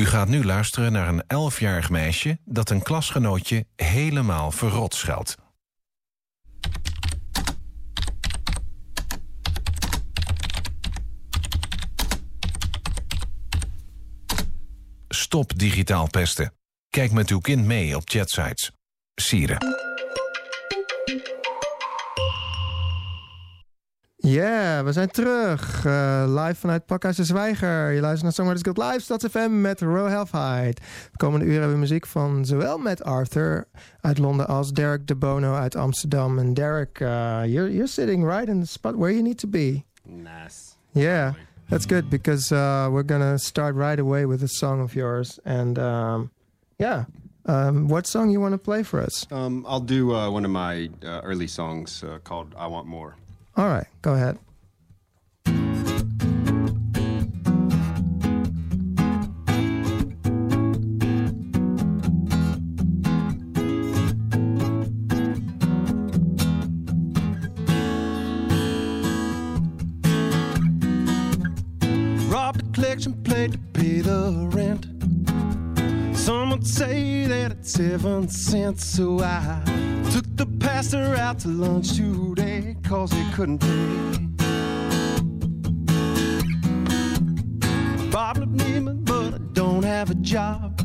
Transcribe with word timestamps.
U 0.00 0.06
gaat 0.06 0.28
nu 0.28 0.44
luisteren 0.44 0.92
naar 0.92 1.08
een 1.08 1.26
elfjarig 1.26 1.90
meisje 1.90 2.38
dat 2.44 2.70
een 2.70 2.82
klasgenootje 2.82 3.66
helemaal 3.76 4.50
verrot 4.50 4.94
scheldt. 4.94 5.36
Stop 15.08 15.58
digitaal 15.58 16.06
pesten. 16.06 16.54
Kijk 16.88 17.12
met 17.12 17.30
uw 17.30 17.40
kind 17.40 17.64
mee 17.64 17.96
op 17.96 18.02
chatsites. 18.04 18.70
Sieren. 19.14 19.79
Ja, 24.22 24.84
we 24.84 24.92
zijn 24.92 25.10
terug. 25.10 25.84
Uh, 25.84 26.24
live 26.26 26.54
vanuit 26.54 26.86
Pakhuis 26.86 27.16
de 27.16 27.24
Zwijger. 27.24 27.90
Je 27.90 28.00
luistert 28.00 28.22
naar 28.22 28.32
Songwriters 28.32 28.74
Guild 28.74 28.92
Live, 28.92 29.04
StadsFM 29.04 29.60
met 29.60 29.80
Row 29.80 30.08
Halfheid. 30.08 30.76
De 31.10 31.16
komende 31.16 31.44
uur 31.44 31.52
hebben 31.52 31.72
we 31.72 31.78
muziek 31.78 32.06
van 32.06 32.44
zowel 32.44 32.78
Matt 32.78 33.04
Arthur 33.04 33.68
uit 34.00 34.18
Londen 34.18 34.48
als 34.48 34.72
Derek 34.72 35.06
De 35.06 35.14
Bono 35.14 35.54
uit 35.54 35.76
Amsterdam. 35.76 36.38
En 36.38 36.54
Derek, 36.54 37.00
uh, 37.00 37.08
you're, 37.44 37.72
you're 37.72 37.86
sitting 37.86 38.24
right 38.24 38.48
in 38.48 38.60
the 38.60 38.66
spot 38.66 38.94
where 38.94 39.12
you 39.12 39.22
need 39.22 39.38
to 39.38 39.48
be. 39.48 39.84
Nice. 40.02 40.74
Yeah, 40.92 41.32
that's 41.68 41.86
good 41.86 42.08
because 42.08 42.52
uh, 42.52 42.88
we're 42.90 43.06
going 43.06 43.32
to 43.32 43.38
start 43.38 43.74
right 43.74 43.98
away 43.98 44.26
with 44.26 44.42
a 44.42 44.48
song 44.48 44.82
of 44.82 44.92
yours. 44.92 45.38
And 45.44 45.78
um, 45.78 46.30
yeah, 46.76 47.04
um, 47.46 47.88
what 47.88 48.06
song 48.06 48.30
you 48.30 48.40
want 48.40 48.52
to 48.52 48.58
play 48.58 48.82
for 48.82 49.00
us? 49.00 49.26
Um, 49.30 49.64
I'll 49.68 49.86
do 49.86 50.14
uh, 50.14 50.30
one 50.30 50.44
of 50.44 50.50
my 50.50 50.90
uh, 51.02 51.20
early 51.22 51.46
songs 51.46 52.02
uh, 52.02 52.18
called 52.22 52.54
I 52.58 52.66
Want 52.66 52.86
More. 52.86 53.14
All 53.60 53.68
right, 53.68 53.86
go 54.00 54.14
ahead. 54.14 54.38
Robbed 72.30 72.62
a 72.62 72.72
collection 72.72 73.12
plate 73.24 73.52
to 73.52 73.58
pay 73.74 74.00
the 74.00 74.48
rent. 74.54 74.86
Some 76.16 76.48
would 76.48 76.66
say 76.66 77.26
that 77.26 77.52
it's 77.52 77.72
seven 77.72 78.26
cents, 78.26 78.86
so 78.86 79.20
I 79.20 79.62
took 80.10 80.29
the 80.80 80.96
pastor 80.96 81.14
out 81.16 81.38
to 81.40 81.48
lunch 81.48 81.96
today, 81.96 82.76
cause 82.82 83.12
he 83.12 83.24
couldn't 83.32 83.58
pay. 83.58 84.18
Bob 88.10 88.38
looked 88.38 88.52
me, 88.52 88.80
but 88.80 89.34
I 89.34 89.38
don't 89.52 89.82
have 89.82 90.10
a 90.10 90.14
job. 90.14 90.80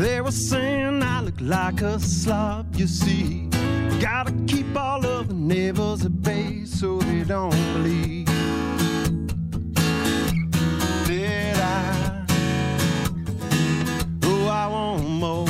They 0.00 0.20
were 0.22 0.30
saying 0.30 1.02
I 1.02 1.20
look 1.20 1.40
like 1.40 1.82
a 1.82 1.98
slob, 2.00 2.74
you 2.76 2.86
see. 2.86 3.48
Gotta 4.00 4.32
keep 4.46 4.74
all 4.74 5.04
of 5.04 5.28
the 5.28 5.34
neighbors 5.34 6.04
at 6.04 6.22
bay 6.22 6.64
so 6.64 7.00
they 7.00 7.24
don't 7.24 7.50
believe. 7.74 8.26
Did 11.06 11.56
I? 11.56 12.24
Oh, 14.22 14.48
I 14.48 14.66
want 14.68 15.06
more. 15.06 15.49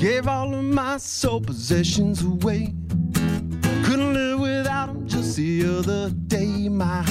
Gave 0.00 0.28
all 0.28 0.54
of 0.54 0.64
my 0.64 0.96
soul 0.96 1.42
possessions 1.42 2.22
away. 2.22 2.72
Couldn't 3.84 4.14
live 4.14 4.40
without 4.40 4.86
them 4.86 5.06
just 5.06 5.36
the 5.36 5.62
other 5.66 6.08
day. 6.08 6.70
My 6.70 7.04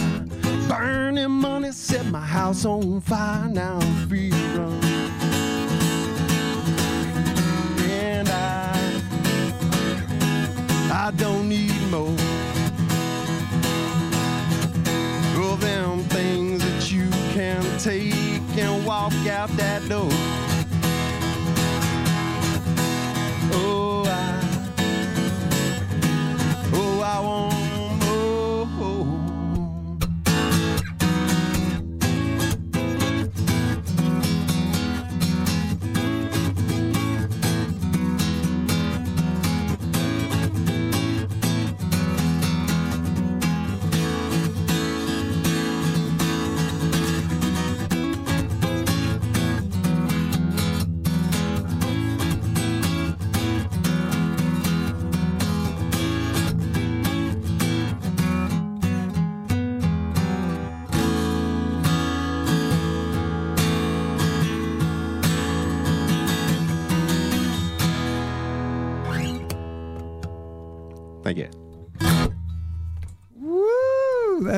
burning 0.67 1.29
money 1.29 1.71
set 1.71 2.07
my 2.07 2.19
house 2.19 2.65
on 2.65 2.99
fire. 3.01 3.47
Now 3.47 3.77
I'm 3.79 4.07
free 4.07 4.31
run. 4.31 4.83
And 7.91 8.27
I, 8.27 9.01
I 10.91 11.11
don't 11.15 11.47
need 11.47 11.79
more. 11.91 12.17
All 15.37 15.57
them 15.57 15.99
things 16.05 16.63
that 16.63 16.91
you 16.91 17.07
can 17.35 17.61
take 17.77 18.15
and 18.57 18.83
walk 18.83 19.13
out 19.27 19.49
that 19.57 19.87
door. 19.87 20.09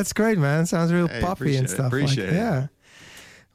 That's 0.01 0.13
great, 0.13 0.39
man. 0.39 0.65
Sounds 0.65 0.91
real 0.91 1.07
Hey, 1.07 1.21
poppy 1.21 1.55
and 1.57 1.65
appreciate 1.65 1.65
it, 1.65 1.69
stuff. 1.69 1.93
like- 1.93 2.17
it. 2.17 2.33
Yeah. 2.33 2.67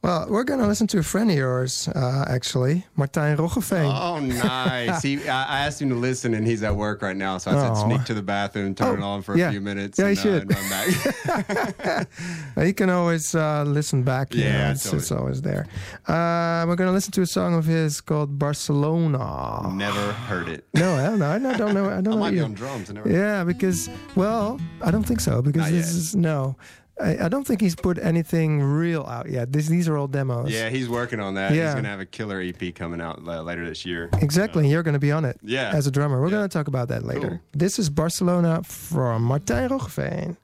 Well, 0.07 0.25
we're 0.31 0.45
going 0.45 0.61
to 0.61 0.69
listen 0.69 0.87
to 0.89 0.99
a 1.01 1.03
friend 1.03 1.29
of 1.33 1.37
yours, 1.37 1.89
uh, 1.89 2.25
actually, 2.29 2.87
Martijn 2.97 3.37
Roggeveen. 3.39 3.93
Oh, 3.93 4.21
nice. 4.21 5.03
he, 5.03 5.29
I 5.29 5.67
asked 5.67 5.83
him 5.83 5.89
to 5.89 5.97
listen, 5.97 6.33
and 6.33 6.47
he's 6.47 6.63
at 6.63 6.77
work 6.77 7.03
right 7.03 7.17
now. 7.17 7.39
So 7.39 7.51
I 7.51 7.55
said, 7.55 7.73
Oh. 7.75 7.89
sneak 7.89 8.05
to 8.05 8.15
the 8.15 8.23
bathroom, 8.23 8.77
turn 8.77 8.89
Oh, 8.89 8.95
it 8.95 9.03
on 9.03 9.23
for 9.23 9.35
a 9.35 9.39
yeah. 9.39 9.51
few 9.51 9.61
minutes, 9.61 9.99
Yeah, 9.99 10.11
you 10.11 10.11
and, 10.11 10.53
uh, 10.53 10.55
should. 10.55 10.55
run 10.55 10.71
back. 10.71 12.09
You 12.69 12.73
can 12.75 12.89
always 12.89 13.35
uh, 13.35 13.65
listen 13.67 14.05
back. 14.05 14.33
You 14.33 14.45
Yeah, 14.45 14.71
it's 14.71 14.85
it's, 14.87 14.95
it's 14.95 15.11
always 15.11 15.43
there. 15.43 15.67
Uh, 16.07 16.63
we're 16.69 16.77
going 16.77 16.87
to 16.89 16.93
listen 16.95 17.11
to 17.13 17.23
a 17.23 17.27
song 17.27 17.55
of 17.55 17.65
his 17.67 18.01
called 18.01 18.39
Barcelona. 18.39 19.73
Never 19.75 20.13
heard 20.13 20.49
it. 20.49 20.67
No, 20.73 20.95
I 20.95 21.03
don't 21.07 21.19
know. 21.19 21.31
I 21.31 21.39
don't 21.59 21.75
know. 21.75 21.87
I 21.91 22.01
don't 22.01 22.07
I 22.07 22.11
know. 22.13 22.17
might 22.17 22.31
be 22.31 22.41
on 22.41 22.55
drums. 22.55 22.93
Yeah, 23.07 23.43
because 23.43 23.91
well, 24.15 24.61
I 24.83 24.93
don't 24.93 25.03
think 25.05 25.19
so. 25.21 25.43
Because 25.43 25.63
Not 25.63 25.71
this 25.73 25.87
yet. 25.89 25.97
is 25.97 26.15
no. 26.15 26.55
I, 26.99 27.27
I 27.27 27.29
don't 27.29 27.47
think 27.47 27.61
he's 27.61 27.75
put 27.77 27.99
anything 27.99 28.63
real 28.63 29.03
out 29.05 29.29
yet. 29.31 29.53
This, 29.53 29.67
these 29.69 29.87
are 29.89 29.99
all 29.99 30.09
demos. 30.09 30.51
Yeah, 30.51 30.71
he's 30.71 30.89
working 30.89 31.21
on 31.21 31.35
that. 31.35 31.53
Yeah. 31.53 31.67
He's 31.67 31.75
gonna 31.75 31.89
have 31.89 32.01
a 32.01 32.07
killer 32.07 32.41
EP 32.41 32.75
coming 32.75 33.01
out 33.03 33.21
uh, 33.27 33.43
later 33.43 33.67
this 33.67 33.85
year. 33.85 34.09
Exactly. 34.21 34.63
and 34.65 34.73
You're 34.73 34.83
going 34.83 34.95
to 34.95 34.99
be 34.99 35.13
on 35.13 35.25
it 35.27 35.39
Yeah. 35.43 35.73
as 35.75 35.87
a 35.87 35.91
drummer. 35.91 36.21
We're 36.21 36.29
Yeah. 36.29 36.37
going 36.39 36.49
to 36.49 36.53
talk 36.53 36.69
about 36.69 36.89
that 36.89 37.05
later. 37.05 37.29
Cool. 37.29 37.41
This 37.53 37.79
is 37.79 37.91
Barcelona 37.91 38.63
from 38.65 39.29
Martijn 39.29 39.69
Roggeveen. 39.69 40.37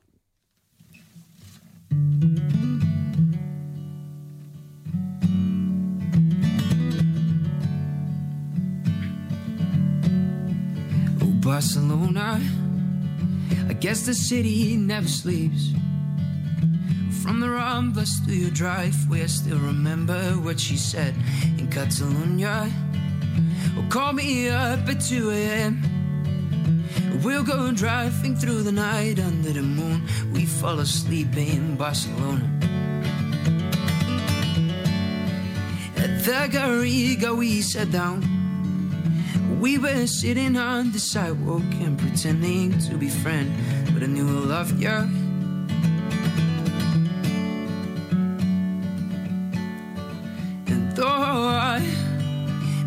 Oh, 11.22 11.32
Barcelona. 11.40 12.40
I 13.68 13.72
guess 13.74 14.06
the 14.06 14.14
city 14.14 14.76
never 14.76 15.08
sleeps. 15.08 15.72
From 17.22 17.38
the 17.38 17.46
Ramblas 17.46 18.26
to 18.26 18.34
your 18.34 18.50
driveway, 18.50 19.22
I 19.22 19.26
still 19.26 19.58
remember 19.58 20.20
what 20.42 20.58
she 20.58 20.76
said 20.76 21.14
in 21.56 21.68
Catalonia. 21.70 22.68
Oh, 23.78 23.86
call 23.88 24.12
me 24.12 24.48
up 24.48 24.88
at 24.88 25.00
2 25.00 25.30
a.m. 25.30 26.82
We'll 27.22 27.44
go 27.44 27.70
driving 27.70 28.34
through 28.34 28.64
the 28.64 28.72
night 28.72 29.20
under 29.20 29.50
the 29.50 29.62
moon. 29.62 30.02
We 30.32 30.46
fall 30.46 30.80
asleep 30.80 31.36
in 31.36 31.76
Barcelona. 31.76 32.42
At 35.96 36.24
the 36.24 36.48
Garriga, 36.50 37.36
we 37.36 37.62
sat 37.62 37.92
down. 37.92 38.26
We 39.60 39.78
were 39.78 40.08
sitting 40.08 40.56
on 40.56 40.90
the 40.90 40.98
sidewalk 40.98 41.62
and 41.80 41.96
pretending 41.96 42.80
to 42.80 42.96
be 42.96 43.08
friends, 43.08 43.52
but 43.92 44.02
I 44.02 44.06
knew 44.06 44.26
I 44.26 44.44
loved 44.56 44.80
you. 44.80 45.21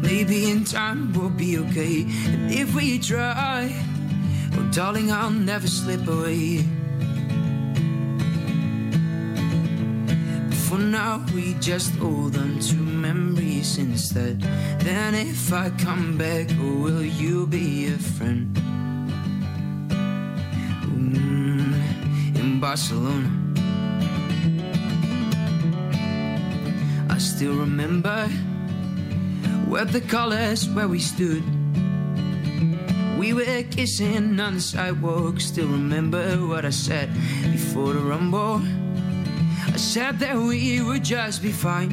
Maybe 0.02 0.52
in 0.52 0.64
time 0.64 1.14
we'll 1.14 1.30
be 1.30 1.58
okay, 1.58 2.06
and 2.28 2.52
if 2.52 2.76
we 2.76 3.00
try, 3.00 3.74
oh 4.54 4.70
darling, 4.72 5.12
I'll 5.12 5.32
never 5.32 5.68
slip 5.68 6.08
away. 6.08 6.64
For 10.70 10.78
now, 10.78 11.24
we 11.34 11.54
just 11.56 11.96
hold 11.96 12.38
on 12.38 12.60
to 12.60 12.76
memories 12.76 13.78
instead. 13.78 14.42
Then, 14.80 15.16
if 15.16 15.54
I 15.54 15.70
come 15.70 16.18
back, 16.18 16.48
oh, 16.60 16.82
will 16.84 17.04
you 17.04 17.48
be 17.48 17.88
a 17.88 17.98
friend? 17.98 18.56
Mm, 20.92 22.36
in 22.36 22.60
Barcelona. 22.60 23.32
I 27.10 27.18
still 27.18 27.56
remember 27.56 28.28
where 29.76 29.84
the 29.84 30.00
colors 30.00 30.70
where 30.70 30.88
we 30.88 31.00
stood. 31.00 31.44
We 33.20 33.34
were 33.34 33.62
kissing 33.64 34.40
on 34.40 34.54
the 34.54 34.62
sidewalk. 34.62 35.42
Still 35.42 35.68
remember 35.68 36.38
what 36.48 36.64
I 36.64 36.70
said 36.70 37.14
before 37.52 37.92
the 37.92 38.00
rumble. 38.00 38.62
I 39.74 39.76
said 39.76 40.20
that 40.20 40.38
we 40.38 40.82
would 40.82 41.04
just 41.04 41.42
be 41.44 41.52
fine. 41.52 41.92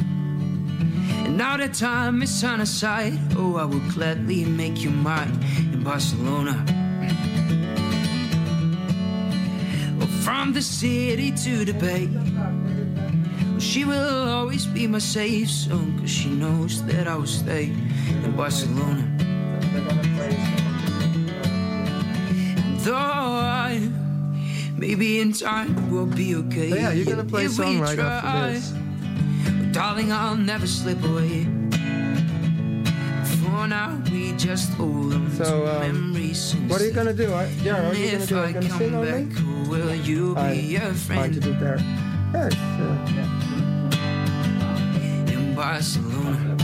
And 1.26 1.36
now 1.36 1.56
that 1.56 1.74
time 1.74 2.22
is 2.22 2.44
on 2.44 2.60
our 2.60 2.66
side, 2.66 3.18
oh, 3.36 3.56
I 3.56 3.64
will 3.64 3.86
gladly 3.90 4.44
make 4.44 4.80
you 4.84 4.90
mine 4.90 5.40
in 5.72 5.82
Barcelona. 5.82 6.64
Oh, 10.00 10.06
from 10.22 10.52
the 10.52 10.62
city 10.62 11.32
to 11.32 11.64
the 11.64 11.74
bay, 11.74 12.06
she 13.62 13.84
will 13.84 14.28
always 14.28 14.66
be 14.66 14.86
my 14.86 14.98
safe 14.98 15.48
zone, 15.48 15.98
cause 16.00 16.10
she 16.10 16.28
knows 16.30 16.82
that 16.84 17.06
I 17.06 17.16
will 17.16 17.26
stay 17.26 17.64
in 18.24 18.32
Barcelona. 18.36 19.08
And 22.64 22.80
though 22.80 22.96
I 22.96 23.88
Maybe 24.76 25.20
in 25.20 25.32
time 25.32 25.90
we'll 25.90 26.06
be 26.06 26.34
okay. 26.34 26.70
So 26.70 26.76
yeah, 26.76 26.90
you're 26.92 27.04
gonna 27.06 27.24
play 27.24 27.44
a 27.44 27.48
song 27.48 27.78
right 27.80 27.98
after 27.98 28.28
try. 28.28 28.50
this. 28.52 28.72
Darling, 29.72 30.10
I'll 30.12 30.36
never 30.36 30.66
slip 30.66 31.02
away. 31.04 31.44
For 33.40 33.68
now, 33.68 34.00
we 34.10 34.32
just 34.32 34.70
hold 34.74 35.12
on 35.14 35.30
So, 35.32 35.44
to 35.44 35.86
um, 35.86 36.12
memories. 36.12 36.54
What 36.66 36.80
are 36.80 36.86
you 36.86 36.92
to 37.06 37.12
do? 37.14 37.32
I, 37.32 37.46
yeah, 37.62 37.88
are 37.90 37.94
you 37.94 38.10
to 38.10 38.16
if 38.16 38.28
do? 38.28 38.38
Are 38.38 38.44
I 38.44 38.48
you 38.48 38.54
to 38.60 38.68
come 38.68 38.78
sing 38.78 38.94
on 38.94 39.04
me? 39.04 39.10
back, 39.10 39.68
will 39.70 39.94
you 39.94 40.34
I- 40.36 40.52
be 40.54 40.76
a 40.76 40.80
Fine 40.80 41.32
to 41.32 41.40
friend 41.40 41.42
do 41.42 41.52
there. 41.60 41.78
Yeah, 42.34 42.48
sure. 42.48 42.96
in 43.14 43.41
Barcelona? 45.62 46.56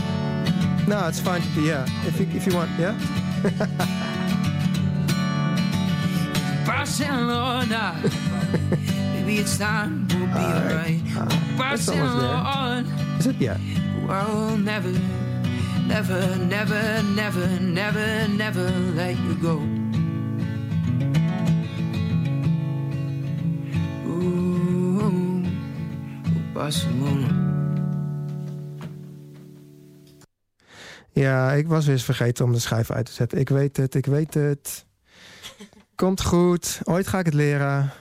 No, 0.85 1.07
it's 1.07 1.21
fine 1.21 1.41
to 1.41 1.47
be. 1.55 1.61
Yeah, 1.61 1.87
if 2.05 2.19
you 2.19 2.27
if 2.35 2.45
you 2.45 2.53
want. 2.53 2.69
Yeah. 2.77 2.99
Barcelona. 6.67 7.95
Maybe 9.13 9.37
it's 9.37 9.57
time 9.57 10.05
we'll 10.09 10.27
be 10.27 10.33
alright. 10.35 11.01
Almost 11.15 11.87
there. 11.87 12.03
Barcelona. 12.03 12.85
Is 13.19 13.27
it? 13.27 13.37
Yeah. 13.37 13.57
I'll 14.09 14.57
never, 14.57 14.91
never, 15.87 16.35
never, 16.35 17.01
never, 17.03 17.47
never, 17.61 18.27
never 18.27 18.69
let 18.99 19.17
you 19.17 19.35
go. 19.35 19.61
Ooh, 24.11 25.45
Barcelona. 26.53 27.48
Ja, 31.11 31.51
ik 31.51 31.67
was 31.67 31.85
weer 31.85 31.95
eens 31.95 32.03
vergeten 32.03 32.45
om 32.45 32.51
de 32.51 32.59
schijf 32.59 32.91
uit 32.91 33.05
te 33.05 33.11
zetten. 33.11 33.39
Ik 33.39 33.49
weet 33.49 33.77
het, 33.77 33.95
ik 33.95 34.05
weet 34.05 34.33
het. 34.33 34.85
Komt 35.95 36.23
goed. 36.23 36.79
Ooit 36.83 37.07
ga 37.07 37.19
ik 37.19 37.25
het 37.25 37.33
leren. 37.33 37.91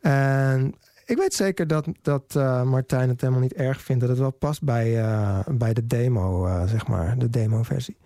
En 0.00 0.74
ik 1.10 1.16
weet 1.16 1.34
zeker 1.34 1.66
dat, 1.66 1.86
dat 2.02 2.36
eh, 2.36 2.62
Martijn 2.62 3.08
het 3.08 3.20
helemaal 3.20 3.42
niet 3.42 3.52
erg 3.52 3.80
vindt. 3.80 4.00
Dat 4.00 4.10
het 4.10 4.18
wel 4.18 4.30
past 4.30 4.62
bij, 4.62 5.02
eh, 5.02 5.38
bij 5.50 5.74
de 5.74 5.86
demo, 5.86 6.46
eh, 6.46 6.66
zeg 6.66 6.86
maar. 6.86 7.18
De 7.18 7.30
demo-versie. 7.30 7.96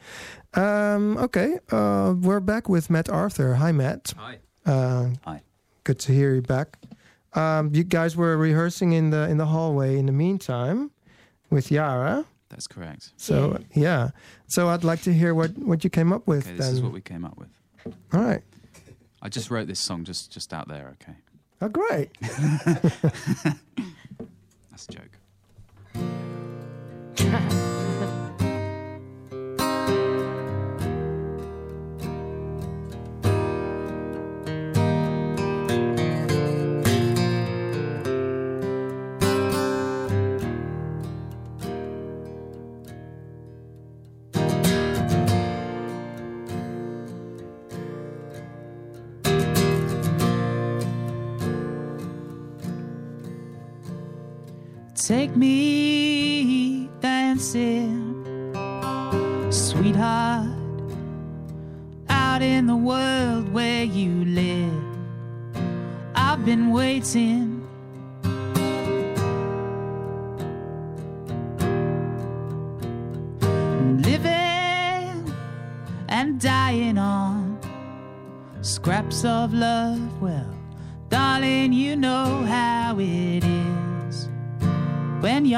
Um, 0.50 1.16
Oké, 1.16 1.58
uh, 1.68 2.10
we're 2.20 2.40
back 2.40 2.66
with 2.66 2.88
Matt 2.88 3.10
Arthur. 3.10 3.66
Hi, 3.66 3.72
Matt. 3.72 4.14
Hi. 4.16 4.36
Uh, 4.70 5.00
Hi. 5.24 5.38
Good 5.82 5.98
to 6.04 6.12
hear 6.12 6.30
you 6.30 6.40
back. 6.40 6.68
Um, 7.36 7.68
you 7.72 7.84
guys 7.88 8.14
were 8.14 8.36
rehearsing 8.36 8.92
in 8.92 9.10
the 9.10 9.26
in 9.28 9.36
the 9.36 9.44
hallway 9.44 9.96
in 9.96 10.06
the 10.06 10.12
meantime 10.12 10.90
with 11.48 11.68
Yara. 11.68 12.24
That's 12.54 12.68
correct. 12.68 13.10
So 13.16 13.58
yeah. 13.74 14.10
So 14.46 14.68
I'd 14.68 14.84
like 14.84 15.02
to 15.02 15.12
hear 15.12 15.34
what 15.34 15.58
what 15.58 15.82
you 15.82 15.90
came 15.90 16.12
up 16.12 16.28
with. 16.28 16.46
Okay, 16.46 16.56
this 16.56 16.66
then. 16.66 16.74
is 16.76 16.82
what 16.82 16.92
we 16.92 17.00
came 17.00 17.24
up 17.24 17.36
with. 17.36 17.48
All 18.12 18.20
right. 18.20 18.42
I 19.20 19.28
just 19.28 19.50
wrote 19.50 19.66
this 19.66 19.80
song 19.80 20.04
just 20.04 20.30
just 20.30 20.54
out 20.54 20.68
there. 20.68 20.94
Okay, 21.02 21.16
Oh, 21.60 21.68
great. 21.68 22.10
that's 24.70 24.86
a 24.88 24.92
joke. 24.92 25.18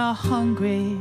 you're 0.06 0.14
hungry. 0.14 0.95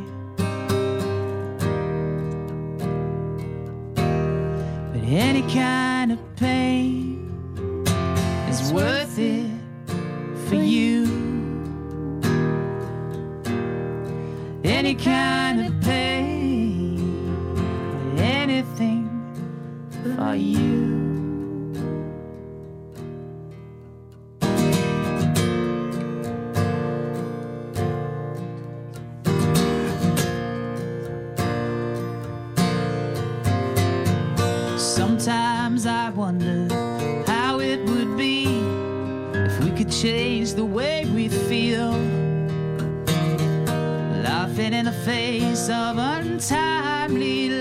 In 44.74 44.86
the 44.86 44.91
face 44.91 45.69
of 45.69 45.98
untimely 45.98 47.55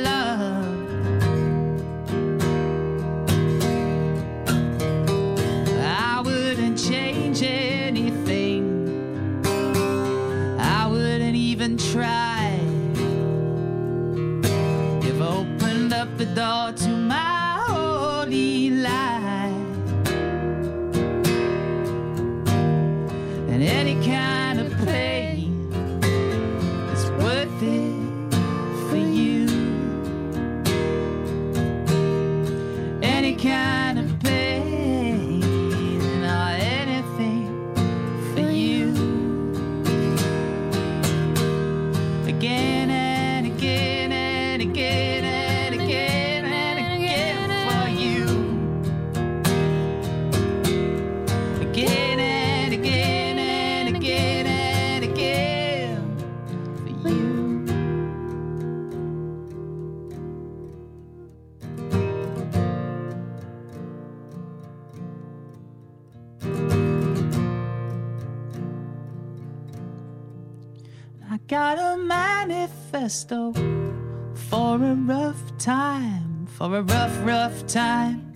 for 73.04 74.82
a 74.82 74.94
rough 74.94 75.58
time, 75.58 76.46
for 76.46 76.75
a 76.78 76.82
rough, 76.82 77.14
rough 77.23 77.66
time, 77.66 78.32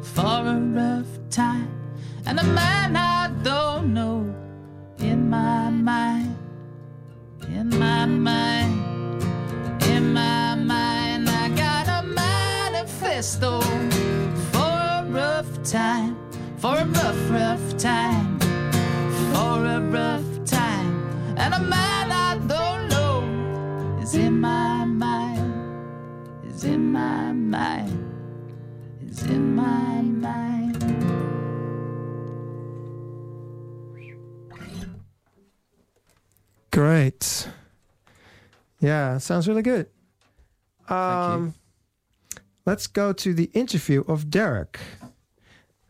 for 0.00 0.46
a 0.46 0.60
rough 0.60 1.08
time. 1.28 1.68
And 2.24 2.38
a 2.38 2.44
man 2.44 2.94
I 2.94 3.32
don't 3.42 3.92
know 3.92 4.32
in 5.00 5.28
my 5.28 5.70
mind, 5.70 6.36
in 7.48 7.68
my 7.80 8.06
mind, 8.06 9.24
in 9.82 10.12
my 10.12 10.54
mind. 10.54 11.28
I 11.28 11.48
got 11.48 11.88
a 11.88 12.06
manifesto 12.06 13.60
for 14.52 14.72
a 15.00 15.04
rough 15.08 15.64
time, 15.64 16.16
for 16.58 16.76
a 16.76 16.84
rough, 16.84 17.30
rough 17.30 17.76
time 17.76 18.38
for 19.34 19.64
a 19.64 19.80
rough 19.80 20.44
time. 20.44 21.34
And 21.36 21.54
a 21.54 21.60
man 21.60 22.12
I 22.12 22.38
is 26.60 26.66
in 26.66 26.92
my 26.92 27.32
mind, 27.32 28.12
is 29.08 29.22
in 29.22 29.54
my 29.54 30.02
mind. 30.02 30.76
Great. 36.70 37.48
Yeah, 38.78 39.16
sounds 39.16 39.48
really 39.48 39.62
good. 39.62 39.86
Um, 40.90 41.54
let's 42.66 42.86
go 42.86 43.14
to 43.14 43.32
the 43.32 43.50
interview 43.54 44.04
of 44.06 44.28
Derek. 44.28 44.78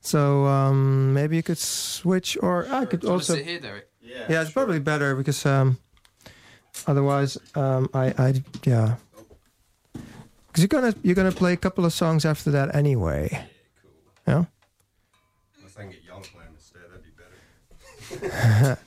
So 0.00 0.44
um, 0.44 1.12
maybe 1.12 1.34
you 1.34 1.42
could 1.42 1.58
switch, 1.58 2.38
or 2.40 2.68
I 2.70 2.84
could 2.84 3.04
also. 3.04 3.34
here, 3.34 3.58
Derek. 3.58 3.88
Yeah, 4.00 4.26
yeah, 4.28 4.42
it's 4.42 4.52
probably 4.52 4.78
better 4.78 5.16
because 5.16 5.44
um, 5.44 5.78
otherwise, 6.86 7.36
um, 7.56 7.90
I, 7.92 8.14
I, 8.16 8.44
yeah, 8.64 8.96
because 10.60 10.72
you're 10.72 10.80
gonna 10.80 10.94
you're 11.02 11.14
gonna 11.14 11.32
play 11.32 11.52
a 11.52 11.56
couple 11.56 11.84
of 11.84 11.92
songs 11.92 12.24
after 12.24 12.50
that 12.52 12.74
anyway. 12.74 13.46
Yeah. 14.26 14.44
cool. 14.44 14.46
Unless 15.58 15.76
I 15.76 15.80
can 15.82 15.90
get 15.90 16.04
y'all 16.04 16.20
to 16.20 16.30
play 16.30 16.44
them 16.44 16.54
instead, 16.54 16.82
that'd 16.90 18.20
be 18.20 18.28
better. 18.28 18.78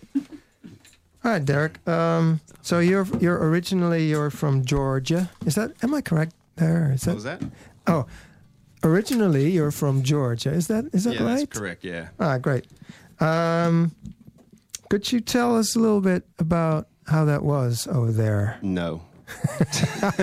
All 1.26 1.32
right, 1.32 1.44
Derek. 1.46 1.86
Um, 1.88 2.42
so 2.62 2.80
you're 2.80 3.08
you're 3.20 3.38
originally 3.50 4.08
you're 4.10 4.30
from 4.30 4.66
Georgia. 4.66 5.30
Is 5.46 5.56
that 5.56 5.72
am 5.84 5.94
I 5.94 6.02
correct 6.02 6.34
there? 6.58 6.92
Is 6.94 7.06
What 7.06 7.12
that 7.12 7.16
was 7.16 7.24
that? 7.24 7.42
oh? 7.88 8.06
Originally, 8.86 9.50
you're 9.50 9.72
from 9.72 10.04
Georgia. 10.04 10.52
Is 10.52 10.68
that 10.68 10.86
is 10.94 11.06
that 11.06 11.16
yeah, 11.16 11.24
right? 11.24 11.48
that's 11.50 11.58
correct. 11.58 11.86
Yeah. 11.86 12.10
Ah, 12.20 12.38
great. 12.38 12.68
Um, 13.22 13.96
could 14.90 15.10
you 15.12 15.22
tell 15.22 15.56
us 15.56 15.76
a 15.78 15.80
little 15.80 16.02
bit 16.02 16.26
about 16.38 16.88
how 17.08 17.24
that 17.26 17.44
was 17.44 17.88
over 17.88 18.12
there? 18.12 18.60
No. 18.62 19.02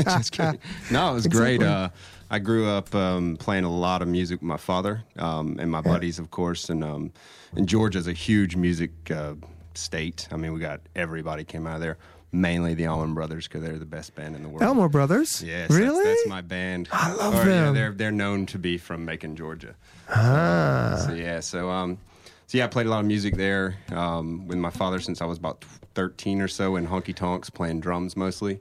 Just 0.04 0.32
kidding. 0.32 0.58
No, 0.90 1.10
it 1.10 1.14
was 1.14 1.26
great. 1.26 1.62
Uh, 1.62 1.90
I 2.30 2.38
grew 2.38 2.68
up 2.68 2.94
um, 2.94 3.36
playing 3.38 3.64
a 3.64 3.70
lot 3.72 4.02
of 4.02 4.08
music 4.08 4.40
with 4.40 4.46
my 4.48 4.56
father 4.56 5.02
um, 5.18 5.56
and 5.58 5.70
my 5.70 5.80
buddies, 5.80 6.18
of 6.18 6.30
course. 6.30 6.68
And 6.70 6.84
um, 6.84 7.12
and 7.56 7.68
Georgia's 7.68 8.06
a 8.06 8.12
huge 8.12 8.56
music 8.56 8.90
uh, 9.10 9.34
state. 9.74 10.28
I 10.30 10.36
mean, 10.36 10.52
we 10.52 10.60
got 10.60 10.80
everybody 10.94 11.44
came 11.44 11.66
out 11.66 11.76
of 11.76 11.80
there. 11.80 11.98
Mainly 12.32 12.74
the 12.74 12.86
Allman 12.86 13.12
Brothers 13.12 13.48
because 13.48 13.62
they're 13.64 13.76
the 13.76 13.84
best 13.84 14.14
band 14.14 14.36
in 14.36 14.44
the 14.44 14.48
world. 14.48 14.62
Allman 14.62 14.88
Brothers. 14.90 15.42
Yes, 15.42 15.68
really? 15.68 16.04
That's, 16.04 16.20
that's 16.20 16.28
my 16.28 16.40
band. 16.42 16.88
I 16.92 17.12
love 17.14 17.34
Or, 17.34 17.38
yeah, 17.38 17.64
them. 17.64 17.74
they're 17.74 17.90
they're 17.90 18.12
known 18.12 18.46
to 18.46 18.58
be 18.58 18.78
from 18.78 19.04
Macon, 19.04 19.34
Georgia. 19.34 19.74
ah, 20.08 21.02
So 21.06 21.14
yeah, 21.14 21.40
so 21.40 21.68
um, 21.70 21.98
so 22.46 22.58
yeah, 22.58 22.64
I 22.64 22.68
played 22.68 22.86
a 22.86 22.90
lot 22.90 23.00
of 23.00 23.06
music 23.06 23.36
there 23.36 23.76
um, 23.90 24.46
with 24.46 24.58
my 24.58 24.70
father 24.70 25.00
since 25.00 25.20
I 25.20 25.24
was 25.24 25.38
about 25.38 25.64
thirteen 25.94 26.40
or 26.40 26.46
so 26.46 26.76
in 26.76 26.86
honky 26.86 27.12
tonks, 27.14 27.50
playing 27.50 27.80
drums 27.80 28.16
mostly, 28.16 28.60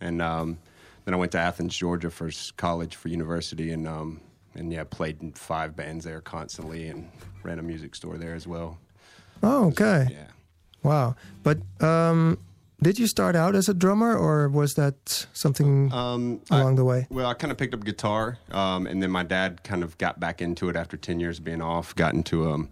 and 0.00 0.20
um, 0.22 0.58
then 1.04 1.14
I 1.14 1.16
went 1.16 1.32
to 1.32 1.38
Athens, 1.38 1.76
Georgia 1.76 2.10
for 2.10 2.30
college 2.56 2.96
for 2.96 3.08
university, 3.08 3.72
and 3.72 3.86
um, 3.88 4.20
and 4.54 4.72
yeah, 4.72 4.84
played 4.84 5.22
in 5.22 5.32
five 5.32 5.74
bands 5.76 6.04
there 6.04 6.20
constantly, 6.20 6.88
and 6.88 7.10
ran 7.42 7.58
a 7.58 7.62
music 7.62 7.94
store 7.94 8.18
there 8.18 8.34
as 8.34 8.46
well. 8.46 8.78
oh, 9.42 9.66
okay. 9.68 10.08
Yeah. 10.10 10.26
Wow. 10.82 11.16
But 11.42 11.58
um, 11.82 12.38
did 12.82 12.98
you 12.98 13.06
start 13.08 13.34
out 13.36 13.54
as 13.56 13.68
a 13.68 13.74
drummer, 13.74 14.16
or 14.16 14.48
was 14.48 14.74
that 14.74 15.26
something 15.32 15.92
Um, 15.92 16.40
I- 16.50 16.60
along 16.60 16.76
the 16.76 16.84
way? 16.84 17.06
Well, 17.10 17.26
I 17.26 17.34
kind 17.34 17.50
of 17.50 17.58
picked 17.58 17.74
up 17.74 17.84
guitar, 17.84 18.38
um, 18.52 18.86
and 18.86 19.02
then 19.02 19.10
my 19.10 19.22
dad 19.24 19.62
kind 19.64 19.82
of 19.82 19.96
got 19.98 20.20
back 20.20 20.40
into 20.40 20.68
it 20.68 20.76
after 20.76 20.96
ten 20.96 21.18
years 21.20 21.38
of 21.38 21.44
being 21.44 21.60
off. 21.62 21.94
Got 21.96 22.14
into 22.14 22.48
um, 22.50 22.68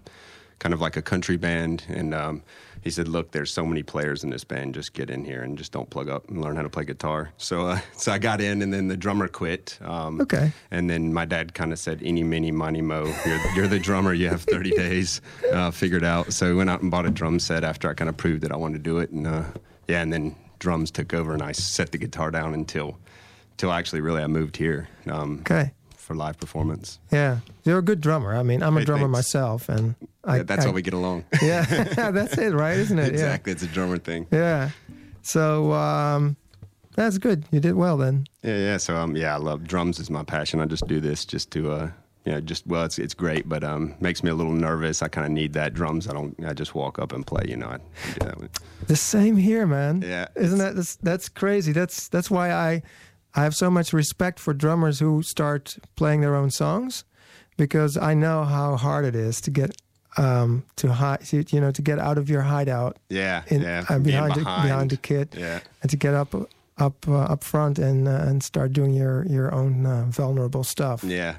kind 0.58 0.72
of 0.72 0.80
like 0.80 0.96
a 0.96 1.02
country 1.02 1.36
band, 1.36 1.84
and 1.88 2.14
um, 2.14 2.42
he 2.86 2.90
said, 2.90 3.08
"Look, 3.08 3.32
there's 3.32 3.52
so 3.52 3.66
many 3.66 3.82
players 3.82 4.24
in 4.24 4.30
this 4.30 4.44
band. 4.44 4.74
Just 4.74 4.94
get 4.94 5.10
in 5.10 5.24
here 5.24 5.42
and 5.42 5.58
just 5.58 5.72
don't 5.72 5.90
plug 5.90 6.08
up 6.08 6.28
and 6.30 6.40
learn 6.40 6.56
how 6.56 6.62
to 6.62 6.68
play 6.70 6.84
guitar." 6.84 7.30
So, 7.36 7.66
uh, 7.66 7.80
so 7.96 8.12
I 8.12 8.18
got 8.18 8.40
in, 8.40 8.62
and 8.62 8.72
then 8.72 8.88
the 8.88 8.96
drummer 8.96 9.28
quit. 9.28 9.78
Um, 9.82 10.20
Okay. 10.20 10.52
And 10.70 10.88
then 10.88 11.12
my 11.12 11.24
dad 11.24 11.52
kind 11.52 11.72
of 11.72 11.78
said, 11.78 12.00
"Any, 12.04 12.22
mini, 12.22 12.50
money, 12.52 12.80
mo. 12.80 13.12
You're, 13.26 13.40
you're 13.56 13.68
the 13.68 13.78
drummer. 13.80 14.14
You 14.14 14.28
have 14.28 14.42
30 14.42 14.70
days 14.76 15.20
uh, 15.52 15.70
figured 15.70 16.04
out." 16.04 16.32
So 16.32 16.46
we 16.48 16.54
went 16.54 16.70
out 16.70 16.80
and 16.82 16.90
bought 16.90 17.04
a 17.06 17.10
drum 17.10 17.38
set 17.40 17.64
after 17.64 17.90
I 17.90 17.94
kind 17.94 18.08
of 18.08 18.16
proved 18.16 18.42
that 18.44 18.52
I 18.52 18.56
wanted 18.56 18.78
to 18.78 18.82
do 18.90 18.98
it, 19.00 19.10
and 19.10 19.26
uh, 19.26 19.42
yeah, 19.88 20.00
and 20.02 20.12
then 20.12 20.36
drums 20.60 20.90
took 20.92 21.12
over, 21.12 21.34
and 21.34 21.42
I 21.42 21.52
set 21.52 21.90
the 21.92 21.98
guitar 21.98 22.30
down 22.30 22.54
until, 22.54 22.98
until 23.52 23.72
actually 23.72 24.00
really 24.00 24.22
I 24.22 24.26
moved 24.26 24.56
here. 24.56 24.88
Um, 25.06 25.40
Okay. 25.40 25.72
For 25.96 26.14
live 26.14 26.38
performance. 26.38 27.00
Yeah, 27.10 27.38
you're 27.64 27.78
a 27.80 27.82
good 27.82 28.00
drummer. 28.00 28.36
I 28.36 28.44
mean, 28.44 28.62
I'm 28.62 28.76
a 28.76 28.78
Hey, 28.78 28.84
drummer 28.86 29.06
thanks. 29.06 29.12
myself, 29.12 29.68
and 29.68 29.96
I, 30.26 30.36
Yeah, 30.38 30.42
that's 30.42 30.64
I- 30.64 30.68
how 30.68 30.74
we 30.74 30.82
get 30.82 30.94
along. 30.94 31.24
Yeah, 31.42 31.64
that's 32.10 32.36
it, 32.38 32.52
right? 32.52 32.76
Isn't 32.76 32.98
it? 32.98 33.08
exactly. 33.08 33.52
It's 33.52 33.62
a 33.62 33.66
drummer 33.68 33.98
thing. 33.98 34.26
Yeah. 34.30 34.38
Yeah. 34.38 34.70
So 35.22 35.72
um, 35.72 36.36
that's 36.94 37.18
good. 37.18 37.44
You 37.50 37.60
did 37.60 37.74
well 37.74 37.96
then. 37.96 38.26
Yeah, 38.42 38.56
yeah. 38.58 38.76
So 38.78 38.96
um, 38.96 39.16
yeah, 39.16 39.34
I 39.34 39.38
love 39.38 39.64
drums 39.64 39.98
is 39.98 40.10
my 40.10 40.22
passion. 40.24 40.60
I 40.60 40.66
just 40.66 40.86
do 40.86 41.00
this 41.00 41.24
just 41.24 41.50
to 41.52 41.70
uh, 41.72 41.90
you 42.24 42.32
know, 42.32 42.40
just 42.40 42.66
well, 42.66 42.84
it's 42.84 42.98
it's 42.98 43.14
great, 43.14 43.48
but 43.48 43.62
um, 43.64 43.94
makes 44.00 44.22
me 44.24 44.30
a 44.30 44.34
little 44.34 44.52
nervous. 44.52 45.02
I 45.02 45.08
kind 45.08 45.26
of 45.26 45.32
need 45.32 45.52
that 45.54 45.74
drums. 45.74 46.08
I 46.08 46.12
don't. 46.12 46.34
I 46.44 46.52
just 46.54 46.74
walk 46.74 46.98
up 46.98 47.12
and 47.12 47.24
play. 47.26 47.44
You 47.48 47.56
know, 47.56 47.68
I 47.68 47.76
do 47.78 48.20
that. 48.26 48.40
With, 48.40 48.50
The 48.88 48.96
same 48.96 49.36
here, 49.36 49.66
man. 49.66 50.02
Yeah, 50.02 50.26
Isn't 50.34 50.58
that 50.58 50.74
that's, 50.76 50.96
that's 50.96 51.28
crazy? 51.28 51.72
That's 51.72 52.08
that's 52.08 52.30
why 52.30 52.52
I 52.52 52.82
I 53.34 53.42
have 53.42 53.54
so 53.54 53.70
much 53.70 53.92
respect 53.92 54.40
for 54.40 54.54
drummers 54.54 54.98
who 55.00 55.22
start 55.22 55.76
playing 55.96 56.20
their 56.22 56.34
own 56.34 56.50
songs 56.50 57.04
because 57.56 57.96
I 57.96 58.14
know 58.14 58.44
how 58.44 58.76
hard 58.76 59.04
it 59.04 59.14
is 59.16 59.40
to 59.42 59.50
get 59.50 59.76
um 60.18 60.62
to 60.76 60.88
hide 60.92 61.20
you 61.52 61.60
know 61.60 61.70
to 61.70 61.82
get 61.82 61.98
out 61.98 62.18
of 62.18 62.28
your 62.30 62.42
hideout 62.42 62.96
yeah, 63.10 63.42
in 63.48 63.62
yeah. 63.62 63.84
uh, 63.88 63.98
behind 63.98 64.34
the, 64.34 64.40
behind 64.40 64.90
the 64.90 64.96
kit 64.96 65.34
Yeah, 65.36 65.60
and 65.82 65.90
to 65.90 65.96
get 65.96 66.14
up 66.14 66.34
up 66.78 67.08
uh, 67.08 67.32
up 67.32 67.44
front 67.44 67.78
and 67.78 68.06
uh, 68.08 68.28
and 68.28 68.42
start 68.42 68.72
doing 68.72 68.94
your 68.94 69.24
your 69.26 69.52
own 69.54 69.84
uh, 69.86 70.04
vulnerable 70.08 70.64
stuff. 70.64 71.02
yeah, 71.04 71.34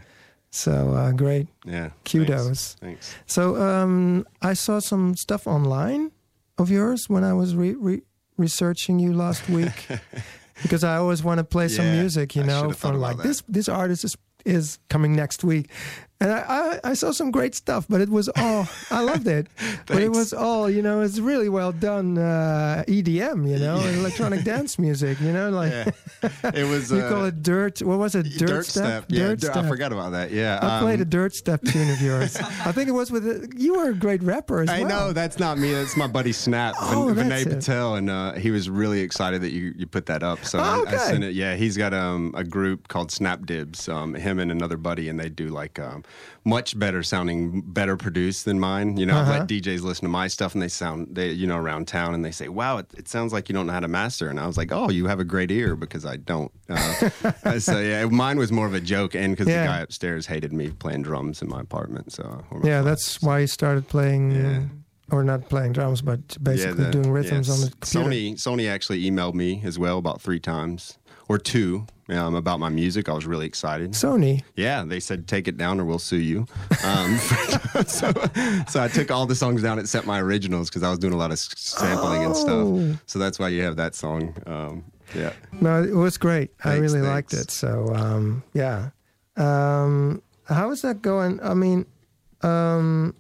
So 0.52 0.72
uh, 0.96 1.12
great. 1.12 1.48
yeah. 1.66 1.90
Kudos. 2.06 2.46
Thanks. 2.46 2.76
Thanks. 2.82 3.16
So 3.26 3.56
um, 3.56 4.26
I 4.42 4.54
saw 4.56 4.80
some 4.80 5.16
stuff 5.16 5.46
online 5.48 6.12
of 6.58 6.70
yours 6.72 7.08
when 7.10 7.24
I 7.24 7.34
was 7.34 7.56
re- 7.56 7.76
re- 7.76 8.02
researching 8.38 9.00
you 9.00 9.14
last 9.14 9.48
week 9.58 9.88
because 10.64 10.84
I 10.84 10.98
always 10.98 11.24
want 11.24 11.38
to 11.40 11.44
play 11.44 11.68
some 11.68 11.86
music, 11.92 12.36
you 12.36 12.44
know, 12.44 12.72
from 12.72 13.00
like 13.00 13.18
that. 13.18 13.24
this 13.28 13.44
this 13.48 13.70
artist 13.70 14.04
is 14.04 14.16
is 14.46 14.80
coming 14.90 15.16
next 15.16 15.44
week, 15.44 15.70
and 16.20 16.32
I, 16.32 16.80
I 16.84 16.90
I 16.92 16.94
saw 16.94 17.12
some 17.12 17.32
great 17.32 17.54
stuff, 17.56 17.86
but 17.90 18.02
it 18.02 18.10
was 18.10 18.30
all 18.36 18.68
I 18.92 19.02
loved 19.02 19.28
it, 19.28 19.48
but 19.88 20.02
it 20.02 20.10
was 20.10 20.34
all 20.34 20.70
you 20.70 20.82
know, 20.82 21.02
it's 21.02 21.20
really 21.20 21.50
well 21.50 21.72
done 21.72 22.18
uh, 22.18 22.84
EDM, 22.88 23.48
you 23.50 23.60
know, 23.60 23.78
electronic 23.78 24.44
dance 24.54 24.80
music, 24.80 25.20
you 25.22 25.32
know, 25.32 25.50
like 25.50 25.72
Yeah. 25.72 25.92
It 26.56 26.68
was. 26.68 26.92
you 26.92 27.00
uh, 27.00 27.10
call 27.10 27.26
it 27.26 27.44
dirt. 27.44 27.82
What 27.82 28.00
was 28.00 28.16
it? 28.16 28.24
Dirt, 28.38 28.48
dirt 28.48 28.66
step. 28.66 29.06
Yeah, 29.10 29.28
Dirt 29.30 29.42
step. 29.42 29.56
I 29.58 29.68
forgot 29.68 29.92
about 29.94 30.12
that. 30.14 30.32
Yeah, 30.32 30.60
I 30.62 30.82
played 30.82 31.00
a 31.00 31.04
um, 31.04 31.10
dirt 31.10 31.36
step 31.36 31.62
tune 31.64 31.90
of 31.92 32.02
yours. 32.02 32.36
I 32.38 32.72
think 32.72 32.90
it 32.90 32.94
was 32.94 33.12
with 33.12 33.28
a, 33.28 33.48
you 33.56 33.76
were 33.76 33.90
a 33.90 33.94
great 33.94 34.24
rapper 34.24 34.62
as 34.62 34.70
I 34.70 34.80
well. 34.80 34.90
know 34.90 35.14
that's 35.14 35.38
not 35.40 35.58
me. 35.60 35.72
That's 35.74 35.96
my 35.96 36.08
buddy 36.08 36.32
Snap, 36.32 36.76
Oh, 36.80 37.14
Vin- 37.14 37.30
Vinay. 37.30 37.44
Patel, 37.48 37.96
and 37.96 38.10
uh, 38.10 38.34
he 38.34 38.50
was 38.52 38.70
really 38.70 39.02
excited 39.02 39.42
that 39.42 39.52
you, 39.52 39.74
you 39.78 39.86
put 39.86 40.06
that 40.08 40.24
up. 40.24 40.44
So 40.46 40.60
Oh, 40.60 40.86
I, 40.88 40.92
I 40.92 40.98
sent 40.98 41.24
it. 41.24 41.34
Yeah, 41.36 41.56
he's 41.56 41.78
got 41.78 41.94
um, 41.94 42.34
a 42.36 42.44
group 42.44 42.88
called 42.88 43.12
Snap 43.12 43.46
Dibs. 43.46 43.88
Um, 43.88 44.14
him 44.16 44.40
and 44.40 44.52
another 44.52 44.78
buddy, 44.78 45.10
and 45.10 45.20
they 45.20 45.30
do 45.30 45.50
like 45.50 45.78
um, 45.80 46.04
much 46.46 46.78
better 46.80 47.04
sounding, 47.04 47.62
better 47.62 47.98
produced 47.98 48.46
than 48.46 48.60
mine. 48.60 48.98
You 48.98 49.06
know, 49.06 49.18
Uh-huh. 49.18 49.32
I 49.34 49.40
let 49.40 49.48
DJs 49.50 49.82
listen 49.82 50.06
to 50.06 50.10
my 50.10 50.28
stuff, 50.28 50.54
and 50.54 50.62
they 50.62 50.68
sound 50.70 51.10
they 51.12 51.32
you 51.32 51.48
know 51.48 51.58
around 51.58 51.88
town, 51.88 52.14
and 52.14 52.24
they 52.24 52.32
say, 52.32 52.48
"Wow, 52.48 52.78
it, 52.78 52.86
it 52.98 53.08
sounds 53.08 53.34
like 53.34 53.50
you 53.50 53.54
don't 53.54 53.68
know 53.68 53.74
how 53.74 53.80
to 53.82 53.88
master." 53.88 54.30
And 54.30 54.40
I 54.40 54.48
was 54.48 54.58
like, 54.58 54.72
"Oh, 54.72 54.90
you 54.90 55.08
have 55.08 55.20
a 55.20 55.26
great 55.26 55.52
ear 55.52 55.76
because 55.76 56.06
I 56.06 56.16
don't." 56.18 56.52
Uh, 56.70 57.60
so 57.60 57.80
yeah, 57.80 58.06
mine 58.06 58.38
was 58.38 58.52
more 58.52 58.66
of 58.68 58.74
a 58.74 58.80
joke, 58.82 59.16
and 59.16 59.34
because 59.34 59.48
Yeah. 59.48 59.62
the 59.64 59.68
guy 59.68 59.80
upstairs 59.80 60.28
hated 60.28 60.54
me 60.54 60.70
playing 60.70 61.02
drums 61.04 61.42
in 61.42 61.50
my 61.50 61.60
apartment. 61.62 62.12
So 62.14 62.44
my 62.52 62.68
Yeah, 62.70 62.82
that's 62.82 63.22
why 63.22 63.40
you 63.40 63.48
started 63.48 63.88
playing, 63.88 64.32
Yeah. 64.32 64.60
or 65.12 65.24
not 65.24 65.50
playing 65.50 65.74
drums, 65.74 66.02
but 66.02 66.42
basically 66.42 66.84
the- 66.86 66.92
doing 66.92 67.12
rhythms 67.12 67.48
yeah, 67.48 67.54
on 67.56 67.62
the 67.62 67.72
computer. 67.72 68.10
Sony 68.10 68.34
Sony 68.36 68.70
actually 68.70 69.04
emailed 69.04 69.34
me 69.34 69.62
as 69.66 69.78
well 69.80 69.98
about 69.98 70.22
three 70.22 70.40
times 70.40 70.98
or 71.30 71.38
two 71.38 71.86
um, 72.10 72.36
about 72.36 72.60
my 72.60 72.70
music. 72.70 73.10
I 73.10 73.14
was 73.14 73.26
really 73.26 73.46
excited. 73.46 73.92
Sony. 73.92 74.44
Yeah, 74.56 74.84
they 74.86 75.00
said 75.00 75.28
take 75.28 75.48
it 75.48 75.58
down 75.58 75.80
or 75.80 75.86
we'll 75.86 76.00
sue 76.00 76.18
you. 76.22 76.46
Um, 76.84 77.18
so, 77.88 78.12
so 78.68 78.82
I 78.82 78.88
took 78.88 79.12
all 79.12 79.26
the 79.26 79.36
songs 79.36 79.62
down 79.62 79.78
except 79.80 80.08
my 80.08 80.20
originals 80.22 80.70
because 80.70 80.84
I 80.84 80.90
was 80.90 81.00
doing 81.00 81.14
a 81.14 81.18
lot 81.18 81.32
of 81.32 81.40
sampling 81.40 82.24
and 82.24 82.34
Oh. 82.36 82.88
stuff. 82.92 83.04
So 83.08 83.20
that's 83.20 83.40
why 83.40 83.50
you 83.50 83.62
have 83.64 83.76
that 83.76 83.94
song. 83.96 84.34
Um, 84.46 84.84
yeah. 85.16 85.34
No, 85.62 85.82
it 85.84 85.94
was 85.96 86.18
great. 86.18 86.52
I 86.64 86.72
Thanks, 86.78 86.94
really 86.94 87.06
liked 87.08 87.34
it. 87.34 87.52
So 87.52 87.94
um, 87.96 88.44
yeah. 88.54 88.90
Um, 89.36 90.22
how 90.46 90.72
is 90.72 90.82
that 90.82 91.02
going? 91.02 91.40
I 91.42 91.54
mean, 91.54 91.86
um, 92.42 93.14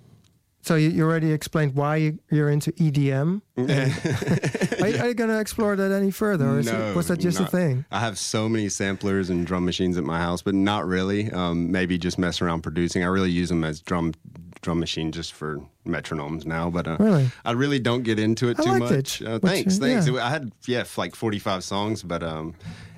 so 0.68 0.76
you, 0.76 0.90
you 0.90 1.04
already 1.04 1.32
explained 1.32 1.76
why 1.76 1.96
you, 1.96 2.20
you're 2.30 2.50
into 2.50 2.74
EDM. 2.74 3.42
are, 3.58 4.88
you, 4.88 4.98
are 5.00 5.08
you 5.08 5.14
going 5.14 5.30
to 5.30 5.40
explore 5.40 5.76
that 5.78 5.92
any 5.94 6.12
further, 6.12 6.46
or 6.50 6.60
is 6.60 6.68
it, 6.68 6.96
was 6.96 7.08
that 7.08 7.20
just 7.20 7.40
a 7.40 7.46
thing? 7.46 7.86
I 7.90 8.00
have 8.02 8.18
so 8.20 8.50
many 8.50 8.68
samplers 8.70 9.30
and 9.30 9.48
drum 9.48 9.64
machines 9.64 9.98
at 9.98 10.04
my 10.04 10.20
house, 10.20 10.42
but 10.42 10.54
not 10.54 10.86
really. 10.86 11.32
Um, 11.32 11.72
maybe 11.72 11.98
just 11.98 12.18
mess 12.18 12.42
around 12.42 12.62
producing. 12.64 13.04
I 13.04 13.08
really 13.08 13.32
use 13.32 13.50
them 13.50 13.64
as 13.64 13.80
drum 13.82 14.14
drum 14.62 14.80
machine 14.80 15.12
just 15.12 15.34
for 15.34 15.62
metronomes 15.86 16.46
now. 16.46 16.70
But 16.70 16.88
uh, 16.88 16.98
Really? 17.00 17.30
I 17.46 17.52
really 17.52 17.80
don't 17.80 18.04
get 18.04 18.20
into 18.20 18.50
it 18.50 18.60
I 18.60 18.64
too 18.64 18.80
much. 18.80 19.22
it. 19.22 19.28
Uh, 19.28 19.40
thanks, 19.40 19.76
you- 19.76 19.82
thanks. 19.82 20.08
yeah. 20.10 20.26
I 20.26 20.30
had 20.30 20.52
yeah 20.68 20.84
like 20.98 21.16
forty 21.16 21.40
five 21.40 21.64
songs, 21.64 22.04
but 22.04 22.24
um, 22.24 22.56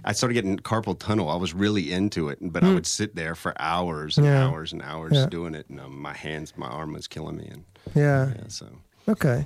I 0.10 0.12
started 0.14 0.34
getting 0.34 0.58
carpal 0.58 0.98
tunnel. 0.98 1.30
I 1.30 1.36
was 1.36 1.54
really 1.54 1.92
into 1.92 2.30
it, 2.30 2.40
but 2.42 2.64
I 2.64 2.74
would 2.74 2.88
sit 2.88 3.16
there 3.16 3.36
for 3.36 3.54
hours 3.62 4.18
and 4.18 4.26
Hmm. 4.26 4.34
Yeah. 4.34 4.48
hours 4.48 4.74
and 4.74 4.82
hours 4.82 5.14
Yeah. 5.14 5.28
doing 5.28 5.54
it, 5.54 5.70
and 5.70 5.80
um, 5.80 6.02
my 6.02 6.14
hands, 6.14 6.52
my 6.58 6.66
arm 6.68 6.94
was 6.94 7.08
killing 7.08 7.38
me. 7.38 7.48
And 7.52 7.64
Yeah. 7.94 8.30
yeah, 8.36 8.48
so. 8.48 8.66
Okay. 9.08 9.46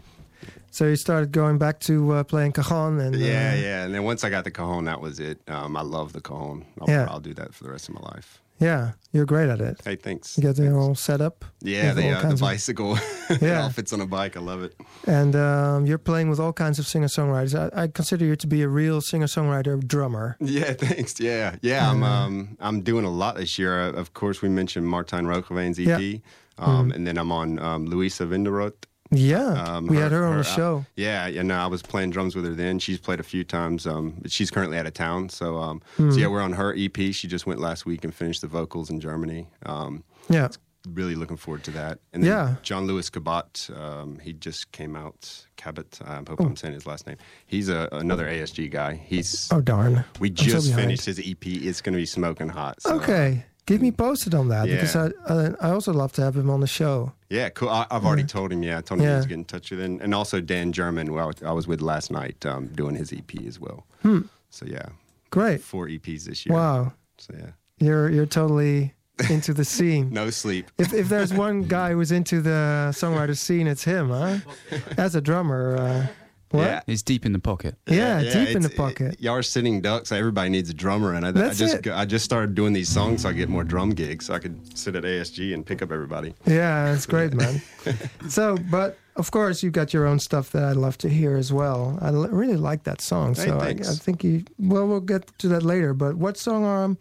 So 0.72 0.86
you 0.86 0.96
started 0.96 1.34
going 1.34 1.58
back 1.58 1.80
to 1.82 2.14
uh, 2.14 2.24
playing 2.24 2.54
cajon 2.54 3.00
and 3.02 3.14
Yeah, 3.14 3.52
uh, 3.52 3.56
yeah, 3.56 3.84
and 3.84 3.94
then 3.94 4.04
once 4.06 4.24
I 4.24 4.30
got 4.30 4.46
the 4.46 4.52
cajon, 4.52 4.86
that 4.86 5.02
was 5.02 5.20
it. 5.20 5.42
Um, 5.50 5.76
I 5.76 5.82
love 5.82 6.14
the 6.14 6.22
cajon. 6.22 6.66
I'll, 6.80 6.90
Yeah. 6.90 7.08
I'll 7.10 7.20
do 7.20 7.34
that 7.34 7.54
for 7.54 7.66
the 7.66 7.70
rest 7.72 7.90
of 7.90 7.96
my 7.96 8.02
life. 8.02 8.42
Yeah, 8.60 8.92
you're 9.12 9.26
great 9.26 9.50
at 9.50 9.60
it. 9.60 9.82
Hey, 9.84 9.96
thanks. 9.98 10.38
You 10.38 10.44
get 10.44 10.58
your 10.58 10.74
whole 10.74 10.96
setup. 10.96 11.44
Yeah, 11.62 11.94
the, 11.94 12.14
all 12.16 12.26
uh, 12.26 12.30
the 12.30 12.38
bicycle. 12.38 12.96
it 13.30 13.42
Yeah. 13.42 13.64
all 13.64 13.70
fits 13.70 13.92
on 13.94 14.00
a 14.02 14.06
bike. 14.06 14.38
I 14.38 14.40
love 14.40 14.64
it. 14.64 14.74
And 15.06 15.36
um, 15.36 15.86
you're 15.86 15.98
playing 15.98 16.30
with 16.30 16.40
all 16.40 16.54
kinds 16.54 16.80
of 16.80 16.88
singer 16.88 17.08
songwriters. 17.08 17.54
I, 17.76 17.84
I 17.84 17.88
consider 17.88 18.26
you 18.26 18.36
to 18.38 18.48
be 18.48 18.62
a 18.62 18.68
real 18.70 19.02
singer 19.02 19.26
songwriter 19.28 19.86
drummer. 19.86 20.38
Yeah, 20.40 20.74
thanks. 20.78 21.20
Yeah, 21.20 21.56
yeah. 21.62 21.90
I'm 21.90 22.04
um 22.04 22.58
I'm 22.60 22.82
doing 22.82 23.06
a 23.06 23.10
lot 23.12 23.36
this 23.36 23.58
year. 23.60 23.80
Uh, 23.82 23.92
of 23.92 24.14
course, 24.14 24.42
we 24.42 24.50
mentioned 24.50 24.86
Martijn 24.88 25.26
Roggeveen's 25.26 25.80
EP, 25.80 26.02
Yeah. 26.02 26.20
Um, 26.60 26.92
and 26.92 27.06
then 27.08 27.18
I'm 27.18 27.32
on 27.32 27.58
um, 27.60 27.86
Louisa 27.88 28.26
Vinderoth. 28.26 28.76
Yeah, 29.16 29.64
Um, 29.64 29.88
we 29.88 29.98
had 29.98 30.12
her 30.12 30.26
on 30.26 30.34
the 30.36 30.40
uh, 30.42 30.56
show. 30.56 30.86
yeah, 30.96 31.28
and 31.28 31.52
I 31.54 31.68
was 31.68 31.82
playing 31.82 32.10
drums 32.12 32.36
with 32.36 32.46
her 32.46 32.54
then. 32.54 32.80
She's 32.80 33.00
played 33.00 33.20
a 33.20 33.24
few 33.24 33.44
times. 33.44 33.86
Um, 33.88 34.22
she's 34.28 34.50
currently 34.52 34.78
out 34.78 34.86
of 34.88 34.94
town, 34.94 35.30
so 35.30 35.58
um, 35.58 35.82
Hmm. 35.98 36.12
so 36.12 36.18
yeah, 36.20 36.28
we're 36.28 36.42
on 36.42 36.54
her 36.54 36.74
EP. 36.78 36.98
She 37.14 37.28
just 37.28 37.46
went 37.46 37.60
last 37.60 37.86
week 37.86 38.04
and 38.04 38.14
finished 38.14 38.42
the 38.42 38.48
vocals 38.48 38.90
in 38.90 39.00
Germany. 39.00 39.48
Um, 39.66 40.04
Yeah, 40.30 40.48
really 40.90 41.16
looking 41.16 41.38
forward 41.38 41.64
to 41.64 41.72
that. 41.72 42.00
And 42.12 42.24
then 42.24 42.30
Yeah. 42.32 42.56
John 42.62 42.88
Lewis 42.88 43.10
Cabot, 43.10 43.70
um, 43.76 44.20
he 44.20 44.34
just 44.34 44.72
came 44.74 44.96
out. 44.98 45.46
Cabot, 45.56 46.00
I 46.06 46.16
hope 46.16 46.36
Oh. 46.40 46.46
I'm 46.46 46.56
saying 46.58 46.74
his 46.74 46.86
last 46.86 47.08
name. 47.08 47.18
He's 47.46 47.70
a, 47.70 47.88
another 47.94 48.28
ASG 48.28 48.68
guy. 48.70 48.96
He's 48.96 49.48
Oh 49.52 49.62
darn! 49.62 50.04
we 50.20 50.30
I'm 50.30 50.36
so 50.38 50.44
just 50.44 50.74
finished 50.74 51.06
his 51.06 51.20
EP. 51.20 51.46
It's 51.46 51.80
going 51.82 51.94
to 51.94 52.00
be 52.00 52.06
smoking 52.06 52.50
hot. 52.50 52.82
So, 52.82 52.96
Okay, 52.96 53.46
keep 53.66 53.82
me 53.82 53.92
posted 53.92 54.34
on 54.36 54.50
that 54.50 54.68
Yeah. 54.68 54.76
because 54.76 54.96
I, 54.96 55.12
I 55.28 55.54
I 55.62 55.70
also 55.72 55.94
love 55.94 56.12
to 56.14 56.22
have 56.22 56.36
him 56.36 56.50
on 56.50 56.60
the 56.62 56.68
show. 56.68 57.14
Yeah, 57.30 57.50
cool. 57.50 57.70
I, 57.70 57.86
I've 57.90 58.06
already 58.06 58.24
told 58.26 58.52
him. 58.52 58.62
Yeah, 58.64 58.78
I 58.78 58.82
told 58.82 59.00
him 59.02 59.08
Yeah. 59.08 59.18
was 59.18 59.26
get 59.26 59.36
in 59.36 59.46
touch 59.46 59.72
with 59.72 59.80
him, 59.80 60.00
and 60.02 60.14
also 60.14 60.40
Dan 60.42 60.72
German, 60.72 61.08
who 61.08 61.18
I 61.18 61.26
was, 61.26 61.36
I 61.44 61.52
was 61.52 61.68
with 61.68 61.82
last 61.82 62.12
night, 62.12 62.46
um, 62.46 62.68
doing 62.68 62.96
his 62.96 63.12
EP 63.14 63.32
as 63.48 63.60
well. 63.60 63.86
Hmm. 64.02 64.22
So 64.50 64.66
yeah, 64.66 64.86
Great! 65.32 65.62
four 65.62 65.88
EPs 65.88 66.26
this 66.26 66.46
year. 66.46 66.56
Wow, 66.56 66.94
So 67.18 67.34
yeah, 67.38 67.52
you're 67.80 68.10
you're 68.10 68.28
totally 68.28 68.94
into 69.30 69.54
the 69.54 69.66
scene. 69.66 70.10
no 70.12 70.30
sleep. 70.30 70.70
If 70.78 70.94
if 70.94 71.08
there's 71.10 71.34
one 71.34 71.64
guy 71.64 71.92
who's 71.96 72.12
into 72.12 72.42
the 72.42 72.92
songwriter 72.94 73.36
scene, 73.38 73.68
it's 73.68 73.84
him, 73.84 74.10
huh? 74.10 74.38
As 74.98 75.16
a 75.16 75.22
drummer, 75.22 75.78
uh, 75.78 76.08
what? 76.54 76.66
Yeah. 76.66 76.82
It's 76.86 77.02
deep 77.02 77.26
in 77.26 77.34
the 77.34 77.40
pocket. 77.40 77.76
Yeah, 77.88 78.22
deep 78.22 78.56
in 78.56 78.62
the 78.62 78.70
pocket. 78.70 79.14
It, 79.14 79.22
y'all 79.22 79.34
are 79.34 79.42
sitting 79.42 79.82
ducks. 79.82 80.12
Everybody 80.12 80.52
needs 80.52 80.70
a 80.70 80.74
drummer, 80.74 81.14
and 81.14 81.26
I, 81.26 81.30
I 81.30 81.54
just 81.54 81.86
it. 81.86 81.88
I 81.88 82.06
just 82.06 82.24
started 82.24 82.54
doing 82.54 82.74
these 82.74 82.90
songs 82.90 83.24
so 83.24 83.30
I 83.30 83.34
get 83.34 83.50
more 83.50 83.64
drum 83.64 83.90
gigs, 83.90 84.28
so 84.28 84.36
I 84.36 84.40
could 84.40 84.78
sit 84.78 84.96
at 84.96 85.04
ASG 85.04 85.52
and 85.54 85.66
pick 85.66 85.82
up 85.82 85.92
everybody. 85.92 86.36
Yeah, 86.46 86.94
it's 86.94 87.08
great, 87.08 87.34
man. 87.34 87.60
so, 88.30 88.56
but 88.70 89.00
of 89.16 89.32
course, 89.32 89.64
you've 89.64 89.74
got 89.74 89.94
your 89.94 90.06
own 90.06 90.20
stuff 90.20 90.52
that 90.52 90.64
I'd 90.64 90.76
love 90.76 90.98
to 91.00 91.10
hear 91.10 91.38
as 91.38 91.52
well. 91.52 91.98
I 92.00 92.10
l- 92.10 92.28
really 92.28 92.58
like 92.58 92.84
that 92.84 93.02
song. 93.02 93.34
Hey, 93.34 93.48
So 93.48 93.58
I. 93.58 93.70
I 93.70 93.74
think 93.74 94.24
you. 94.24 94.44
Well, 94.60 94.88
we'll 94.88 95.00
get 95.00 95.28
to 95.40 95.48
that 95.48 95.64
later. 95.64 95.96
But 95.96 96.18
what 96.18 96.38
song 96.38 96.66
um, 96.66 96.98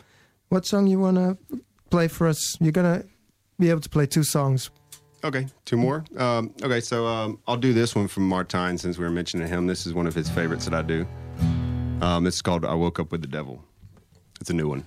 what 0.49 0.65
song 0.65 0.87
you 0.87 0.99
want 0.99 1.19
to 1.19 1.37
play 1.91 2.09
for 2.09 2.27
us? 2.27 2.59
You're 2.59 2.73
gonna 2.73 3.05
be 3.59 3.69
able 3.69 3.83
to 3.83 3.91
play 3.91 4.07
two 4.07 4.25
songs 4.25 4.71
Okay, 5.25 5.47
two 5.65 5.77
more. 5.77 6.05
Um, 6.17 6.53
okay, 6.63 6.81
so 6.81 7.07
um, 7.07 7.39
I'll 7.47 7.57
do 7.57 7.73
this 7.73 7.95
one 7.95 8.09
from 8.09 8.29
Martijn 8.29 8.79
since 8.79 8.99
we 8.99 9.05
were 9.05 9.11
mentioning 9.11 9.47
him. 9.47 9.69
This 9.69 9.87
is 9.87 9.95
one 9.95 10.09
of 10.09 10.15
his 10.15 10.29
favorites 10.29 10.65
that 10.65 10.75
I 10.75 10.83
do. 10.83 11.07
Um, 12.01 12.27
it's 12.27 12.43
called 12.43 12.65
"I 12.65 12.75
Woke 12.75 12.99
Up 12.99 13.13
with 13.13 13.23
the 13.23 13.29
Devil." 13.29 13.63
It's 14.41 14.51
a 14.51 14.55
new 14.55 14.69
one. 14.69 14.85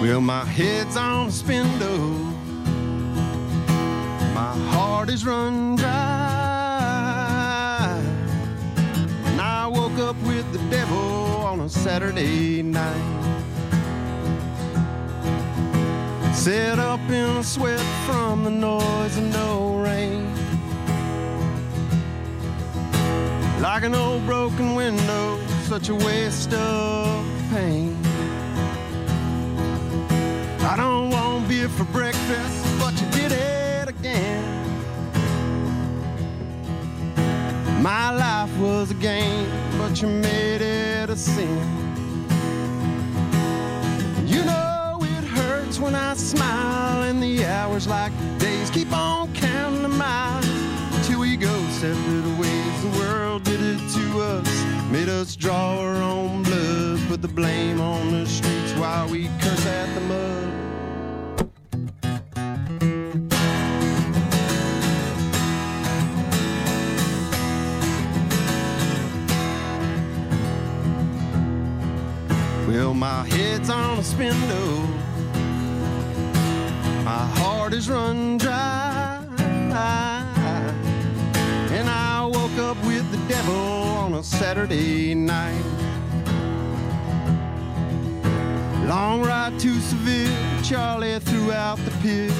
Well, 0.00 0.22
my 0.22 0.44
head's 0.44 0.96
on 0.96 1.26
a 1.26 1.30
spindle. 1.30 1.98
My 4.32 4.56
heart 4.70 5.10
is 5.10 5.26
run 5.26 5.76
dry. 5.76 6.47
Up 9.98 10.14
with 10.22 10.50
the 10.52 10.58
devil 10.70 10.96
on 10.96 11.60
a 11.60 11.68
Saturday 11.68 12.62
night. 12.62 12.94
Set 16.32 16.78
up 16.78 17.00
in 17.10 17.36
a 17.36 17.42
sweat 17.42 17.80
from 18.06 18.44
the 18.44 18.50
noise 18.50 19.16
and 19.16 19.32
no 19.32 19.76
rain. 19.80 20.32
Like 23.60 23.82
an 23.82 23.94
old 23.96 24.24
broken 24.24 24.76
window, 24.76 25.38
such 25.64 25.88
a 25.88 25.94
waste 25.96 26.54
of 26.54 27.26
pain. 27.50 27.98
I 30.60 30.74
don't 30.76 31.10
want 31.10 31.48
beer 31.48 31.68
for 31.68 31.84
breakfast, 31.86 32.78
but 32.78 32.94
you 33.00 33.10
did 33.10 33.32
it 33.32 33.88
again. 33.88 34.44
My 37.82 38.10
life 38.12 38.56
was 38.58 38.92
a 38.92 38.94
game, 38.94 39.67
but 39.88 40.02
you 40.02 40.08
made 40.08 40.60
it 40.60 41.08
a 41.08 41.16
sin. 41.16 41.58
You 44.26 44.44
know 44.44 44.98
it 45.00 45.24
hurts 45.24 45.80
when 45.80 45.94
I 45.94 46.12
smile, 46.12 47.04
and 47.04 47.22
the 47.22 47.46
hours 47.46 47.86
like 47.88 48.12
days 48.38 48.68
keep 48.68 48.92
on 48.92 49.32
counting 49.32 49.82
the 49.82 49.88
miles 49.88 50.44
till 51.06 51.20
we 51.20 51.36
go 51.36 51.56
separate 51.70 52.38
ways. 52.38 52.82
The 52.82 52.98
world 52.98 53.44
did 53.44 53.60
it 53.62 53.80
to 53.94 54.20
us, 54.20 54.64
made 54.90 55.08
us 55.08 55.34
draw 55.34 55.78
our 55.78 55.96
own 55.96 56.42
blood, 56.42 57.00
put 57.08 57.22
the 57.22 57.28
blame 57.28 57.80
on 57.80 58.10
the 58.10 58.26
streets 58.26 58.72
while 58.74 59.08
we 59.08 59.28
curse 59.40 59.66
at 59.66 59.94
the 59.94 60.00
mud. 60.02 60.57
Head's 73.68 73.70
on 73.70 73.98
a 73.98 74.04
spindle. 74.04 74.80
My 77.04 77.26
heart 77.38 77.72
is 77.72 77.88
run 77.88 78.38
dry. 78.38 79.24
And 81.70 81.88
I 81.88 82.24
woke 82.24 82.58
up 82.58 82.76
with 82.86 83.10
the 83.10 83.18
devil 83.28 83.54
on 83.54 84.14
a 84.14 84.22
Saturday 84.22 85.14
night. 85.14 85.64
Long 88.86 89.22
ride 89.22 89.58
to 89.60 89.80
Seville, 89.80 90.62
Charlie 90.62 91.18
threw 91.20 91.52
out 91.52 91.78
the 91.84 91.90
pills. 92.02 92.32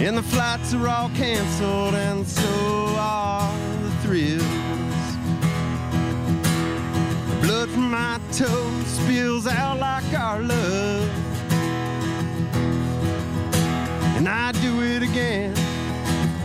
And 0.00 0.16
the 0.18 0.22
flights 0.22 0.74
are 0.74 0.88
all 0.88 1.08
canceled, 1.10 1.94
and 1.94 2.26
so 2.26 2.50
are 2.98 3.50
the 3.82 3.90
thrills. 4.02 4.61
Blood 7.42 7.68
from 7.70 7.90
my 7.90 8.20
toes 8.30 8.86
spills 8.86 9.48
out 9.48 9.80
like 9.80 10.14
our 10.14 10.40
love. 10.40 11.10
And 14.16 14.28
I 14.28 14.52
do 14.52 14.80
it 14.82 15.02
again. 15.02 15.52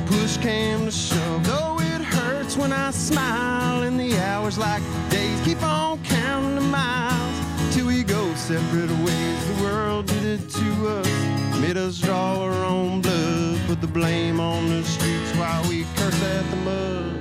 Push 0.07 0.37
came 0.37 0.85
to 0.85 0.91
shove. 0.91 1.45
Though 1.45 1.77
it 1.79 2.01
hurts 2.01 2.57
when 2.57 2.73
I 2.73 2.89
smile, 2.89 3.83
and 3.83 3.99
the 3.99 4.17
hours 4.17 4.57
like 4.57 4.81
days 5.11 5.39
keep 5.41 5.61
on 5.61 6.03
counting 6.03 6.55
the 6.55 6.61
miles 6.61 7.75
till 7.75 7.85
we 7.85 8.03
go 8.03 8.33
separate 8.33 8.89
ways. 9.05 9.47
The 9.55 9.63
world 9.63 10.07
did 10.07 10.25
it 10.25 10.49
to 10.49 10.87
us, 10.87 11.59
made 11.61 11.77
us 11.77 11.99
draw 11.99 12.41
our 12.41 12.65
own 12.65 13.01
blood, 13.01 13.59
put 13.67 13.81
the 13.81 13.87
blame 13.87 14.39
on 14.39 14.69
the 14.69 14.83
streets 14.83 15.31
while 15.37 15.63
we 15.69 15.85
curse 15.95 16.23
at 16.23 16.49
the 16.49 16.55
mud. 16.57 17.16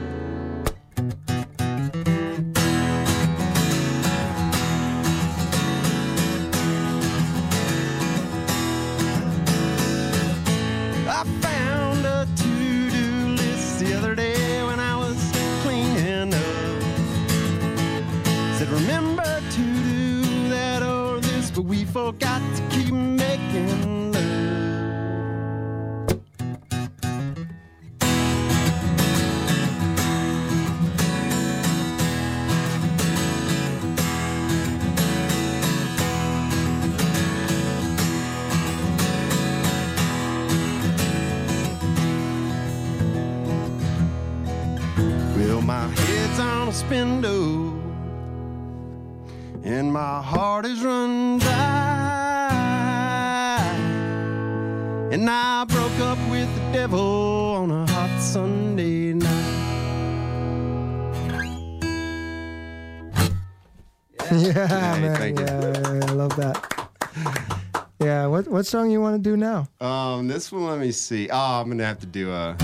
What 68.66 68.70
song 68.72 68.90
you 68.90 69.00
want 69.00 69.14
to 69.22 69.30
do 69.30 69.36
now? 69.36 69.68
Um, 69.80 70.26
this 70.26 70.50
one, 70.50 70.64
let 70.66 70.80
me 70.80 70.90
see. 70.90 71.28
Oh, 71.30 71.60
I'm 71.60 71.68
gonna 71.68 71.84
have 71.84 72.00
to 72.00 72.06
do 72.06 72.32
a 72.32 72.56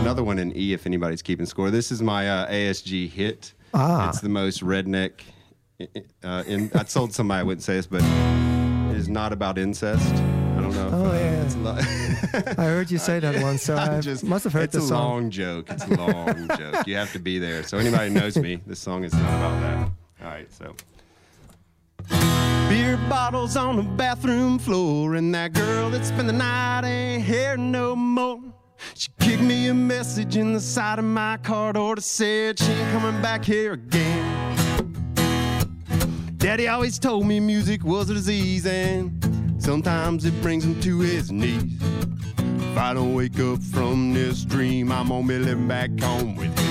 another 0.00 0.24
one 0.24 0.38
in 0.38 0.56
E 0.56 0.72
if 0.72 0.86
anybody's 0.86 1.20
keeping 1.20 1.44
score. 1.44 1.70
This 1.70 1.92
is 1.92 2.00
my 2.00 2.30
uh, 2.30 2.50
ASG 2.50 3.10
hit. 3.10 3.52
Ah. 3.74 4.08
It's 4.08 4.20
the 4.22 4.30
most 4.30 4.62
redneck. 4.64 5.20
Uh, 6.22 6.44
in 6.46 6.70
I 6.74 6.82
told 6.84 7.12
somebody 7.12 7.40
I 7.40 7.42
wouldn't 7.42 7.62
say 7.62 7.74
this, 7.74 7.86
but 7.86 8.00
it 8.02 8.96
is 8.96 9.10
not 9.10 9.34
about 9.34 9.58
incest. 9.58 10.14
I 10.14 10.62
don't 10.62 10.74
know. 10.74 10.86
If, 10.88 10.94
Oh, 10.94 11.10
uh, 11.10 11.12
yeah. 11.12 11.42
it's 11.42 11.54
a. 11.56 12.54
I 12.62 12.64
heard 12.64 12.90
you 12.90 12.96
say 12.96 13.20
that 13.20 13.42
once, 13.42 13.64
so 13.64 13.76
I 13.76 14.00
just- 14.00 14.24
must 14.24 14.44
have 14.44 14.54
heard 14.54 14.72
the 14.72 14.80
song. 14.80 14.86
it's 14.86 14.90
a 14.90 14.94
long 14.96 15.30
joke. 15.30 15.66
It's 15.70 15.84
a 15.84 15.94
long 15.94 16.48
joke. 16.56 16.86
You 16.86 16.96
have 16.96 17.12
to 17.12 17.18
be 17.18 17.38
there. 17.38 17.64
So 17.64 17.76
anybody 17.76 18.08
knows 18.08 18.38
me, 18.38 18.60
this 18.66 18.78
song 18.80 19.04
is 19.04 19.12
not 19.12 19.20
about 19.20 19.60
that. 19.60 19.76
All 20.24 20.30
right, 20.30 20.50
so 20.50 20.74
Beer 22.68 22.96
bottles 23.08 23.56
on 23.56 23.76
the 23.76 23.82
bathroom 23.82 24.58
floor, 24.58 25.14
and 25.14 25.34
that 25.34 25.52
girl 25.52 25.90
that 25.90 26.04
spent 26.04 26.26
the 26.26 26.32
night 26.32 26.84
ain't 26.84 27.22
here 27.24 27.56
no 27.56 27.94
more. 27.94 28.40
She 28.94 29.08
kicked 29.20 29.42
me 29.42 29.68
a 29.68 29.74
message 29.74 30.36
in 30.36 30.52
the 30.52 30.60
side 30.60 30.98
of 30.98 31.04
my 31.04 31.36
car 31.38 31.72
door 31.72 31.94
that 31.96 32.02
said 32.02 32.58
she 32.58 32.70
ain't 32.72 32.92
coming 32.92 33.20
back 33.22 33.44
here 33.44 33.72
again. 33.72 34.54
Daddy 36.36 36.68
always 36.68 36.98
told 36.98 37.26
me 37.26 37.40
music 37.40 37.84
was 37.84 38.10
a 38.10 38.14
disease, 38.14 38.66
and 38.66 39.10
sometimes 39.58 40.24
it 40.24 40.38
brings 40.42 40.64
him 40.64 40.78
to 40.82 41.00
his 41.00 41.32
knees. 41.32 41.80
If 42.36 42.76
I 42.76 42.92
don't 42.92 43.14
wake 43.14 43.38
up 43.40 43.62
from 43.62 44.12
this 44.12 44.44
dream, 44.44 44.92
I'm 44.92 45.08
gonna 45.08 45.26
be 45.26 45.38
living 45.38 45.68
back 45.68 45.90
home 46.00 46.36
with 46.36 46.52
you. 46.60 46.64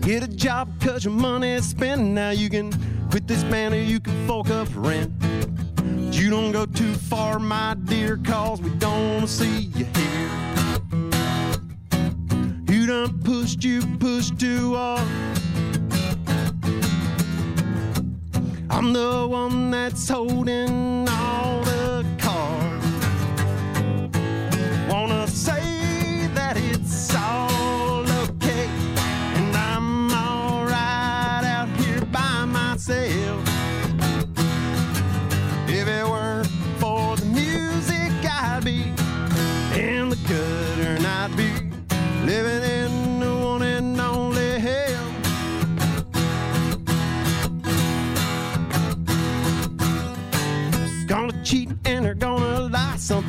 Get 0.00 0.22
a 0.22 0.28
job 0.28 0.68
cause 0.80 1.04
your 1.04 1.14
money 1.14 1.50
is 1.50 1.68
spent. 1.68 2.02
Now 2.02 2.30
you 2.30 2.48
can 2.48 2.72
quit 3.10 3.26
this 3.26 3.42
band 3.44 3.74
or 3.74 3.82
you 3.82 3.98
can 3.98 4.26
fork 4.26 4.50
up 4.50 4.68
rent. 4.74 5.12
But 5.18 6.14
you 6.14 6.30
don't 6.30 6.52
go 6.52 6.64
too 6.64 6.94
far, 6.94 7.38
my 7.40 7.74
dear, 7.84 8.16
cause 8.18 8.60
we 8.60 8.70
don't 8.70 9.14
wanna 9.14 9.26
see 9.26 9.70
you 9.74 9.84
here. 9.84 10.30
You 12.68 12.86
done 12.86 13.20
pushed, 13.22 13.64
you 13.64 13.82
pushed 13.98 14.38
too 14.38 14.76
hard. 14.76 15.06
I'm 18.70 18.92
the 18.92 19.26
one 19.28 19.72
that's 19.72 20.08
holding 20.08 21.08
all 21.08 21.69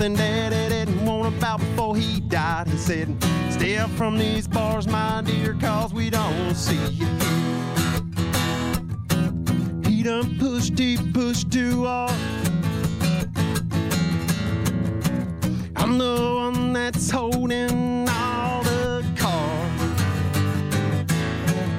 Something 0.01 0.17
daddy 0.17 0.69
didn't 0.69 1.05
want 1.05 1.31
about 1.31 1.59
before 1.59 1.95
he 1.95 2.21
died. 2.21 2.67
He 2.67 2.77
said, 2.77 3.15
Stay 3.51 3.77
up 3.77 3.91
from 3.91 4.17
these 4.17 4.47
bars, 4.47 4.87
my 4.87 5.21
dear, 5.23 5.53
cause 5.53 5.93
we 5.93 6.09
don't 6.09 6.55
see 6.55 6.83
you 6.87 7.05
here. 7.05 8.01
He 9.85 10.01
done 10.01 10.39
pushed, 10.39 10.79
he 10.79 10.97
pushed 11.13 11.51
too 11.51 11.85
hard. 11.85 12.11
I'm 15.75 15.99
the 15.99 16.33
one 16.35 16.73
that's 16.73 17.11
holding 17.11 18.09
all 18.09 18.63
the 18.63 19.05
cards. 19.15 20.01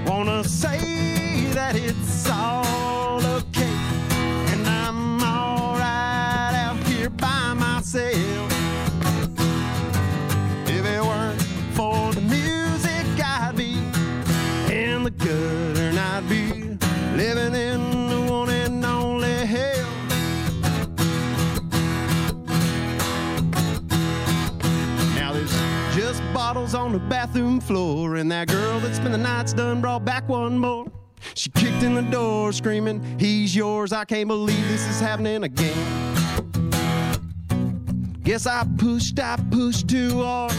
Wanna 0.09 0.45
say 0.45 1.02
bathroom 27.33 27.61
floor, 27.61 28.16
and 28.16 28.31
that 28.31 28.47
girl 28.49 28.79
that 28.81 28.95
spent 28.95 29.12
the 29.12 29.16
nights 29.16 29.55
done 29.55 29.81
brought 29.81 30.05
back 30.05 30.29
one 30.29 30.59
more. 30.59 30.87
She 31.35 31.49
kicked 31.49 31.83
in 31.83 31.95
the 31.95 32.03
door, 32.03 32.53
screaming, 32.53 33.03
He's 33.18 33.57
yours. 33.57 33.90
I 33.90 34.05
can't 34.05 34.29
believe 34.29 34.68
this 34.68 34.87
is 34.87 35.01
happening 35.01 35.42
again. 35.45 35.75
Guess 38.23 38.47
I 38.47 38.66
pushed, 38.77 39.18
I 39.18 39.37
pushed 39.51 39.88
too 39.88 40.23
hard. 40.23 40.53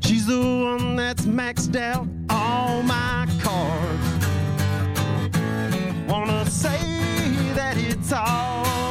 She's 0.00 0.26
the 0.26 0.40
one 0.40 0.96
that's 0.96 1.24
maxed 1.24 1.76
out 1.76 2.08
all 2.30 2.82
my 2.82 3.28
cards. 3.40 4.26
Wanna 6.08 6.44
say 6.50 6.80
that 7.54 7.76
it's 7.76 8.12
all 8.12 8.83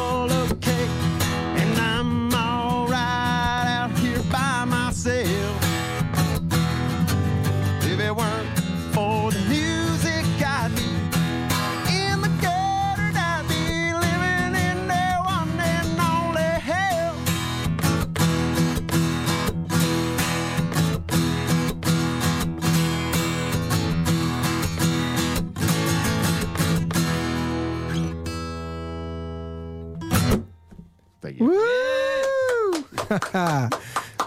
you. 31.39 31.45
Woo! 31.45 32.85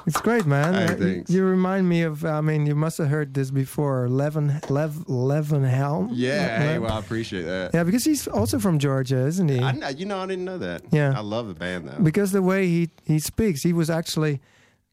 it's 0.07 0.21
great, 0.21 0.47
man. 0.47 0.75
Hey, 0.75 0.85
Uh, 0.85 0.91
you- 0.91 0.97
thanks. 1.15 1.31
you, 1.31 1.45
remind 1.45 1.89
me 1.89 2.03
of. 2.03 2.25
I 2.25 2.41
mean, 2.41 2.67
you 2.67 2.75
must 2.75 2.99
have 2.99 3.09
heard 3.09 3.35
this 3.35 3.51
before. 3.51 4.07
Levon, 4.09 4.69
Lev, 4.71 4.93
Levon 5.09 5.69
Helm. 5.69 6.11
Yeah, 6.13 6.59
hey, 6.59 6.79
well, 6.79 6.93
I 6.93 6.99
appreciate 6.99 7.43
that. 7.43 7.73
yeah, 7.75 7.85
because 7.85 8.05
he's 8.05 8.29
also 8.29 8.59
from 8.59 8.79
Georgia, 8.79 9.27
isn't 9.27 9.49
he? 9.49 9.59
I, 9.61 9.91
you 9.91 10.07
know, 10.07 10.19
I 10.19 10.27
didn't 10.27 10.45
know 10.45 10.59
that. 10.59 10.83
Yeah. 10.93 11.15
I 11.17 11.21
love 11.21 11.49
the 11.49 11.55
band 11.55 11.89
though. 11.89 12.03
because 12.03 12.33
the 12.33 12.43
way 12.43 12.67
he 12.69 12.91
he 13.05 13.19
speaks, 13.19 13.63
he 13.63 13.73
was 13.73 13.91
actually 13.91 14.41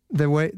the 0.10 0.30
way. 0.30 0.52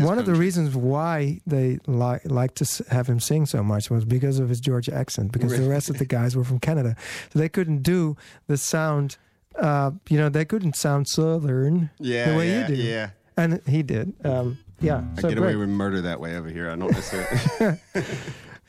One 0.00 0.18
of 0.18 0.26
the 0.26 0.34
reasons 0.34 0.74
why 0.76 1.40
they 1.46 1.78
like 1.86 2.22
like 2.30 2.54
to 2.56 2.64
s- 2.64 2.82
have 2.90 3.06
him 3.08 3.20
sing 3.20 3.46
so 3.46 3.62
much 3.62 3.90
was 3.90 4.04
because 4.04 4.38
of 4.38 4.48
his 4.48 4.60
Georgia 4.60 4.94
accent. 4.94 5.32
Because 5.32 5.56
the 5.58 5.68
rest 5.68 5.90
of 5.90 5.98
the 5.98 6.04
guys 6.06 6.36
were 6.36 6.44
from 6.44 6.58
Canada, 6.60 6.94
so 7.32 7.38
they 7.38 7.48
couldn't 7.48 7.82
do 7.82 8.16
the 8.46 8.56
sound. 8.56 9.16
Uh, 9.56 9.92
you 10.08 10.18
know, 10.18 10.28
they 10.28 10.44
couldn't 10.44 10.76
sound 10.76 11.08
southern 11.08 11.90
yeah, 11.98 12.30
the 12.30 12.36
way 12.36 12.48
yeah, 12.48 12.68
you 12.68 12.76
do. 12.76 12.82
Yeah, 12.82 13.10
and 13.36 13.60
he 13.66 13.82
did. 13.82 14.14
Um, 14.24 14.58
yeah, 14.80 15.02
I 15.16 15.20
so 15.20 15.28
get 15.28 15.38
great. 15.38 15.54
away 15.54 15.56
with 15.56 15.68
murder 15.68 16.00
that 16.02 16.20
way 16.20 16.36
over 16.36 16.48
here. 16.48 16.70
I 16.70 16.76
don't 16.76 16.92
necessarily. 16.92 17.80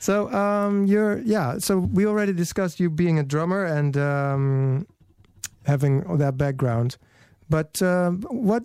So 0.00 0.32
um, 0.32 0.86
you're 0.86 1.18
yeah. 1.18 1.58
So 1.58 1.78
we 1.78 2.06
already 2.06 2.32
discussed 2.32 2.80
you 2.80 2.88
being 2.88 3.18
a 3.18 3.22
drummer 3.22 3.66
and 3.66 3.96
um, 3.98 4.86
having 5.66 6.16
that 6.16 6.38
background, 6.38 6.96
but 7.50 7.80
um, 7.82 8.22
what? 8.30 8.64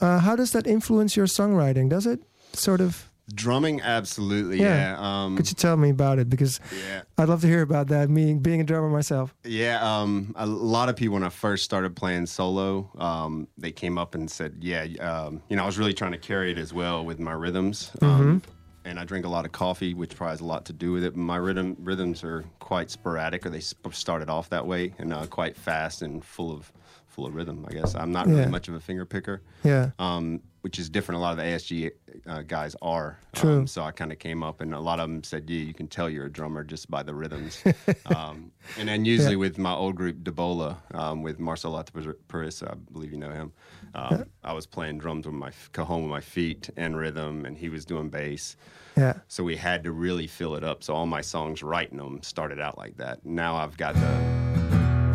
Uh, 0.00 0.18
how 0.18 0.34
does 0.34 0.50
that 0.52 0.66
influence 0.66 1.14
your 1.14 1.26
songwriting? 1.26 1.90
Does 1.90 2.06
it 2.06 2.22
sort 2.54 2.80
of? 2.80 3.11
Drumming, 3.34 3.80
absolutely. 3.80 4.58
Yeah. 4.58 4.96
Yeah. 4.98 5.24
Um, 5.24 5.36
Could 5.36 5.48
you 5.48 5.54
tell 5.54 5.76
me 5.76 5.90
about 5.90 6.18
it? 6.18 6.28
Because 6.28 6.60
yeah. 6.88 7.02
I'd 7.16 7.28
love 7.28 7.40
to 7.42 7.46
hear 7.46 7.62
about 7.62 7.88
that. 7.88 8.10
Me 8.10 8.34
being 8.34 8.60
a 8.60 8.64
drummer 8.64 8.88
myself. 8.88 9.34
Yeah, 9.44 9.80
um, 9.80 10.34
a 10.36 10.46
lot 10.46 10.88
of 10.88 10.96
people 10.96 11.14
when 11.14 11.22
I 11.22 11.28
first 11.28 11.64
started 11.64 11.94
playing 11.94 12.26
solo, 12.26 12.90
um, 12.98 13.48
they 13.56 13.70
came 13.70 13.96
up 13.96 14.14
and 14.14 14.30
said, 14.30 14.56
"Yeah, 14.60 14.82
um, 15.00 15.42
you 15.48 15.56
know, 15.56 15.62
I 15.62 15.66
was 15.66 15.78
really 15.78 15.94
trying 15.94 16.12
to 16.12 16.18
carry 16.18 16.50
it 16.50 16.58
as 16.58 16.74
well 16.74 17.04
with 17.04 17.18
my 17.20 17.32
rhythms." 17.32 17.90
Um, 18.02 18.42
and 18.84 18.98
I 18.98 19.04
drink 19.04 19.24
a 19.24 19.28
lot 19.28 19.44
of 19.44 19.52
coffee, 19.52 19.94
which 19.94 20.16
probably 20.16 20.32
has 20.32 20.40
a 20.40 20.44
lot 20.44 20.64
to 20.66 20.72
do 20.72 20.92
with 20.92 21.04
it. 21.04 21.14
My 21.14 21.36
rhythm 21.36 21.76
rhythms 21.78 22.24
are 22.24 22.44
quite 22.58 22.90
sporadic, 22.90 23.46
or 23.46 23.50
they 23.50 23.60
sp- 23.62 23.92
started 23.92 24.28
off 24.28 24.48
that 24.50 24.66
way, 24.66 24.94
and 24.98 25.12
uh, 25.12 25.26
quite 25.26 25.56
fast 25.56 26.02
and 26.02 26.24
full 26.24 26.50
of 26.50 26.72
full 27.12 27.26
of 27.26 27.34
rhythm. 27.34 27.64
I 27.68 27.72
guess 27.72 27.94
I'm 27.94 28.10
not 28.12 28.26
Yeah. 28.26 28.36
really 28.38 28.50
much 28.50 28.68
of 28.68 28.74
a 28.74 28.80
finger 28.80 29.04
picker. 29.04 29.42
Yeah. 29.64 29.90
um, 29.98 30.40
which 30.62 30.78
is 30.78 30.88
different. 30.88 31.16
A 31.18 31.20
lot 31.20 31.32
of 31.32 31.38
the 31.38 31.42
ASG 31.42 31.90
uh, 32.24 32.42
guys 32.42 32.76
are. 32.82 33.18
True. 33.32 33.58
Um, 33.58 33.66
so 33.66 33.82
I 33.82 33.90
kind 33.90 34.12
of 34.12 34.20
came 34.20 34.44
up, 34.44 34.60
and 34.60 34.72
a 34.74 34.78
lot 34.78 35.00
of 35.00 35.08
them 35.08 35.24
said, 35.24 35.50
"Yeah, 35.50 35.58
you 35.62 35.74
can 35.74 35.88
tell 35.88 36.08
you're 36.08 36.26
a 36.26 36.30
drummer 36.30 36.62
just 36.62 36.88
by 36.88 37.02
the 37.02 37.12
rhythms." 37.12 37.60
um, 38.14 38.52
and 38.78 38.88
then 38.88 39.04
usually 39.04 39.34
with 39.34 39.58
my 39.58 39.72
old 39.74 39.96
group 39.96 40.18
Debola, 40.22 40.76
um, 40.94 41.20
with 41.24 41.40
Marcelo 41.40 41.82
Paris, 42.28 42.62
I 42.62 42.74
believe 42.92 43.10
you 43.10 43.18
know 43.18 43.30
him. 43.32 43.52
Um, 43.96 44.24
I 44.44 44.52
was 44.52 44.66
playing 44.66 44.98
drums 44.98 45.26
with 45.26 45.34
my 45.34 45.50
cajon 45.72 46.02
with 46.02 46.10
my 46.10 46.20
feet 46.20 46.70
and 46.76 46.96
rhythm, 46.96 47.44
and 47.44 47.58
he 47.58 47.68
was 47.68 47.84
doing 47.84 48.08
bass. 48.08 48.54
Yeah. 48.96 49.14
So 49.26 49.42
we 49.42 49.56
had 49.56 49.82
to 49.82 49.90
really 49.90 50.28
fill 50.28 50.54
it 50.54 50.62
up. 50.62 50.84
So 50.84 50.94
all 50.94 51.06
my 51.06 51.22
songs, 51.22 51.64
writing 51.64 51.98
them, 51.98 52.22
started 52.22 52.60
out 52.60 52.78
like 52.78 52.96
that. 52.98 53.26
Now 53.26 53.56
I've 53.56 53.76
got 53.76 53.94
the, 53.94 54.41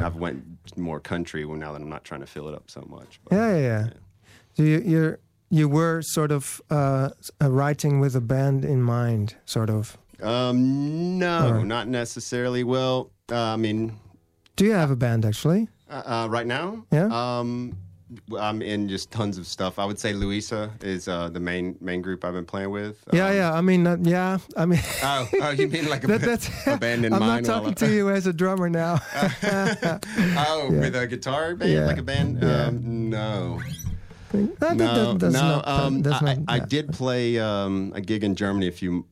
I've 0.04 0.16
went 0.16 0.44
more 0.78 1.00
country 1.00 1.46
now 1.46 1.74
that 1.74 1.82
I'm 1.82 1.90
not 1.90 2.04
trying 2.04 2.22
to 2.22 2.28
fill 2.28 2.48
it 2.48 2.54
up 2.56 2.70
so 2.70 2.86
much. 2.90 3.20
But- 3.24 3.36
Yeah. 3.36 3.56
Yeah. 3.56 3.62
yeah. 3.62 3.90
So 4.56 4.64
you 4.64 4.80
you're 4.86 5.20
you 5.50 5.70
were 5.70 6.02
sort 6.02 6.32
of 6.32 6.62
uh, 6.70 7.10
uh, 7.42 7.50
writing 7.52 8.00
with 8.02 8.16
a 8.16 8.22
band 8.22 8.66
in 8.66 8.82
mind, 8.82 9.36
sort 9.46 9.70
of. 9.70 9.98
Um, 10.22 11.18
no, 11.20 11.50
Or- 11.60 11.66
not 11.66 11.88
necessarily. 11.88 12.64
Well, 12.64 13.12
uh, 13.32 13.54
I 13.54 13.56
mean, 13.56 13.94
Do 14.56 14.66
you 14.66 14.74
have 14.74 14.92
a 14.92 14.96
band 14.96 15.26
actually? 15.26 15.68
uh, 15.90 16.04
uh, 16.06 16.28
right 16.30 16.48
now, 16.48 16.84
Yeah. 16.92 17.08
Um, 17.40 17.78
I'm 18.40 18.62
in 18.62 18.88
just 18.88 19.12
tons 19.12 19.38
of 19.38 19.46
stuff. 19.48 19.80
I 19.80 19.86
would 19.86 20.00
say 20.00 20.14
Luisa 20.14 20.72
is 20.82 21.08
uh, 21.08 21.28
the 21.30 21.40
main 21.42 21.78
main 21.82 22.02
group 22.02 22.24
I've 22.24 22.34
been 22.34 22.46
playing 22.46 22.70
with. 22.72 23.04
yeah. 23.12 23.28
Um, 23.28 23.36
Yeah. 23.36 23.54
I 23.54 23.62
mean, 23.62 23.86
uh, 23.88 23.98
yeah. 24.02 24.38
I 24.56 24.66
mean. 24.66 24.80
Oh, 25.04 25.28
oh, 25.42 25.50
you 25.52 25.68
mean 25.68 25.90
like 25.90 26.04
a, 26.06 26.08
That, 26.08 26.22
that's, 26.22 26.50
a 26.68 26.78
band 26.78 27.06
in 27.06 27.14
I'm 27.14 27.20
not 27.20 27.44
talking 27.44 27.74
to 27.76 27.92
you 27.92 28.10
as 28.10 28.26
a 28.28 28.34
drummer 28.34 28.70
now. 28.70 29.00
Oh, 30.40 30.68
with 30.72 30.96
a 30.96 31.08
guitar 31.08 31.56
band, 31.56 31.72
Yeah. 31.72 31.86
like 31.86 31.98
a 31.98 32.04
band? 32.04 32.40
Yeah. 32.42 32.66
Um, 32.68 33.10
no. 33.10 33.62
No, 34.34 35.14
that's 35.14 35.34
no. 35.34 35.62
not- 35.64 35.68
um, 35.68 36.04
I, 36.06 36.38
I 36.48 36.56
yeah. 36.58 36.66
did 36.66 36.92
play 36.94 37.40
um, 37.40 37.92
a 37.96 38.02
gig 38.02 38.24
in 38.24 38.36
Germany 38.36 38.68
a 38.68 38.72
few 38.72 39.06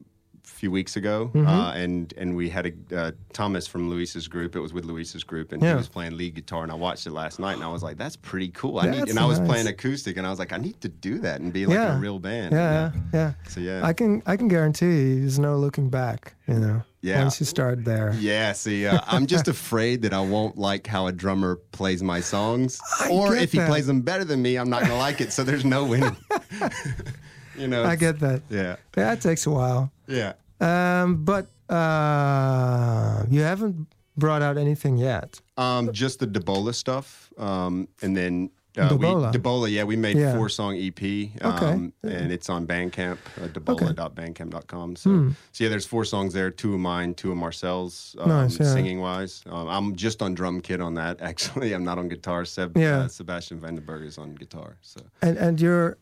few 0.56 0.72
weeks 0.72 0.96
ago, 0.96 1.30
Mm-hmm. 1.34 1.48
uh, 1.48 1.74
and 1.74 2.14
and 2.18 2.36
we 2.36 2.50
had 2.50 2.66
a 2.92 2.98
uh, 2.98 3.12
Thomas 3.34 3.68
from 3.68 3.90
Luis's 3.90 4.28
group. 4.28 4.56
It 4.56 4.62
was 4.62 4.74
with 4.74 4.86
Luis's 4.86 5.24
group, 5.24 5.52
and 5.52 5.62
Yeah. 5.62 5.72
he 5.72 5.76
was 5.76 5.90
playing 5.90 6.16
lead 6.18 6.34
guitar. 6.36 6.64
And 6.64 6.72
I 6.72 6.76
watched 6.76 7.06
it 7.06 7.12
last 7.12 7.40
night, 7.40 7.54
and 7.56 7.64
I 7.64 7.68
was 7.68 7.84
like, 7.84 7.98
"That's 7.98 8.16
pretty 8.16 8.50
cool." 8.50 8.80
I 8.80 8.86
need, 8.90 9.02
That's 9.02 9.12
and 9.12 9.20
I 9.20 9.26
was 9.26 9.40
nice. 9.40 9.50
playing 9.50 9.68
acoustic, 9.68 10.16
and 10.18 10.26
I 10.26 10.30
was 10.30 10.40
like, 10.40 10.54
"I 10.54 10.58
need 10.58 10.80
to 10.82 10.88
do 10.90 11.20
that 11.20 11.42
and 11.42 11.52
be 11.52 11.66
like 11.66 11.76
Yeah. 11.76 11.98
a 11.98 12.00
real 12.00 12.20
band." 12.20 12.54
Yeah, 12.54 12.92
yeah. 13.14 13.34
So 13.50 13.60
yeah, 13.60 13.86
I 13.86 13.94
can 13.94 14.24
I 14.26 14.38
can 14.38 14.48
guarantee 14.48 14.86
you 14.86 15.20
there's 15.22 15.40
no 15.40 15.58
looking 15.58 15.90
back. 15.90 16.34
You 16.48 16.60
know, 16.60 16.82
Yeah. 17.02 17.22
once 17.22 17.40
you 17.40 17.46
start 17.46 17.84
there. 17.84 18.14
Yeah, 18.20 18.54
see, 18.54 18.88
uh, 18.88 19.00
I'm 19.08 19.26
just 19.26 19.48
afraid 19.56 20.04
that 20.04 20.14
I 20.14 20.22
won't 20.22 20.58
like 20.58 20.88
how 20.88 21.08
a 21.08 21.12
drummer 21.12 21.58
plays 21.74 22.02
my 22.02 22.22
songs, 22.22 22.80
I 23.02 23.10
or 23.10 23.36
if 23.36 23.52
he 23.52 23.58
that. 23.58 23.68
plays 23.70 23.88
them 23.88 24.02
better 24.02 24.24
than 24.24 24.42
me, 24.42 24.56
I'm 24.58 24.70
not 24.70 24.82
gonna 24.84 24.98
like 24.98 25.20
it. 25.22 25.34
So 25.34 25.44
there's 25.44 25.66
no 25.66 25.84
winning. 25.86 26.16
you 27.58 27.68
know, 27.68 27.84
I 27.84 27.96
get 27.96 28.20
that. 28.20 28.42
Yeah, 28.50 28.76
That 28.94 29.22
takes 29.22 29.46
a 29.46 29.52
while. 29.52 29.92
yeah. 30.08 30.34
Um, 30.62 31.24
but 31.26 31.48
uh, 31.70 33.24
you 33.30 33.42
haven't 33.42 33.88
brought 34.18 34.42
out 34.42 34.58
anything 34.58 34.98
yet. 34.98 35.42
Um, 35.58 35.92
just 35.92 36.20
the 36.20 36.28
Debola 36.28 36.74
stuff, 36.74 37.32
um, 37.38 37.88
and 38.02 38.16
then 38.16 38.50
uh, 38.78 38.90
Debola? 38.90 39.32
We, 39.32 39.40
Debola, 39.40 39.72
yeah, 39.72 39.84
we 39.86 39.96
made 39.96 40.18
Yeah. 40.18 40.36
four 40.36 40.50
song 40.50 40.76
EP, 40.78 41.32
um, 41.42 41.94
and 42.04 42.32
it's 42.32 42.50
on 42.50 42.68
Bandcamp, 42.68 43.18
uh, 43.42 43.48
Debola.bandcamp.com. 43.48 44.96
So, 44.98 45.10
Hmm. 45.10 45.30
so 45.54 45.64
yeah, 45.64 45.70
there's 45.70 45.86
four 45.86 46.04
songs 46.06 46.34
there, 46.34 46.52
two 46.52 46.74
of 46.74 46.80
mine, 46.82 47.14
two 47.14 47.32
of 47.32 47.38
Marcel's, 47.38 48.16
um, 48.20 48.28
Nice, 48.30 48.60
yeah. 48.60 48.74
singing 48.74 49.00
wise. 49.00 49.44
Um, 49.50 49.68
I'm 49.70 49.96
just 49.96 50.22
on 50.22 50.34
drum 50.34 50.60
kit 50.62 50.82
on 50.82 50.94
that. 50.96 51.22
Actually, 51.32 51.74
I'm 51.74 51.84
not 51.86 51.98
on 51.98 52.08
guitar. 52.10 52.44
Seb, 52.46 52.78
Yeah. 52.78 53.00
uh, 53.04 53.08
Sebastian 53.08 53.60
Vandenberg 53.62 54.06
is 54.06 54.18
on 54.18 54.36
guitar. 54.36 54.78
So 54.82 55.02
And 55.22 55.38
and 55.38 55.60
you're 55.62 55.98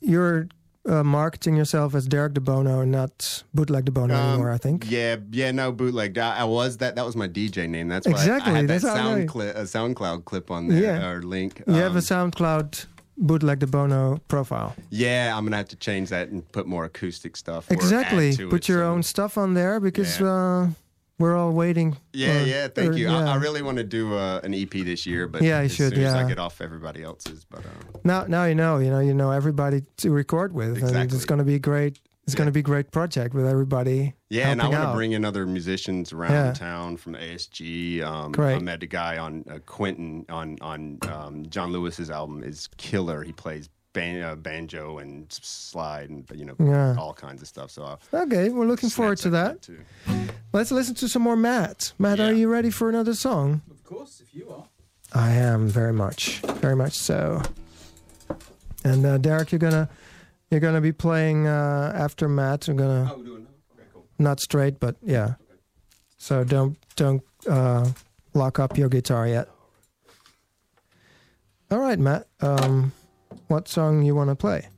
you're 0.00 0.48
uh, 0.88 1.04
marketing 1.04 1.56
yourself 1.56 1.94
as 1.94 2.06
Derek 2.06 2.34
De 2.34 2.40
Bono 2.40 2.80
and 2.80 2.90
not 2.90 3.44
Bootleg 3.54 3.84
De 3.84 3.92
Bono 3.92 4.14
Um, 4.14 4.20
anymore. 4.30 4.50
I 4.50 4.58
think. 4.58 4.90
Yeah, 4.90 5.16
yeah, 5.30 5.50
no 5.52 5.70
bootleg. 5.72 6.16
I, 6.18 6.38
I 6.38 6.44
was 6.44 6.78
that. 6.78 6.96
That 6.96 7.04
was 7.04 7.14
my 7.16 7.28
DJ 7.28 7.68
name. 7.68 7.88
That's 7.88 8.06
why 8.06 8.12
Exactly, 8.12 8.52
I, 8.52 8.56
had 8.56 8.68
that 8.68 8.80
sound 8.80 9.28
clip, 9.28 9.54
a 9.56 9.62
SoundCloud 9.62 10.24
clip 10.24 10.50
on 10.50 10.68
there 10.68 10.82
Yeah. 10.82 11.08
or 11.08 11.22
link. 11.22 11.62
You 11.66 11.74
have 11.74 11.94
a 11.94 11.98
Um, 11.98 12.30
SoundCloud 12.30 12.86
Bootleg 13.18 13.58
De 13.58 13.66
Bono 13.66 14.20
profile. 14.28 14.74
Yeah, 14.90 15.36
I'm 15.36 15.44
gonna 15.44 15.56
have 15.56 15.68
to 15.68 15.76
change 15.76 16.08
that 16.10 16.28
and 16.28 16.50
put 16.52 16.66
more 16.66 16.84
acoustic 16.84 17.36
stuff. 17.36 17.70
Exactly. 17.70 18.36
Put 18.36 18.62
it, 18.64 18.68
your 18.68 18.78
so- 18.82 18.90
own 18.92 19.02
stuff 19.02 19.36
on 19.36 19.54
there 19.54 19.80
because 19.80 20.20
Yeah. 20.20 20.26
uh, 20.26 20.68
we're 21.18 21.36
all 21.36 21.52
waiting. 21.52 21.96
Yeah, 22.12 22.40
or- 22.42 22.46
yeah. 22.46 22.68
Thank 22.68 22.90
or- 22.92 22.96
you. 22.96 23.08
yeah. 23.10 23.28
I, 23.28 23.32
I 23.32 23.36
really 23.36 23.62
want 23.62 23.78
to 23.78 23.84
do 23.84 24.14
uh, 24.16 24.40
an 24.44 24.54
EP 24.54 24.70
this 24.70 25.06
year, 25.06 25.26
but 25.28 25.42
Yeah, 25.42 25.58
you 25.60 25.64
as 25.66 25.72
should, 25.74 25.94
soon 25.94 26.04
as 26.04 26.14
I 26.14 26.22
yeah. 26.22 26.28
get 26.28 26.38
off 26.38 26.60
everybody 26.60 27.02
else's. 27.02 27.44
But 27.44 27.60
uh, 27.66 27.98
Now, 28.04 28.24
now 28.26 28.44
you 28.44 28.54
know. 28.54 28.78
You 28.78 28.90
know, 28.90 29.00
you 29.00 29.14
know 29.14 29.30
everybody 29.32 29.82
to 29.98 30.10
record 30.10 30.52
with, 30.52 30.68
and 30.78 30.84
Exactly. 30.84 31.16
it's 31.16 31.24
going 31.24 31.38
to 31.38 31.44
be 31.44 31.54
a 31.56 31.58
great. 31.58 31.98
It's 32.24 32.34
going 32.34 32.44
to 32.46 32.52
be 32.52 32.60
a 32.60 32.62
great 32.62 32.90
project 32.90 33.32
with 33.34 33.46
everybody. 33.46 34.12
yeah, 34.28 34.50
and 34.50 34.60
I 34.60 34.68
want 34.68 34.82
to 34.82 34.92
bring 34.92 35.12
in 35.12 35.24
other 35.24 35.46
musicians 35.46 36.12
around 36.12 36.32
Yeah. 36.32 36.52
town 36.52 36.98
from 36.98 37.14
ASG. 37.14 38.02
Um, 38.02 38.32
Great. 38.32 38.56
I 38.56 38.58
met 38.58 38.82
a 38.82 38.86
guy 38.86 39.16
on 39.16 39.44
uh, 39.50 39.60
Quentin 39.64 40.26
on 40.28 40.58
on 40.60 40.98
um, 41.10 41.46
John 41.48 41.72
Lewis's 41.72 42.10
album 42.10 42.44
is 42.44 42.68
killer. 42.76 43.22
He 43.22 43.32
plays. 43.32 43.70
Ban- 43.94 44.22
uh, 44.22 44.36
banjo 44.36 44.98
and 44.98 45.26
slide 45.32 46.10
and 46.10 46.24
you 46.34 46.44
know 46.44 46.54
Yeah. 46.60 46.94
all 46.98 47.14
kinds 47.14 47.40
of 47.42 47.48
stuff. 47.48 47.70
So 47.70 47.82
I'll 47.84 48.00
Okay, 48.22 48.50
we're 48.50 48.66
looking 48.66 48.90
forward 48.90 49.16
to 49.18 49.28
snatch 49.30 49.32
that. 49.32 49.62
too. 49.62 49.80
Let's 50.52 50.70
listen 50.70 50.94
to 50.96 51.08
some 51.08 51.22
more 51.22 51.36
Matt. 51.36 51.92
Matt, 51.98 52.18
Yeah. 52.18 52.28
are 52.28 52.32
you 52.32 52.48
ready 52.48 52.70
for 52.70 52.88
another 52.88 53.14
song? 53.14 53.62
Of 53.70 53.82
course, 53.84 54.20
if 54.20 54.34
you 54.34 54.50
are. 54.50 54.64
I 55.14 55.30
am 55.32 55.68
very 55.68 55.92
much, 55.94 56.40
very 56.60 56.76
much 56.76 56.92
so. 56.94 57.42
And 58.84 59.04
uh, 59.06 59.18
Derek, 59.18 59.52
you're 59.52 59.58
gonna 59.58 59.88
you're 60.50 60.60
gonna 60.60 60.80
be 60.82 60.92
playing 60.92 61.46
uh, 61.46 61.92
after 61.94 62.28
Matt. 62.28 62.68
You're 62.68 62.76
gonna 62.76 63.10
Oh, 63.12 63.18
we're 63.18 63.24
doing. 63.24 63.46
Okay, 63.74 63.88
cool. 63.92 64.06
not 64.18 64.38
straight, 64.40 64.78
but 64.78 64.96
yeah. 65.02 65.34
So 66.18 66.44
don't 66.44 66.76
don't 66.96 67.22
uh, 67.48 67.86
lock 68.34 68.58
up 68.58 68.76
your 68.76 68.88
guitar 68.90 69.26
yet. 69.26 69.48
All 71.70 71.78
right, 71.78 71.98
Matt. 71.98 72.26
Um, 72.40 72.92
what 73.48 73.68
song 73.68 74.02
you 74.02 74.14
want 74.14 74.30
to 74.30 74.36
play? 74.36 74.68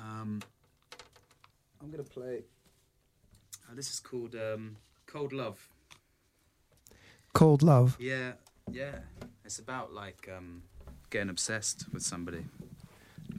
Um, 0.00 0.40
I'm 1.82 1.90
gonna 1.90 2.02
play. 2.04 2.44
Oh, 3.70 3.74
this 3.74 3.90
is 3.92 4.00
called 4.00 4.34
um, 4.34 4.76
"Cold 5.06 5.32
Love." 5.32 5.68
Cold 7.32 7.62
Love. 7.62 7.96
Yeah, 8.00 8.32
yeah. 8.70 8.98
It's 9.44 9.58
about 9.58 9.92
like 9.92 10.28
um, 10.36 10.62
getting 11.10 11.30
obsessed 11.30 11.86
with 11.92 12.02
somebody 12.02 12.44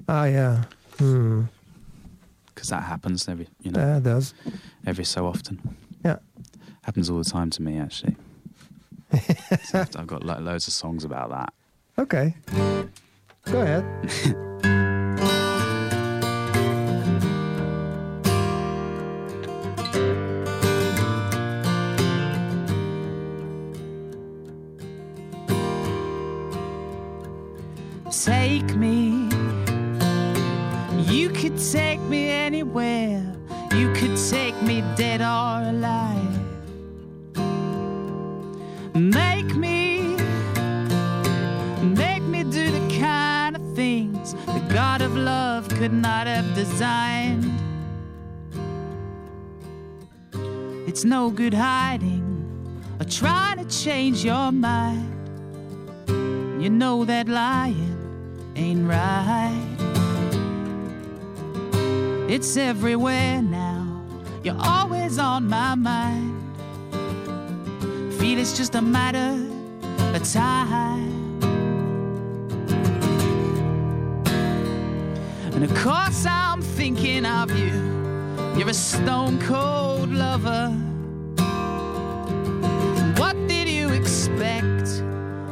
Ah, 0.08 0.26
yeah. 0.26 0.64
Hmm. 0.98 1.44
because 2.54 2.70
that 2.70 2.84
happens 2.84 3.28
every, 3.28 3.48
you 3.62 3.72
know, 3.72 3.80
Yeah, 3.80 3.98
it 3.98 4.04
does. 4.04 4.34
every 4.86 5.04
so 5.06 5.26
often. 5.26 5.60
Yeah. 6.04 6.18
Happens 6.84 7.10
all 7.10 7.18
the 7.18 7.30
time 7.30 7.50
to 7.52 7.62
me, 7.62 7.78
actually. 7.80 8.16
So 9.66 9.80
I've 9.80 9.96
I've 9.98 10.08
got 10.08 10.24
lo- 10.24 10.40
loads 10.40 10.68
of 10.68 10.74
songs 10.74 11.04
about 11.04 11.30
that. 11.32 11.54
Okay. 11.98 12.36
Go 13.46 13.62
ahead. 13.62 14.46
hiding 51.62 52.26
or 53.00 53.06
trying 53.06 53.58
to 53.64 53.66
change 53.84 54.26
your 54.26 54.52
mind. 54.52 55.08
You 56.62 56.70
know 56.70 57.06
that 57.06 57.28
lying 57.28 57.98
ain't 58.56 58.90
right. 58.90 59.78
It's 62.28 62.58
everywhere 62.58 63.42
now. 63.44 64.04
You're 64.44 64.60
always 64.60 65.20
on 65.20 65.48
my 65.50 65.76
mind. 65.76 66.34
Feel 68.16 68.40
it's 68.40 68.58
just 68.58 68.74
a 68.74 68.82
matter 68.82 69.32
of 70.16 70.24
time. 70.34 71.12
And 75.54 75.64
of 75.64 75.74
course, 75.76 76.26
I'm 76.26 76.62
thinking 76.62 77.26
of 77.26 77.52
you. 77.52 77.74
You're 78.58 78.70
a 78.70 78.74
stone 78.74 79.40
cold 79.40 80.10
lover. 80.12 80.91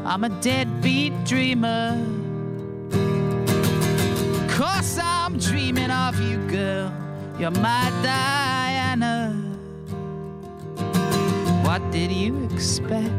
I'm 0.10 0.24
a 0.24 0.30
deadbeat 0.42 1.14
dreamer. 1.24 1.96
Cause 4.50 4.98
I'm 5.00 5.38
dreaming 5.38 5.92
of 5.92 6.20
you, 6.20 6.38
girl. 6.48 6.92
You're 7.38 7.52
my 7.52 7.92
Diana. 8.02 9.36
What 11.64 11.92
did 11.92 12.12
you 12.12 12.44
expect? 12.46 13.14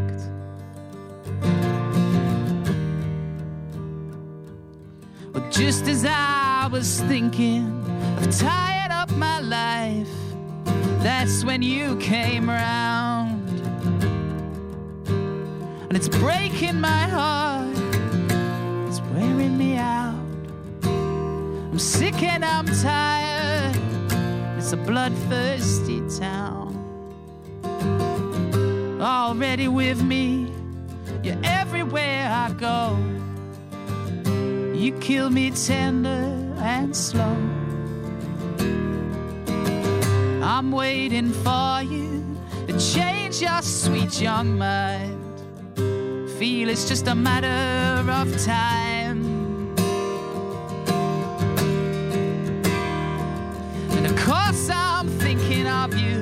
Well, 5.33 5.48
just 5.48 5.87
as 5.87 6.05
I 6.05 6.68
was 6.72 7.03
thinking 7.03 7.68
of 8.18 8.37
tying 8.37 8.90
up 8.90 9.12
my 9.12 9.38
life, 9.38 10.11
that's 11.05 11.44
when 11.44 11.62
you 11.62 11.96
came 11.98 12.50
around. 12.50 13.00
And 15.90 15.96
it's 15.96 16.09
breaking 16.09 16.81
my 16.81 17.09
heart, 17.09 17.76
it's 18.87 19.00
wearing 19.12 19.59
me 19.59 19.76
out. 19.76 20.14
I'm 20.85 21.81
sick 21.81 22.22
and 22.22 22.44
I'm 22.44 22.66
tired, 22.66 23.76
it's 24.57 24.70
a 24.70 24.76
bloodthirsty 24.76 26.00
town. 26.16 26.76
Already 29.00 29.66
with 29.66 30.00
me, 30.00 30.53
you're 31.24 31.40
everywhere 31.42 32.31
I 32.31 32.53
go. 32.53 32.96
You 34.72 34.92
kill 35.00 35.29
me 35.29 35.50
tender 35.50 36.55
and 36.59 36.97
slow. 36.97 37.36
I'm 40.41 40.70
waiting 40.70 41.32
for 41.32 41.82
you 41.82 42.24
to 42.68 42.78
change 42.78 43.43
your 43.43 43.61
sweet 43.61 44.20
young 44.20 44.57
mind. 44.57 45.20
Feel 46.41 46.70
it's 46.70 46.88
just 46.88 47.07
a 47.07 47.14
matter 47.14 48.11
of 48.11 48.34
time. 48.43 49.20
And 53.91 54.07
of 54.07 54.16
course, 54.16 54.70
I'm 54.72 55.07
thinking 55.18 55.66
of 55.66 55.95
you. 55.99 56.18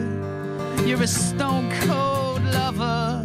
You're 0.85 1.01
a 1.03 1.07
stone 1.07 1.71
cold 1.83 2.43
lover. 2.47 3.25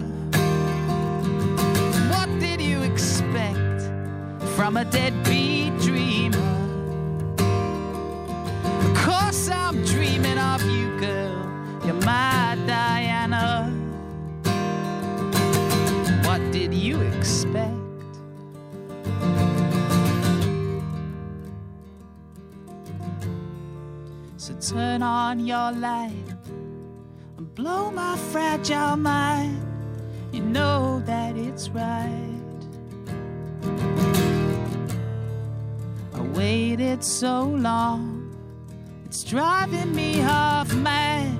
What 2.12 2.30
did 2.40 2.62
you 2.62 2.84
expect 2.84 3.82
from 4.56 4.78
a 4.78 4.86
deadbeat 4.86 5.76
dreamer? 5.80 6.38
Of 8.86 8.96
course, 8.96 9.50
I'm 9.50 9.84
turn 24.74 25.04
on 25.04 25.40
your 25.46 25.72
light, 25.72 26.30
and 27.38 27.54
blow 27.54 27.92
my 27.92 28.18
fragile 28.32 28.98
mind. 28.98 29.62
You 30.32 30.42
know 30.42 31.00
that 31.06 31.38
it's 31.38 31.70
right. 31.70 32.42
I 36.16 36.22
waited 36.40 37.04
so 37.04 37.44
long, 37.44 38.36
it's 39.06 39.24
driving 39.24 39.94
me 39.94 40.14
half 40.14 40.74
mad. 40.74 41.38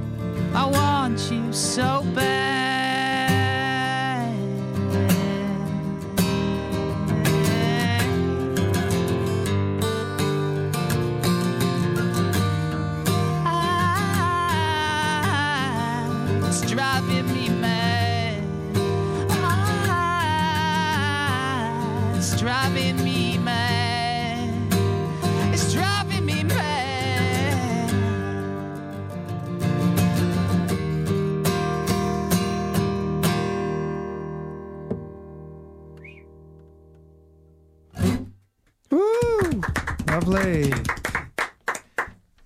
I 0.54 0.66
want 0.70 1.20
you 1.32 1.52
so 1.52 2.06
bad. 2.14 2.83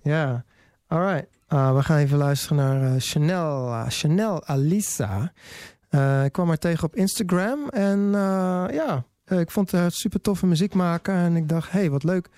Ja, 0.02 0.44
alright. 0.86 1.26
Uh, 1.48 1.76
we 1.76 1.82
gaan 1.82 1.96
even 1.98 2.18
luisteren 2.18 2.56
naar 2.56 2.94
eh, 2.94 3.00
Chanel, 3.00 3.68
uh, 3.68 3.84
Chanel 3.88 4.44
Alisa. 4.44 5.32
Eh, 5.88 6.24
ik 6.24 6.32
kwam 6.32 6.48
haar 6.48 6.58
tegen 6.58 6.84
op 6.84 6.96
Instagram 6.96 7.68
en 7.68 8.10
eh, 8.14 8.64
ja, 8.70 9.04
eh, 9.24 9.40
ik 9.40 9.50
vond 9.50 9.72
haar 9.72 9.90
super 9.90 10.20
toffe 10.20 10.46
muziek 10.46 10.74
maken. 10.74 11.14
En 11.14 11.36
ik 11.36 11.48
dacht, 11.48 11.70
hey, 11.70 11.90
wat 11.90 12.04
leuk. 12.04 12.28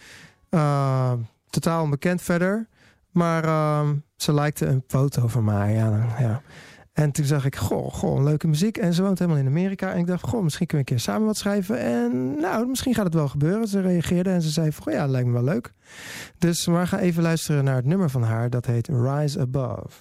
Totaal 1.51 1.83
onbekend 1.83 2.23
verder. 2.23 2.69
Maar 3.11 3.45
ehm, 3.45 3.95
ze 4.17 4.35
likte 4.35 4.67
een 4.67 4.85
foto 4.87 5.27
van 5.27 5.45
mij. 5.45 5.75
Ja, 5.75 6.07
ja. 6.19 6.43
En 6.93 7.11
toen 7.13 7.25
zag 7.25 7.45
ik, 7.45 7.57
goh, 7.57 7.93
goh, 7.93 8.23
leuke 8.23 8.47
muziek. 8.47 8.77
En 8.77 8.95
ze 8.95 9.03
woont 9.03 9.19
helemaal 9.19 9.41
in 9.41 9.47
Amerika. 9.47 9.93
En 9.93 9.99
ik 9.99 10.07
dacht, 10.07 10.23
goh, 10.23 10.43
misschien 10.43 10.67
kunnen 10.67 10.87
we 10.87 10.93
een 10.93 10.99
keer 10.99 11.13
samen 11.13 11.27
wat 11.27 11.37
schrijven. 11.37 11.79
En 11.79 12.41
nou, 12.41 12.67
misschien 12.67 12.95
gaat 12.95 13.05
het 13.05 13.15
wel 13.15 13.29
gebeuren. 13.29 13.69
Ze 13.69 13.81
reageerde 13.81 14.31
en 14.31 14.43
ze 14.43 14.51
zei, 14.51 14.73
goh, 14.73 14.93
ja, 14.93 15.07
lijkt 15.07 15.27
me 15.27 15.33
wel 15.33 15.45
leuk. 15.45 15.73
Dus 16.39 16.67
we 16.67 16.87
gaan 16.87 16.99
even 16.99 17.23
luisteren 17.23 17.65
naar 17.65 17.77
het 17.77 17.85
nummer 17.85 18.11
van 18.11 18.23
haar. 18.23 18.51
Dat 18.51 18.67
heet 18.67 18.89
Rise 18.89 19.41
Above. 19.41 19.97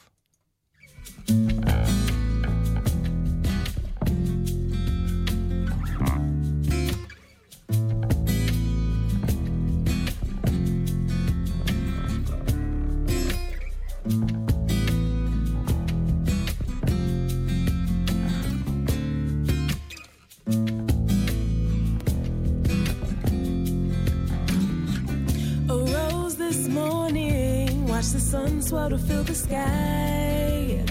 Swell 28.62 28.90
to 28.90 28.98
fill 28.98 29.24
the 29.24 29.34
sky. 29.34 30.84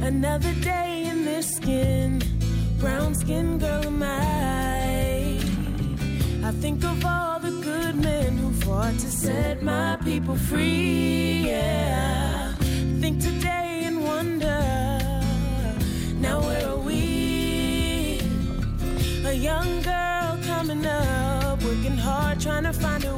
Another 0.00 0.52
day 0.54 1.04
in 1.06 1.24
this 1.24 1.56
skin, 1.56 2.22
brown 2.78 3.14
skin 3.14 3.58
girl 3.58 3.84
am 3.84 4.02
I. 4.02 5.38
I 6.44 6.50
think 6.62 6.82
of 6.84 7.04
all 7.04 7.38
the 7.38 7.50
good 7.62 7.96
men 7.96 8.38
who 8.38 8.52
fought 8.52 8.94
to 8.94 9.10
set 9.10 9.62
my 9.62 9.98
people 10.04 10.36
free. 10.36 11.44
Yeah, 11.46 12.54
think 13.00 13.20
today 13.20 13.82
and 13.84 14.02
wonder. 14.02 14.62
Now 16.20 16.40
where 16.40 16.68
are 16.68 16.78
we? 16.78 18.20
A 19.26 19.32
young 19.32 19.82
girl 19.82 20.38
coming 20.46 20.84
up, 20.86 21.62
working 21.62 21.96
hard, 21.96 22.40
trying 22.40 22.64
to 22.64 22.72
find 22.72 23.04
a 23.04 23.11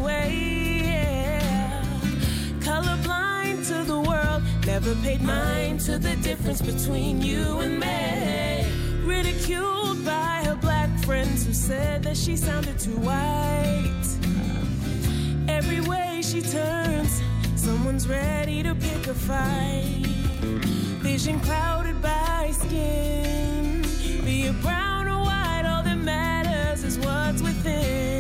never 4.81 4.95
paid 5.03 5.23
mind 5.23 5.79
to 5.79 5.99
the 5.99 6.17
difference 6.17 6.61
between 6.61 7.23
you 7.23 7.61
and 7.61 7.79
me. 7.79 8.67
Ridiculed 9.05 10.05
by 10.05 10.43
her 10.47 10.57
black 10.57 10.91
friends 11.05 11.47
who 11.47 11.53
said 11.53 12.03
that 12.03 12.17
she 12.17 12.37
sounded 12.37 12.77
too 12.81 12.99
white. 13.09 14.09
Every 15.47 15.81
way 15.81 16.23
she 16.23 16.41
turns, 16.43 17.23
someone's 17.55 18.09
ready 18.09 18.65
to 18.65 18.75
pick 18.75 19.07
a 19.07 19.15
fight. 19.15 20.07
Vision 21.07 21.39
clouded 21.39 22.03
by 22.03 22.51
skin. 22.53 23.83
Be 24.25 24.47
it 24.49 24.61
brown 24.61 25.07
or 25.07 25.21
white, 25.23 25.67
all 25.71 25.85
that 25.85 25.99
matters 25.99 26.83
is 26.83 26.99
what's 26.99 27.41
within. 27.43 28.14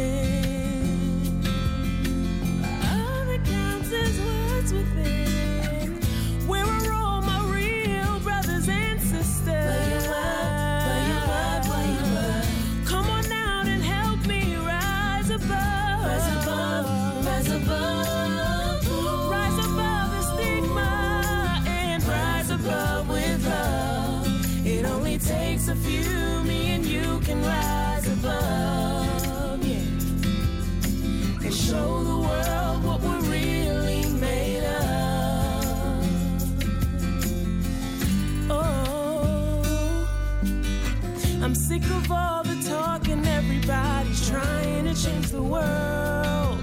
Sick 41.75 41.91
of 41.91 42.11
all 42.11 42.43
the 42.43 42.68
talk 42.68 43.09
and 43.09 43.27
everybody's 43.27 44.29
trying 44.29 44.85
to 44.85 44.95
change 44.95 45.29
the 45.29 45.43
world. 45.43 46.62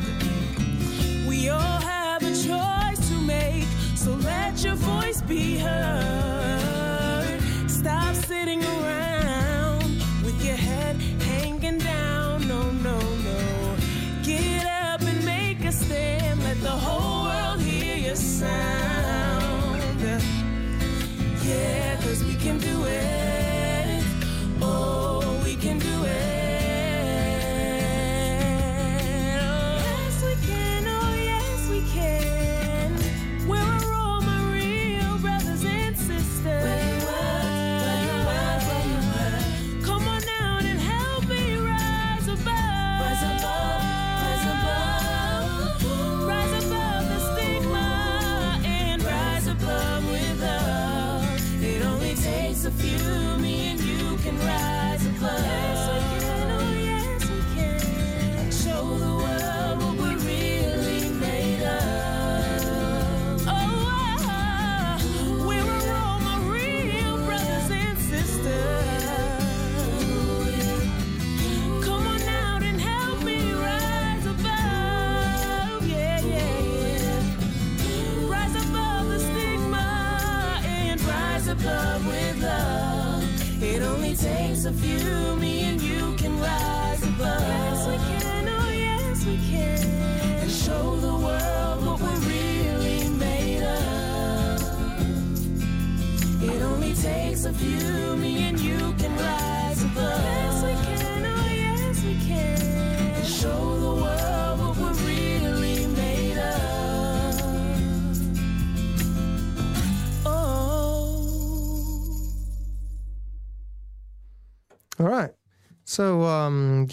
We 1.28 1.50
all 1.50 1.80
have 1.82 2.22
a 2.24 2.34
choice 2.34 3.10
to 3.10 3.16
make, 3.22 3.66
so 3.96 4.12
let 4.12 4.64
your 4.64 4.76
voice 4.76 5.22
be 5.22 5.58
heard. 5.58 6.21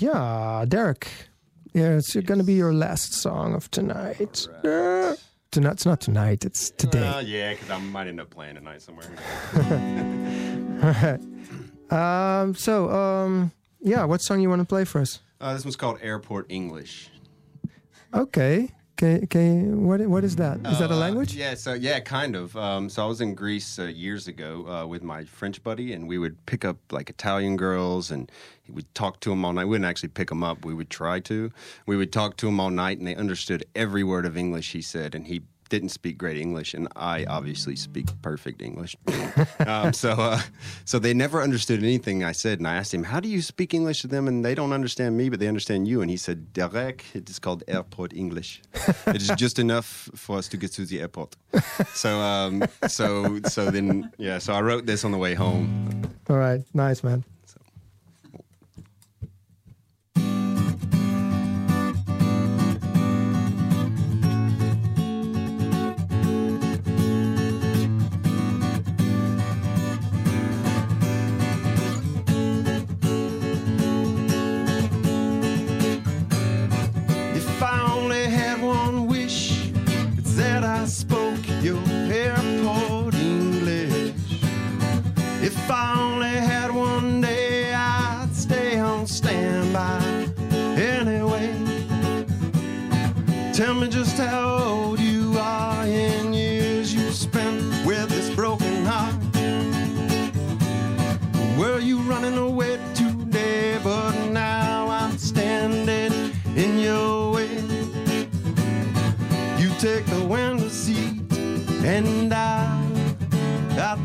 Yeah, 0.00 0.64
Derek, 0.66 1.08
yeah, 1.72 1.96
it's 1.96 2.14
going 2.14 2.38
to 2.38 2.44
be 2.44 2.54
your 2.54 2.72
last 2.72 3.14
song 3.14 3.54
of 3.54 3.70
tonight. 3.70 4.46
Yeah. 4.64 5.14
Tonight, 5.50 5.72
it's 5.72 5.86
not 5.86 6.00
tonight. 6.00 6.44
It's 6.44 6.70
today. 6.70 7.06
Uh, 7.06 7.20
yeah, 7.20 7.52
because 7.54 7.70
I 7.70 7.78
might 7.78 8.06
end 8.06 8.20
up 8.20 8.30
playing 8.30 8.56
tonight 8.56 8.82
somewhere. 8.82 9.06
All 10.82 10.90
right. 11.90 12.40
Um, 12.42 12.54
so, 12.54 12.90
um, 12.90 13.52
yeah, 13.80 14.04
what 14.04 14.20
song 14.20 14.40
you 14.40 14.48
want 14.50 14.60
to 14.60 14.66
play 14.66 14.84
for 14.84 15.00
us? 15.00 15.20
Uh, 15.40 15.54
this 15.54 15.64
one's 15.64 15.76
called 15.76 15.98
Airport 16.02 16.46
English. 16.50 17.10
Okay. 18.12 18.70
Okay. 19.00 19.22
okay. 19.24 19.62
What 19.62 20.00
what 20.08 20.24
is 20.24 20.34
that? 20.36 20.58
Is 20.66 20.80
that 20.80 20.90
a 20.90 20.94
Uh, 20.94 20.96
language? 20.98 21.32
Yeah, 21.32 21.54
so 21.54 21.72
yeah, 21.72 22.00
kind 22.00 22.34
of. 22.34 22.56
Um, 22.56 22.88
so 22.90 23.04
I 23.04 23.06
was 23.06 23.20
in 23.20 23.34
Greece 23.34 23.78
uh, 23.78 23.84
years 23.84 24.26
ago 24.26 24.66
uh, 24.66 24.86
with 24.88 25.04
my 25.04 25.22
French 25.24 25.62
buddy, 25.62 25.92
and 25.92 26.08
we 26.08 26.18
would 26.18 26.44
pick 26.46 26.64
up 26.64 26.78
like 26.90 27.08
Italian 27.08 27.56
girls, 27.56 28.10
and 28.10 28.28
we 28.66 28.74
would 28.74 28.92
talk 28.94 29.20
to 29.20 29.30
them 29.30 29.44
all 29.44 29.52
night. 29.52 29.64
We 29.66 29.70
wouldn't 29.70 29.88
actually 29.88 30.08
pick 30.08 30.30
them 30.30 30.42
up; 30.42 30.64
we 30.64 30.74
would 30.74 30.90
try 30.90 31.20
to. 31.20 31.52
We 31.86 31.96
would 31.96 32.12
talk 32.12 32.36
to 32.38 32.46
them 32.46 32.58
all 32.58 32.70
night, 32.70 32.98
and 32.98 33.06
they 33.06 33.14
understood 33.14 33.64
every 33.76 34.02
word 34.02 34.26
of 34.26 34.36
English 34.36 34.72
he 34.72 34.82
said, 34.82 35.14
and 35.14 35.28
he 35.28 35.42
didn't 35.68 35.90
speak 35.90 36.18
great 36.18 36.36
English, 36.36 36.74
and 36.74 36.88
I 36.96 37.24
obviously 37.24 37.76
speak 37.76 38.06
perfect 38.22 38.62
English. 38.62 38.96
um, 39.66 39.92
so, 39.92 40.10
uh, 40.10 40.40
so 40.84 40.98
they 40.98 41.14
never 41.14 41.42
understood 41.42 41.82
anything 41.82 42.24
I 42.24 42.32
said, 42.32 42.58
and 42.58 42.66
I 42.66 42.76
asked 42.76 42.92
him, 42.92 43.04
"How 43.04 43.20
do 43.20 43.28
you 43.28 43.42
speak 43.42 43.74
English 43.74 44.00
to 44.02 44.08
them?" 44.08 44.28
And 44.28 44.44
they 44.44 44.54
don't 44.54 44.72
understand 44.72 45.16
me, 45.16 45.28
but 45.28 45.40
they 45.40 45.48
understand 45.48 45.88
you. 45.88 46.00
And 46.00 46.10
he 46.10 46.16
said, 46.16 46.52
"Derek, 46.52 47.04
it 47.14 47.28
is 47.30 47.38
called 47.38 47.62
airport 47.68 48.12
English. 48.12 48.62
it 49.06 49.22
is 49.22 49.30
just 49.36 49.58
enough 49.58 50.10
for 50.14 50.38
us 50.38 50.48
to 50.48 50.56
get 50.56 50.72
to 50.72 50.84
the 50.84 51.00
airport." 51.00 51.36
So, 51.94 52.18
um, 52.20 52.64
so, 52.86 53.40
so 53.48 53.70
then, 53.70 54.10
yeah. 54.18 54.38
So 54.38 54.52
I 54.52 54.60
wrote 54.60 54.86
this 54.86 55.04
on 55.04 55.10
the 55.12 55.18
way 55.18 55.34
home. 55.34 56.02
All 56.28 56.36
right. 56.36 56.62
Nice, 56.74 57.02
man. 57.02 57.24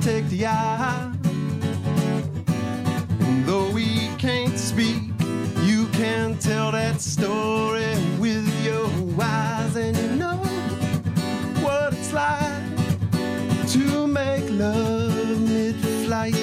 Take 0.04 0.28
the 0.28 0.46
aisle. 0.46 1.14
And 3.22 3.46
though 3.46 3.70
we 3.72 4.10
can't 4.18 4.60
speak, 4.60 5.02
you 5.62 5.88
can 5.94 6.38
tell 6.40 6.74
that 6.74 7.00
story 7.00 7.96
with 8.20 8.46
your 8.66 8.90
eyes, 9.22 9.78
and 9.78 9.96
you 9.96 10.10
know 10.18 10.36
what 11.64 11.94
it's 11.94 12.12
like 12.12 12.66
to 13.70 14.06
make 14.06 14.44
love 14.50 15.40
mid-flight. 15.40 16.36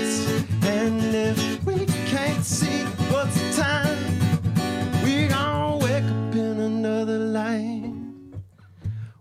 And 0.62 1.14
if 1.14 1.62
we 1.66 1.84
can't 2.06 2.42
see 2.42 2.84
what's 3.12 3.38
the 3.42 3.62
time, 3.62 5.04
we 5.04 5.28
gon' 5.28 5.80
wake 5.80 6.04
up 6.04 6.34
in 6.34 6.60
another 6.60 7.18
life. 7.18 7.92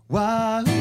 Why? 0.08 0.79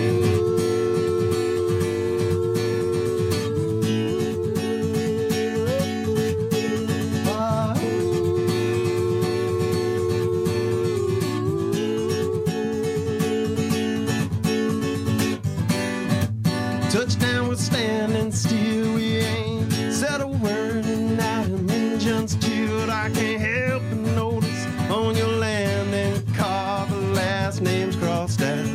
Touchdown, 16.90 17.48
we're 17.48 17.56
standing 17.56 18.32
still. 18.32 18.96
We 18.96 19.18
ain't 19.18 19.72
said 19.94 20.22
a 20.22 20.28
word, 20.28 20.86
and 20.86 21.16
now 21.18 21.44
the 21.44 21.72
engines 21.72 22.36
chilled. 22.38 22.90
I 22.90 23.12
can't 23.12 23.40
help 23.40 23.84
but 23.90 24.00
notice 24.16 24.66
on 24.90 25.16
your 25.16 25.28
landing 25.28 26.26
car 26.34 26.88
the 26.88 26.96
last 27.14 27.62
names 27.62 27.96
crossed 27.96 28.42
out 28.42 28.66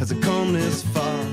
as 0.00 0.12
I 0.12 0.20
come 0.20 0.52
this 0.52 0.84
far. 0.94 1.24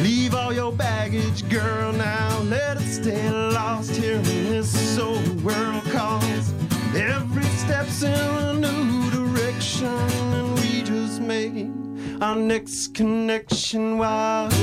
Leave 0.00 0.32
all 0.32 0.52
your 0.52 0.70
baggage, 0.70 1.48
girl, 1.48 1.92
now 1.92 2.38
let 2.42 2.76
it 2.76 2.88
stay 2.88 3.28
lost 3.30 3.96
here 3.96 4.14
in 4.14 4.22
this 4.22 4.96
old 4.96 5.42
world. 5.42 5.82
Cause 5.90 6.52
every 6.94 7.42
step's 7.42 8.04
in 8.04 8.14
a 8.14 8.52
new 8.54 9.10
direction, 9.10 9.88
and 9.88 10.54
we 10.60 10.82
just 10.82 11.20
made 11.20 11.72
our 12.22 12.36
next 12.36 12.94
connection. 12.94 13.53
While 13.74 14.53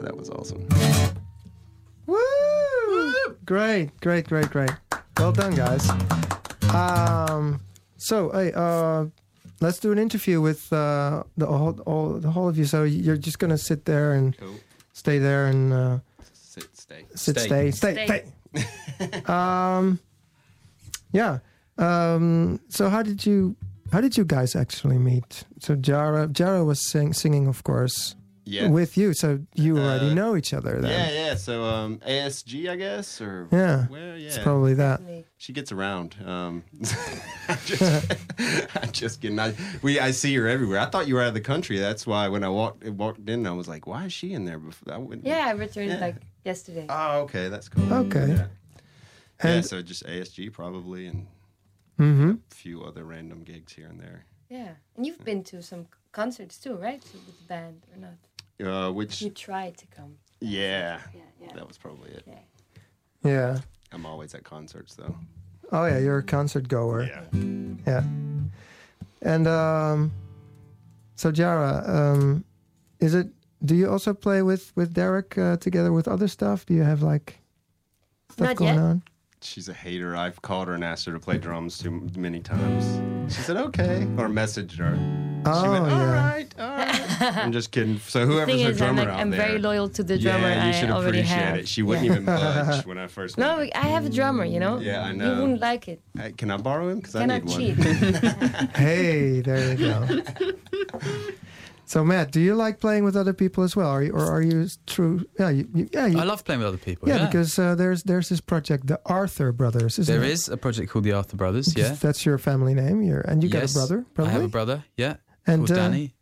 Thank. 0.00 0.04
That 0.06 0.16
was 0.16 0.30
awesome. 0.30 0.66
Woo! 2.06 3.36
Great, 3.44 3.90
great, 4.00 4.26
great, 4.28 4.50
great. 4.50 4.70
Well 5.18 5.32
done, 5.32 5.54
guys. 5.54 5.88
Um, 6.74 7.60
so, 7.96 8.30
hey, 8.30 8.52
uh, 8.54 9.06
let's 9.60 9.78
do 9.78 9.92
an 9.92 9.98
interview 9.98 10.40
with 10.40 10.72
uh, 10.72 11.24
the 11.36 11.46
whole, 11.46 11.78
all, 11.86 12.12
the 12.14 12.30
whole 12.30 12.48
of 12.48 12.56
you. 12.58 12.64
So 12.64 12.84
you're 12.84 13.16
just 13.16 13.38
gonna 13.38 13.58
sit 13.58 13.84
there 13.84 14.12
and 14.12 14.36
Cool. 14.36 14.54
stay 14.92 15.18
there 15.18 15.46
and 15.46 15.72
uh, 15.72 15.98
Sit, 16.32 16.68
stay. 16.76 17.04
sit, 17.14 17.38
Stay. 17.38 17.70
stay, 17.70 17.70
stay, 17.70 18.06
Stay. 18.06 18.24
stay. 18.98 19.22
um, 19.32 19.98
yeah. 21.12 21.38
Um, 21.78 22.60
so 22.68 22.88
how 22.88 23.02
did 23.02 23.24
you 23.24 23.54
how 23.92 24.00
did 24.00 24.16
you 24.16 24.24
guys 24.24 24.54
actually 24.56 24.98
meet? 24.98 25.44
So 25.60 25.74
Jara 25.76 26.26
Jara 26.28 26.64
was 26.64 26.90
sing, 26.90 27.12
singing, 27.12 27.46
of 27.46 27.62
course, 27.64 28.14
Yeah. 28.48 28.68
with 28.68 28.96
you. 28.96 29.12
So 29.12 29.40
you 29.54 29.76
already 29.78 30.10
Uh, 30.10 30.14
know 30.14 30.36
each 30.36 30.52
other 30.54 30.80
then. 30.80 30.90
Yeah, 30.90 31.10
yeah. 31.26 31.34
So 31.36 31.64
um, 31.64 31.98
ASG, 31.98 32.68
I 32.68 32.76
guess, 32.76 33.20
or 33.20 33.46
Yeah, 33.52 33.86
Well, 33.88 34.16
yeah. 34.16 34.26
it's 34.28 34.38
probably 34.38 34.74
that. 34.74 35.00
She 35.36 35.52
gets 35.52 35.70
around. 35.72 36.16
Um, 36.24 36.64
I'm, 37.48 37.58
just, 37.64 38.16
I'm 38.82 38.92
just 38.92 39.20
kidding. 39.20 39.38
I, 39.38 39.54
we, 39.82 40.00
I 40.00 40.10
see 40.12 40.34
her 40.36 40.48
everywhere. 40.48 40.80
I 40.80 40.86
thought 40.86 41.06
you 41.08 41.14
were 41.14 41.22
out 41.22 41.28
of 41.28 41.34
the 41.34 41.40
country. 41.40 41.78
That's 41.78 42.06
why 42.06 42.28
when 42.28 42.42
I 42.44 42.48
walked 42.48 42.84
walked 42.84 43.28
in, 43.28 43.46
I 43.46 43.52
was 43.52 43.68
like, 43.68 43.86
"Why 43.86 44.06
is 44.06 44.12
she 44.12 44.32
in 44.32 44.44
there?" 44.44 44.58
Before 44.58 44.94
I 44.94 44.98
wouldn't. 44.98 45.26
Yeah, 45.26 45.44
I 45.46 45.52
returned 45.52 45.90
Yeah. 45.92 46.00
like 46.00 46.16
yesterday. 46.44 46.86
Oh, 46.88 47.20
okay, 47.20 47.48
that's 47.48 47.68
cool. 47.68 47.92
Okay. 47.92 48.28
Yeah. 48.28 48.46
yeah, 49.44 49.60
so 49.60 49.82
just 49.82 50.04
ASG 50.06 50.52
probably, 50.52 51.06
and 51.06 51.26
Mm-hmm. 52.00 52.30
a 52.30 52.54
few 52.54 52.82
other 52.84 53.04
random 53.04 53.42
gigs 53.42 53.72
here 53.72 53.88
and 53.88 54.00
there. 54.00 54.24
Yeah, 54.48 54.74
and 54.96 55.04
you've 55.06 55.24
been 55.24 55.42
to 55.44 55.62
some 55.62 55.86
concerts 56.12 56.56
too, 56.58 56.76
right? 56.76 57.02
So 57.02 57.18
with 57.26 57.38
the 57.38 57.44
band 57.48 57.82
or 57.92 58.00
not? 58.00 58.14
Uh, 58.64 58.90
which, 58.90 59.22
You 59.22 59.30
tried 59.30 59.76
to 59.78 59.86
come. 59.86 60.14
yeah, 60.40 61.00
Yeah, 61.14 61.20
yeah. 61.40 61.52
that 61.54 61.66
was 61.68 61.78
probably 61.78 62.10
it. 62.10 62.24
Yeah. 62.26 62.38
Yeah. 63.24 63.58
I'm 63.92 64.04
always 64.06 64.34
at 64.34 64.44
concerts 64.44 64.94
though. 64.94 65.14
Oh 65.72 65.86
yeah, 65.86 65.98
you're 65.98 66.18
a 66.18 66.22
concert 66.22 66.66
goer. 66.68 67.02
Yeah. 67.04 67.24
Yeah. 67.86 68.02
And 69.22 69.46
um, 69.48 70.12
so 71.16 71.30
Jara, 71.32 71.82
um, 71.86 72.44
is 73.00 73.14
it? 73.14 73.28
Do 73.64 73.74
you 73.74 73.90
also 73.90 74.14
play 74.14 74.42
with 74.42 74.72
with 74.76 74.94
Derek 74.94 75.36
uh, 75.36 75.56
together 75.56 75.92
with 75.92 76.06
other 76.08 76.28
stuff? 76.28 76.64
Do 76.66 76.74
you 76.74 76.82
have 76.82 77.02
like 77.02 77.38
stuff 78.30 78.46
Not 78.48 78.56
going 78.56 78.74
yet. 78.74 78.82
on? 78.82 79.02
She's 79.40 79.68
a 79.68 79.74
hater. 79.74 80.16
I've 80.16 80.40
called 80.42 80.68
her 80.68 80.74
and 80.74 80.84
asked 80.84 81.04
her 81.06 81.12
to 81.12 81.18
play 81.20 81.38
drums 81.38 81.78
too 81.78 82.08
many 82.16 82.40
times. 82.40 83.32
She 83.34 83.40
said 83.42 83.56
okay, 83.56 84.02
or 84.16 84.28
messaged 84.28 84.78
her. 84.78 84.94
Oh 85.44 85.62
she 85.62 85.68
went, 85.70 85.84
all 85.84 85.90
yeah. 85.90 86.30
right, 86.32 86.54
all 86.58 86.68
right. 86.76 87.22
I'm 87.38 87.52
just 87.52 87.70
kidding. 87.70 87.98
So 88.00 88.26
whoever's 88.26 88.54
thing 88.54 88.64
her 88.64 88.70
I'm, 88.70 88.76
drummer 88.76 89.02
like, 89.02 89.08
out 89.08 89.20
I'm 89.20 89.30
there, 89.30 89.40
very 89.46 89.58
loyal 89.58 89.88
to 89.90 90.02
the 90.02 90.18
drummer 90.18 90.48
yeah, 90.48 90.64
you 90.64 90.68
I 90.70 90.72
should 90.72 90.90
already 90.90 91.18
appreciate 91.20 91.38
have. 91.38 91.56
it. 91.56 91.68
She 91.68 91.82
wouldn't 91.82 92.06
Yeah. 92.06 92.12
even 92.12 92.24
budge 92.26 92.86
when 92.86 92.98
I 92.98 93.06
first. 93.06 93.38
No, 93.38 93.58
met 93.58 93.76
I 93.76 93.86
have 93.88 94.04
a 94.06 94.10
drummer, 94.10 94.44
you 94.44 94.60
know. 94.60 94.78
Yeah, 94.78 95.02
I 95.02 95.12
know. 95.12 95.34
You 95.34 95.40
wouldn't 95.40 95.60
like 95.60 95.88
it. 95.88 96.00
her. 96.16 96.22
Hey, 96.24 96.32
can 96.32 96.50
I 96.50 96.56
borrow 96.58 96.88
him? 96.88 96.98
Because 96.98 97.16
I 97.16 97.20
Cannot 97.20 97.44
need 97.44 97.76
cheat. 97.76 97.78
one. 97.78 98.68
Hey, 98.74 99.40
there 99.40 99.72
you 99.74 99.76
go. 99.78 100.22
so 101.86 102.04
Matt, 102.04 102.30
do 102.32 102.40
you 102.40 102.54
like 102.54 102.80
playing 102.80 103.04
with 103.04 103.16
other 103.16 103.32
people 103.32 103.64
as 103.64 103.74
well, 103.74 103.88
are 103.88 104.02
you, 104.02 104.12
or 104.12 104.24
are 104.24 104.42
you 104.42 104.66
true? 104.86 105.24
Yeah, 105.38 105.48
you, 105.50 105.68
you, 105.74 105.88
yeah, 105.92 106.06
you, 106.06 106.18
I 106.18 106.24
love 106.24 106.44
playing 106.44 106.58
with 106.60 106.68
other 106.68 106.76
people. 106.78 107.08
yeah, 107.08 107.16
Yeah, 107.16 107.26
because 107.26 107.58
uh, 107.58 107.74
there's 107.74 108.02
there's 108.02 108.28
this 108.28 108.40
project, 108.42 108.86
the 108.86 109.00
Arthur 109.06 109.52
Brothers. 109.52 109.98
Isn't 109.98 110.14
there 110.14 110.22
it? 110.24 110.30
is 110.30 110.48
a 110.48 110.56
project 110.56 110.90
called 110.90 111.04
the 111.04 111.12
Arthur 111.12 111.36
Brothers. 111.36 111.74
Yeah, 111.76 111.94
That's 111.94 112.26
your 112.26 112.36
family 112.38 112.74
name. 112.74 113.02
You're, 113.02 113.20
and 113.22 113.42
you 113.42 113.48
Yes, 113.48 113.74
got 113.74 113.84
a 113.84 113.88
brother, 113.88 114.28
I 114.28 114.30
have 114.32 114.42
a 114.44 114.48
brother. 114.48 114.84
Yeah, 114.96 115.16
and 115.48 115.66
called 115.66 115.70
uh, 115.72 115.74
Danny. 115.88 116.14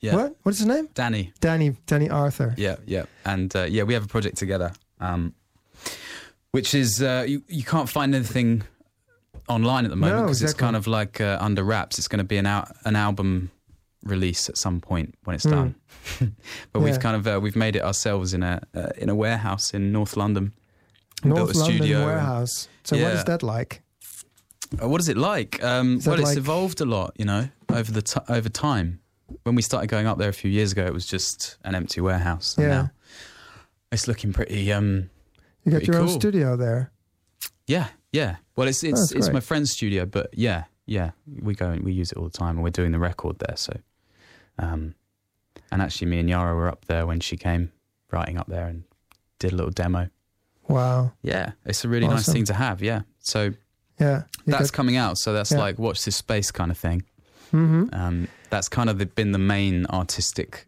Yeah, 0.00 0.16
What? 0.16 0.36
What's 0.42 0.58
his 0.58 0.66
name? 0.66 0.88
Danny. 0.94 1.32
Danny. 1.40 1.76
Danny 1.86 2.10
Arthur. 2.10 2.54
Yeah, 2.56 2.76
yeah, 2.86 3.04
and 3.24 3.54
uh, 3.54 3.64
yeah, 3.64 3.84
we 3.84 3.94
have 3.94 4.04
a 4.04 4.08
project 4.08 4.36
together, 4.36 4.72
um, 5.00 5.32
which 6.50 6.74
is 6.74 7.00
uh, 7.02 7.24
you 7.26 7.42
you 7.48 7.62
can't 7.62 7.88
find 7.88 8.14
anything 8.14 8.62
online 9.48 9.84
at 9.84 9.90
the 9.90 9.96
moment 9.96 10.16
No, 10.20 10.22
because 10.26 10.42
it's 10.42 10.54
kind 10.54 10.76
of 10.76 10.86
like 10.86 11.20
uh, 11.20 11.38
under 11.40 11.62
wraps. 11.64 11.98
It's 11.98 12.08
going 12.08 12.18
to 12.18 12.24
be 12.24 12.36
an 12.38 12.46
out, 12.46 12.68
an 12.84 12.96
album 12.96 13.50
release 14.04 14.48
at 14.48 14.56
some 14.56 14.80
point 14.80 15.14
when 15.24 15.34
it's 15.36 15.44
Hmm. 15.44 15.50
done. 15.50 15.74
but 16.72 16.78
Yeah. 16.80 16.84
we've 16.84 17.00
kind 17.00 17.16
of 17.16 17.26
uh, 17.26 17.38
we've 17.40 17.56
made 17.56 17.76
it 17.76 17.82
ourselves 17.82 18.34
in 18.34 18.42
a 18.42 18.60
uh, 18.74 18.88
in 18.98 19.08
a 19.08 19.14
warehouse 19.14 19.72
in 19.74 19.92
North 19.92 20.16
London. 20.16 20.52
We 21.22 21.28
North 21.30 21.38
built 21.38 21.54
a 21.54 21.58
London 21.60 21.76
studio. 21.78 22.04
warehouse. 22.06 22.68
So 22.84 22.96
what 22.96 23.02
Yeah. 23.02 23.18
is 23.18 23.24
that 23.24 23.42
like? 23.42 23.82
Uh, 24.82 24.88
what 24.88 25.00
is 25.00 25.08
it 25.08 25.16
like? 25.16 25.62
Um, 25.62 25.98
Is 25.98 26.06
well, 26.06 26.18
it's 26.18 26.36
evolved 26.36 26.80
a 26.80 26.84
lot, 26.86 27.12
you 27.18 27.26
know, 27.26 27.48
over 27.72 27.90
the 27.92 28.02
t- 28.02 28.20
over 28.28 28.48
time. 28.48 29.00
When 29.44 29.54
we 29.54 29.62
started 29.62 29.88
going 29.88 30.06
up 30.06 30.18
there 30.18 30.28
a 30.28 30.32
few 30.34 30.50
years 30.50 30.72
ago, 30.72 30.84
it 30.84 30.92
was 30.92 31.06
just 31.06 31.56
an 31.64 31.74
empty 31.74 32.00
warehouse. 32.00 32.56
And 32.58 32.66
Yeah. 32.66 32.82
now 32.82 32.90
it's 33.90 34.06
looking 34.08 34.32
pretty. 34.32 34.72
Um, 34.72 35.10
You 35.64 35.72
got 35.72 35.86
your 35.86 35.96
own 35.98 36.08
studio 36.08 36.56
there. 36.56 36.90
yeah, 37.66 37.88
yeah. 38.12 38.36
Well, 38.56 38.68
it's 38.68 38.82
it's 38.84 39.00
That's 39.00 39.12
it's 39.12 39.26
great. 39.26 39.34
my 39.34 39.40
friend's 39.40 39.70
studio, 39.72 40.04
but 40.06 40.28
yeah, 40.36 40.64
yeah. 40.86 41.12
We 41.40 41.54
go 41.54 41.70
and 41.70 41.82
we 41.82 41.92
use 41.92 42.12
it 42.12 42.18
all 42.18 42.24
the 42.24 42.30
time, 42.38 42.56
and 42.56 42.62
we're 42.62 42.70
doing 42.70 42.92
the 42.92 42.98
record 42.98 43.38
there. 43.38 43.56
So, 43.56 43.72
um, 44.58 44.94
and 45.70 45.80
actually, 45.80 46.08
me 46.08 46.18
and 46.20 46.28
Yara 46.28 46.54
were 46.54 46.68
up 46.68 46.84
there 46.86 47.06
when 47.06 47.20
she 47.20 47.36
came, 47.36 47.72
writing 48.10 48.36
up 48.38 48.48
there, 48.48 48.66
and 48.66 48.84
did 49.38 49.52
a 49.52 49.56
little 49.56 49.70
demo. 49.72 50.08
Wow. 50.68 51.12
Yeah, 51.22 51.52
it's 51.64 51.84
a 51.84 51.88
really 51.88 52.06
nice 52.06 52.30
thing 52.30 52.44
to 52.46 52.54
have. 52.54 52.82
Yeah, 52.82 53.02
so 53.20 53.52
Yeah. 53.98 54.24
That's 54.46 54.70
coming 54.72 54.96
out. 54.96 55.16
So 55.18 55.32
that's 55.32 55.52
Yeah. 55.52 55.58
like 55.58 55.78
watch 55.78 56.04
this 56.04 56.16
space 56.16 56.50
kind 56.50 56.70
of 56.70 56.78
thing. 56.78 57.04
Hmm 57.52 57.84
Um, 57.92 58.28
that's 58.50 58.68
kind 58.68 58.90
of 58.90 58.98
the, 58.98 59.06
been 59.06 59.32
the 59.32 59.38
main 59.38 59.86
artistic 59.86 60.66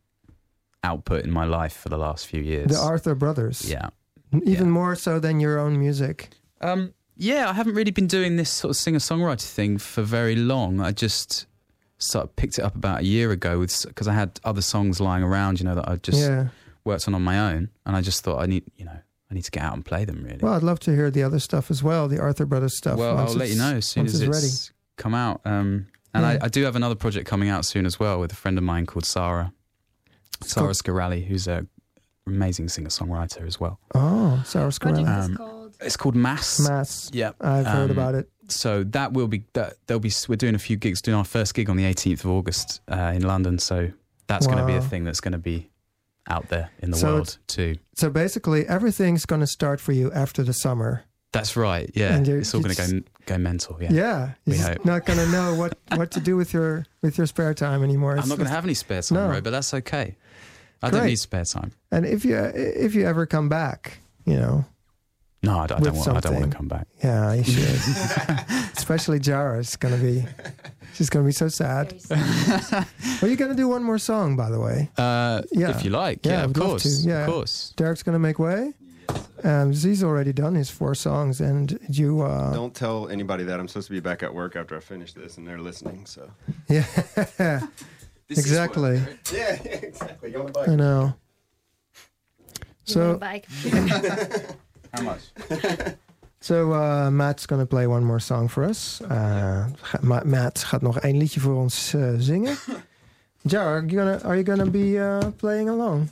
output 0.83 1.25
in 1.25 1.31
my 1.31 1.45
life 1.45 1.73
for 1.77 1.89
the 1.89 1.99
last 1.99 2.27
few 2.27 2.41
years. 2.43 2.69
The 2.71 2.79
Arthur 2.79 3.15
Brothers. 3.15 3.69
yeah. 3.69 3.89
Even 4.33 4.67
Yeah. 4.67 4.73
more 4.73 4.95
so 4.97 5.19
than 5.19 5.41
your 5.41 5.59
own 5.59 5.79
music. 5.79 6.31
Um, 6.61 6.93
yeah, 7.17 7.49
I 7.49 7.53
haven't 7.53 7.75
really 7.75 7.91
been 7.93 8.07
doing 8.09 8.37
this 8.37 8.51
sort 8.51 8.71
of 8.71 8.77
singer 8.77 8.99
songwriter 8.99 9.47
thing 9.47 9.79
for 9.79 10.03
very 10.03 10.35
long. 10.37 10.81
I 10.81 10.91
just 10.93 11.47
sort 11.99 12.25
of 12.25 12.37
picked 12.37 12.59
it 12.59 12.63
up 12.63 12.75
about 12.75 13.01
a 13.01 13.05
year 13.05 13.31
ago 13.31 13.59
with 13.61 13.85
because 13.87 14.09
I 14.09 14.13
had 14.15 14.41
other 14.45 14.61
songs 14.63 15.01
lying 15.01 15.23
around, 15.23 15.61
you 15.61 15.65
know, 15.67 15.75
that 15.77 15.89
I 15.89 15.97
just 15.97 16.19
yeah. 16.21 16.49
worked 16.85 17.07
on 17.09 17.15
on 17.15 17.23
my 17.23 17.39
own, 17.39 17.71
and 17.87 17.95
I 17.97 18.01
just 18.01 18.23
thought 18.25 18.43
I 18.43 18.47
need, 18.47 18.65
you 18.77 18.85
know, 18.85 18.99
I 19.31 19.35
need 19.35 19.45
to 19.45 19.51
get 19.53 19.63
out 19.63 19.75
and 19.75 19.85
play 19.85 20.05
them. 20.05 20.23
Really. 20.25 20.39
Well, 20.43 20.55
I'd 20.55 20.63
love 20.65 20.81
to 20.81 20.95
hear 20.95 21.11
the 21.11 21.23
other 21.23 21.39
stuff 21.39 21.71
as 21.71 21.83
well, 21.83 22.09
the 22.09 22.19
Arthur 22.21 22.45
Brothers 22.47 22.77
stuff. 22.77 22.99
Well, 22.99 23.17
I'll 23.17 23.33
let 23.35 23.49
you 23.51 23.57
know 23.57 23.77
as 23.77 23.87
soon 23.87 24.07
as 24.07 24.15
it's 24.21 24.23
it's, 24.29 24.37
ready. 24.37 24.53
come 24.97 25.15
out. 25.15 25.41
Um, 25.45 25.87
and 26.15 26.23
Yeah. 26.23 26.39
I, 26.43 26.47
I 26.47 26.49
do 26.49 26.63
have 26.65 26.77
another 26.77 26.95
project 26.95 27.29
coming 27.29 27.49
out 27.49 27.65
soon 27.65 27.85
as 27.87 27.99
well 28.01 28.21
with 28.21 28.33
a 28.33 28.37
friend 28.37 28.57
of 28.57 28.65
mine 28.65 28.87
called 28.87 29.05
Sarah, 29.05 29.53
Sarah 30.43 30.67
called- 30.67 30.77
Scarelli, 30.77 31.27
who's 31.27 31.47
a 31.49 31.67
amazing 32.27 32.69
singer 32.71 32.89
songwriter 32.89 33.47
as 33.47 33.61
well. 33.61 33.79
Oh, 33.95 34.43
Sarah 34.47 34.71
Project 34.73 35.07
Scarella. 35.07 35.19
is 35.21 35.27
Um, 35.27 35.37
called. 35.37 35.77
It's 35.81 35.97
called 35.97 36.15
Mass. 36.15 36.61
Mass. 36.61 37.11
Yeah, 37.13 37.33
I've 37.41 37.67
heard 37.67 37.91
Um, 37.91 37.97
about 37.99 38.15
it. 38.15 38.31
so 38.49 38.85
that 38.85 39.13
will 39.13 39.27
be 39.29 39.45
that 39.55 39.75
there'll 39.87 40.01
be 40.01 40.13
we're 40.29 40.37
doing 40.37 40.55
a 40.55 40.59
few 40.59 40.77
gigs, 40.77 41.03
doing 41.03 41.17
our 41.17 41.25
first 41.25 41.53
gig 41.55 41.69
on 41.69 41.77
the 41.77 41.85
18th 41.85 42.25
of 42.25 42.31
August 42.31 42.81
uh, 42.91 43.13
in 43.15 43.23
London. 43.27 43.59
So 43.59 43.91
that's 44.27 44.47
going 44.47 44.59
to 44.59 44.67
be 44.67 44.75
a 44.75 44.81
thing 44.81 45.05
that's 45.05 45.21
going 45.21 45.33
to 45.33 45.39
be 45.39 45.69
out 46.27 46.49
there 46.49 46.71
in 46.79 46.91
the 46.91 46.97
So 46.97 47.13
world 47.15 47.37
too. 47.47 47.77
So 47.97 48.09
basically, 48.09 48.67
everything's 48.67 49.27
going 49.27 49.41
to 49.43 49.47
start 49.47 49.81
for 49.81 49.93
you 49.93 50.11
after 50.13 50.43
the 50.43 50.55
summer. 50.55 51.03
That's 51.33 51.57
right. 51.57 51.91
Yeah, 51.95 52.15
And 52.15 52.27
you're- 52.27 52.41
it's 52.41 52.55
all 52.55 52.63
going 52.63 52.75
to 52.75 52.81
go 52.93 53.01
go 53.27 53.39
mental. 53.39 53.77
Yeah. 53.81 53.93
Yeah, 53.93 54.31
We 54.47 54.57
you're 54.59 54.77
not 54.85 55.05
going 55.07 55.19
to 55.19 55.27
know 55.29 55.55
what, 55.55 55.79
what 55.95 56.11
to 56.13 56.21
do 56.21 56.37
with 56.37 56.53
your 56.53 56.87
with 57.03 57.17
your 57.19 57.27
spare 57.27 57.55
time 57.55 57.83
anymore. 57.83 58.13
I'm 58.19 58.29
not 58.29 58.39
going 58.39 58.49
to 58.49 58.55
have 58.55 58.65
any 58.65 58.75
spare 58.75 59.03
time, 59.03 59.17
No. 59.19 59.29
Ro, 59.29 59.41
but 59.41 59.51
that's 59.51 59.73
okay. 59.75 60.17
I 60.83 60.91
don't 60.91 61.07
need 61.07 61.19
spare 61.19 61.45
time. 61.45 61.73
And 61.91 62.05
if 62.05 62.25
you 62.25 62.37
if 62.37 62.95
you 62.95 63.07
ever 63.07 63.27
come 63.27 63.49
back, 63.49 63.99
you 64.27 64.37
know, 64.37 64.65
No, 65.43 65.59
I 65.61 65.67
don't, 65.67 65.81
I 65.81 65.85
don't 65.85 65.97
want. 65.97 66.09
I 66.09 66.21
don't 66.21 66.35
want 66.41 66.51
to 66.51 66.57
come 66.57 66.69
back. 66.69 66.87
yeah, 67.03 67.33
you 67.35 67.45
should. 67.45 67.81
Especially 68.77 69.19
Jara's 69.19 69.77
going 69.77 69.95
to 69.97 70.01
be. 70.03 70.25
She's 70.95 71.11
going 71.11 71.25
to 71.25 71.29
be 71.29 71.33
so 71.33 71.49
sad. 71.49 72.01
Sad. 72.01 72.87
Are 73.23 73.27
you 73.27 73.35
going 73.37 73.51
to 73.51 73.57
do 73.57 73.67
one 73.67 73.83
more 73.83 73.99
song, 73.99 74.37
by 74.37 74.49
the 74.49 74.61
way? 74.61 74.91
Uh, 74.97 75.43
Yeah. 75.51 75.71
If 75.71 75.85
you 75.85 75.91
like, 75.91 76.25
Yeah, 76.25 76.33
yeah, 76.39 76.45
of 76.45 76.53
course, 76.53 77.05
yeah. 77.05 77.25
of 77.25 77.31
course. 77.33 77.73
Derek's 77.77 78.05
going 78.05 78.13
to 78.13 78.21
make 78.21 78.39
way. 78.39 78.75
Um, 79.43 79.73
he's 79.73 80.03
already 80.03 80.33
done 80.33 80.55
his 80.55 80.71
four 80.71 80.95
songs, 80.95 81.41
and 81.41 81.79
you. 81.89 82.23
Uh, 82.23 82.53
Don't 82.55 82.75
tell 82.75 83.09
anybody 83.09 83.45
that 83.45 83.59
I'm 83.59 83.67
supposed 83.69 83.89
to 83.89 83.93
be 83.95 84.01
back 84.01 84.23
at 84.23 84.33
work 84.33 84.55
after 84.57 84.77
I 84.77 84.81
finish 84.81 85.13
this, 85.13 85.37
and 85.39 85.47
they're 85.47 85.61
listening. 85.63 86.07
So 86.07 86.31
yeah, 86.69 86.85
exactly. 88.29 89.01
yeah, 89.33 89.55
exactly. 89.83 90.31
You 90.31 90.41
on 90.41 90.47
the 90.47 90.53
bike? 90.53 90.69
I 90.69 90.75
know. 90.77 91.15
You 92.87 93.01
want 93.01 93.13
a 93.13 93.17
So, 93.17 93.19
bike? 93.19 93.47
How 94.93 95.03
much? 95.03 95.21
so 96.41 96.73
uh, 96.73 97.11
Matt's 97.11 97.47
gonna 97.47 97.67
play 97.67 97.87
one 97.87 98.05
more 98.05 98.21
song 98.21 98.49
for 98.49 98.65
us. 98.65 99.01
Uh, 99.01 99.67
Ma- 100.03 100.23
Matt 100.25 100.59
gaat 100.59 100.83
nog 100.83 100.99
één 101.01 101.17
liedje 101.17 101.41
voor 101.41 101.55
ons 101.55 101.95
uh, 101.95 102.15
zingen. 102.19 102.57
Jar, 103.43 103.67
are 103.67 103.87
you 103.87 103.99
gonna 103.99 104.19
are 104.25 104.37
you 104.37 104.45
gonna 104.45 104.71
be 104.71 104.97
uh, 104.99 105.19
playing 105.37 105.69
along? 105.69 106.09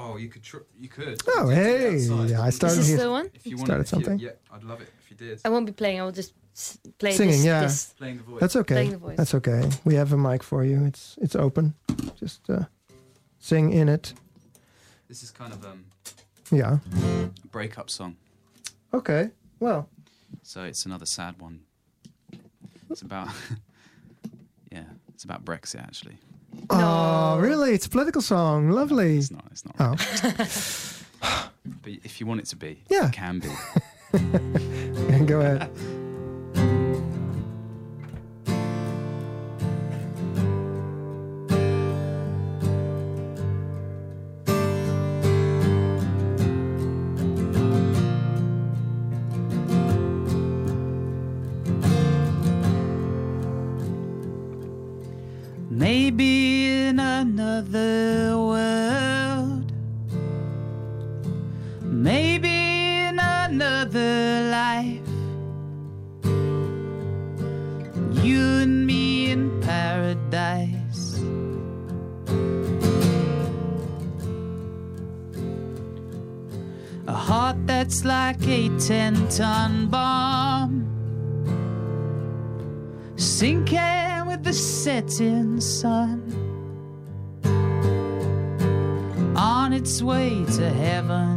Oh, 0.00 0.16
you 0.16 0.28
could. 0.28 0.44
Tr- 0.44 0.66
you 0.78 0.88
could. 0.88 1.20
Oh, 1.26 1.48
hey! 1.48 1.86
I 1.88 2.48
Is 2.48 2.54
started 2.56 2.78
this 2.78 2.88
here. 2.88 2.98
the 2.98 3.10
one? 3.10 3.26
If 3.34 3.46
you 3.46 3.56
wanted- 3.56 3.66
Started 3.66 3.82
if 3.86 3.92
you- 3.92 3.96
something? 3.96 4.18
yeah, 4.20 4.30
I'd 4.54 4.62
love 4.62 4.80
it 4.80 4.88
if 5.02 5.10
you 5.10 5.16
did. 5.16 5.40
I 5.44 5.48
won't 5.48 5.66
be 5.66 5.72
playing. 5.72 6.00
I 6.00 6.04
will 6.04 6.12
just 6.12 6.34
s- 6.54 6.78
play 6.98 7.12
Singing, 7.12 7.32
this, 7.36 7.44
yeah. 7.44 7.62
this. 7.62 7.94
Playing 7.98 8.18
the 8.18 8.22
voice. 8.22 8.40
That's 8.40 8.56
okay. 8.56 8.74
Playing 8.74 8.90
the 8.92 8.98
voice. 8.98 9.16
That's 9.16 9.34
okay. 9.34 9.68
We 9.84 9.94
have 9.96 10.12
a 10.12 10.16
mic 10.16 10.42
for 10.44 10.64
you. 10.64 10.84
It's 10.86 11.18
it's 11.20 11.34
open. 11.34 11.74
Just 12.20 12.48
uh, 12.48 12.64
sing 13.40 13.72
in 13.72 13.88
it. 13.88 14.14
This 15.08 15.22
is 15.24 15.30
kind 15.32 15.52
of 15.52 15.64
um, 15.64 15.84
Yeah. 16.52 16.78
a 17.44 17.46
breakup 17.50 17.90
song. 17.90 18.16
Okay. 18.92 19.30
Well, 19.60 19.88
So 20.42 20.62
it's 20.62 20.86
another 20.86 21.06
sad 21.06 21.40
one. 21.40 21.60
It's 22.90 23.02
about 23.02 23.28
yeah, 24.72 24.84
it's 25.14 25.24
about 25.24 25.44
Brexit 25.44 25.82
actually. 25.82 26.18
Oh, 26.70 27.38
really? 27.38 27.72
It's 27.74 27.86
a 27.86 27.90
political 27.90 28.22
song. 28.22 28.70
Lovely. 28.70 29.18
It's 29.18 29.30
not. 29.30 29.44
It's 29.50 29.64
not. 29.64 29.74
Oh, 29.80 29.94
But 31.82 31.92
if 32.04 32.20
you 32.20 32.26
want 32.26 32.40
it 32.40 32.46
to 32.46 32.56
be, 32.56 32.82
Yeah. 32.88 33.08
it 33.08 33.12
can 33.12 33.40
be. 33.40 33.48
go 35.26 35.40
ahead. 35.40 35.70
Maybe 55.78 56.66
in 56.88 56.98
another 56.98 58.36
world, 58.36 59.70
maybe 61.82 62.48
in 62.48 63.20
another 63.20 64.50
life, 64.50 65.08
you 68.24 68.40
and 68.64 68.84
me 68.88 69.30
in 69.30 69.60
paradise. 69.60 71.20
A 77.06 77.12
heart 77.12 77.56
that's 77.68 78.04
like 78.04 78.42
a 78.48 78.68
10 78.80 79.28
ton 79.28 79.86
bomb. 79.86 80.86
Sinking 83.14 83.97
the 84.48 84.54
setting 84.54 85.60
sun. 85.60 86.22
On 89.36 89.74
its 89.74 90.00
way 90.00 90.42
to 90.56 90.70
heaven. 90.70 91.36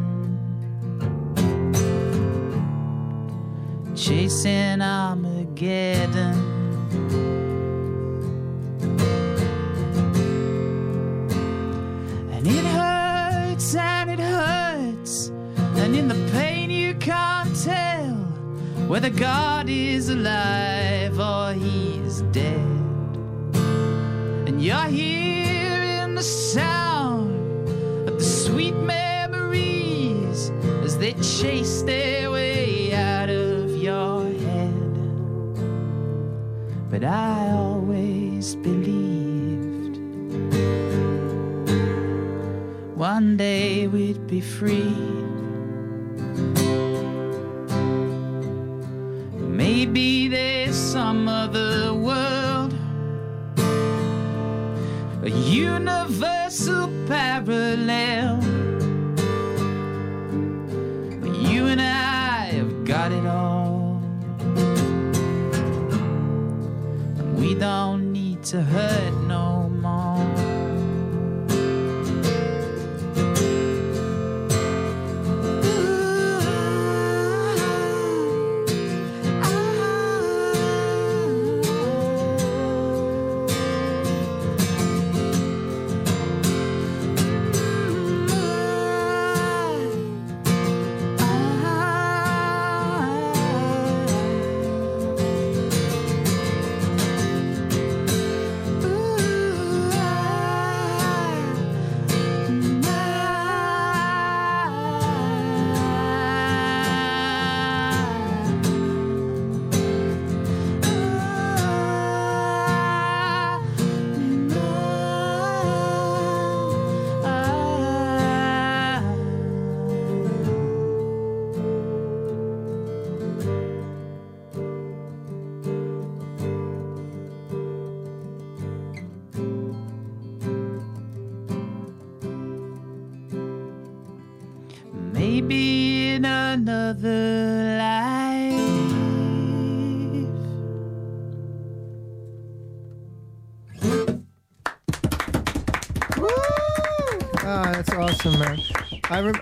Chasing 3.97 4.81
Armageddon. 4.81 6.37
And 12.31 12.47
it 12.47 12.65
hurts 12.79 13.75
and 13.75 14.09
it 14.09 14.19
hurts. 14.19 15.33
And 15.75 15.97
in 15.97 16.07
the 16.07 16.31
pain 16.31 16.69
you 16.69 16.93
can't 16.95 17.53
tell 17.61 18.15
whether 18.87 19.09
God 19.09 19.67
is 19.67 20.07
alive 20.07 21.19
or 21.19 21.51
he's 21.53 22.21
dead. 22.31 22.70
You're 24.61 24.89
hearing 24.89 26.13
the 26.13 26.21
sound 26.21 27.67
of 28.07 28.19
the 28.19 28.23
sweet 28.23 28.75
memories 28.75 30.51
as 30.83 30.99
they 30.99 31.13
chase 31.13 31.81
their 31.81 32.29
way 32.29 32.93
out 32.93 33.31
of 33.31 33.71
your 33.71 34.23
head. 34.23 34.93
But 36.91 37.03
I 37.03 37.49
always 37.53 38.55
believed 38.55 39.97
one 42.95 43.37
day 43.37 43.87
we'd 43.87 44.27
be 44.27 44.41
free. 44.41 44.93
Maybe 49.39 50.27
there's 50.27 50.75
some 50.75 51.27
other 51.27 51.95
world, 51.95 52.30
a 55.23 55.29
universal 55.29 56.87
parallel. 57.07 58.37
But 61.21 61.35
you 61.35 61.67
and 61.67 61.79
I 61.79 62.45
have 62.53 62.85
got 62.85 63.11
it 63.11 63.25
all. 63.27 64.01
And 67.19 67.39
we 67.39 67.53
don't 67.53 68.11
need 68.11 68.43
to 68.45 68.63
hurt 68.63 69.10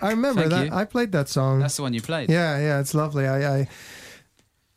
I, 0.09 0.11
remember 0.11 0.41
Thank 0.41 0.51
that. 0.51 0.65
you. 0.67 0.73
I 0.73 0.85
played 0.85 1.11
that 1.13 1.29
song. 1.29 1.59
That's 1.59 1.77
the 1.77 1.83
one 1.83 1.93
you 1.93 2.01
played. 2.01 2.29
Yeah, 2.29 2.59
yeah, 2.59 2.79
it's 2.79 2.93
lovely. 2.93 3.27
I 3.27 3.59
I, 3.59 3.67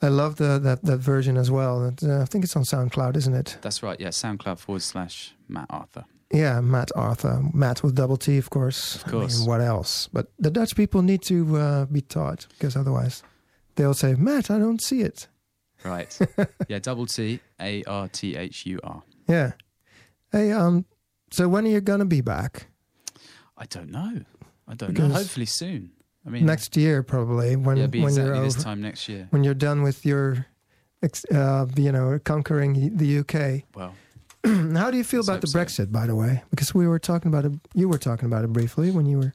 I 0.01 0.09
love 0.09 0.37
the, 0.37 0.59
that 0.59 0.83
that 0.85 0.99
version 0.99 1.37
as 1.37 1.51
well. 1.51 1.87
It, 1.87 2.03
uh, 2.03 2.22
I 2.22 2.24
think 2.24 2.45
it's 2.45 2.57
on 2.57 2.62
SoundCloud, 2.64 3.16
isn't 3.16 3.35
it? 3.35 3.59
That's 3.62 3.83
right. 3.83 3.99
Yeah, 4.01 4.09
SoundCloud 4.09 4.59
forward 4.59 4.83
slash 4.83 5.35
Matt 5.49 5.66
Arthur. 5.70 6.05
Yeah, 6.33 6.61
Matt 6.62 6.91
Arthur, 6.97 7.43
Matt 7.53 7.83
with 7.83 7.95
double 7.95 8.16
T, 8.16 8.39
of 8.39 8.49
course. 8.49 8.97
Of 8.97 9.05
course. 9.05 9.37
I 9.37 9.39
mean, 9.41 9.49
what 9.49 9.61
else? 9.61 10.09
But 10.12 10.33
the 10.39 10.51
Dutch 10.51 10.74
people 10.74 11.03
need 11.03 11.20
to 11.22 11.57
uh, 11.59 11.85
be 11.85 12.01
taught 12.01 12.47
because 12.51 12.74
otherwise 12.74 13.22
they'll 13.76 13.95
say, 13.95 14.14
"Matt, 14.14 14.51
I 14.51 14.59
don't 14.59 14.83
see 14.83 15.03
it." 15.03 15.28
Right. 15.85 16.18
yeah, 16.68 16.78
double 16.78 17.07
T 17.07 17.41
A 17.61 17.83
R 17.85 18.09
T 18.09 18.37
H 18.37 18.66
U 18.66 18.80
R. 18.83 19.03
Yeah. 19.28 19.53
Hey, 20.30 20.53
um, 20.53 20.87
so 21.30 21.49
when 21.49 21.66
are 21.66 21.70
you 21.70 21.80
gonna 21.80 22.07
be 22.07 22.22
back? 22.22 22.66
I 23.59 23.66
don't 23.66 23.91
know. 23.91 24.22
I 24.68 24.74
don't 24.74 24.90
Because 24.92 25.08
know. 25.08 25.14
Hopefully 25.14 25.46
soon. 25.46 25.90
I 26.26 26.30
mean, 26.30 26.46
Next 26.46 26.76
year, 26.76 27.02
probably. 27.02 27.56
When 27.56 27.76
yeah, 27.76 27.84
it'll 27.84 27.90
be 27.90 28.00
when 28.00 28.08
exactly 28.10 28.34
you're 28.34 28.44
this 28.44 28.62
time 28.62 28.80
next 28.80 29.08
year. 29.08 29.26
when 29.30 29.42
you're 29.44 29.54
done 29.54 29.82
with 29.82 30.06
your, 30.06 30.46
uh, 31.34 31.66
you 31.76 31.90
know, 31.92 32.18
conquering 32.22 32.96
the 32.96 33.18
UK. 33.18 33.64
Well, 33.74 33.94
How 34.44 34.90
do 34.90 34.96
you 34.96 35.04
feel 35.04 35.20
about 35.20 35.40
the 35.40 35.46
hope 35.46 35.68
so. 35.68 35.84
Brexit, 35.84 35.92
by 35.92 36.06
the 36.06 36.14
way? 36.16 36.42
Because 36.50 36.74
we 36.74 36.86
were 36.86 36.98
talking 36.98 37.28
about 37.28 37.44
it. 37.44 37.52
You 37.74 37.88
were 37.88 37.98
talking 37.98 38.26
about 38.26 38.44
it 38.44 38.52
briefly 38.52 38.90
when 38.90 39.06
you 39.06 39.18
were 39.18 39.34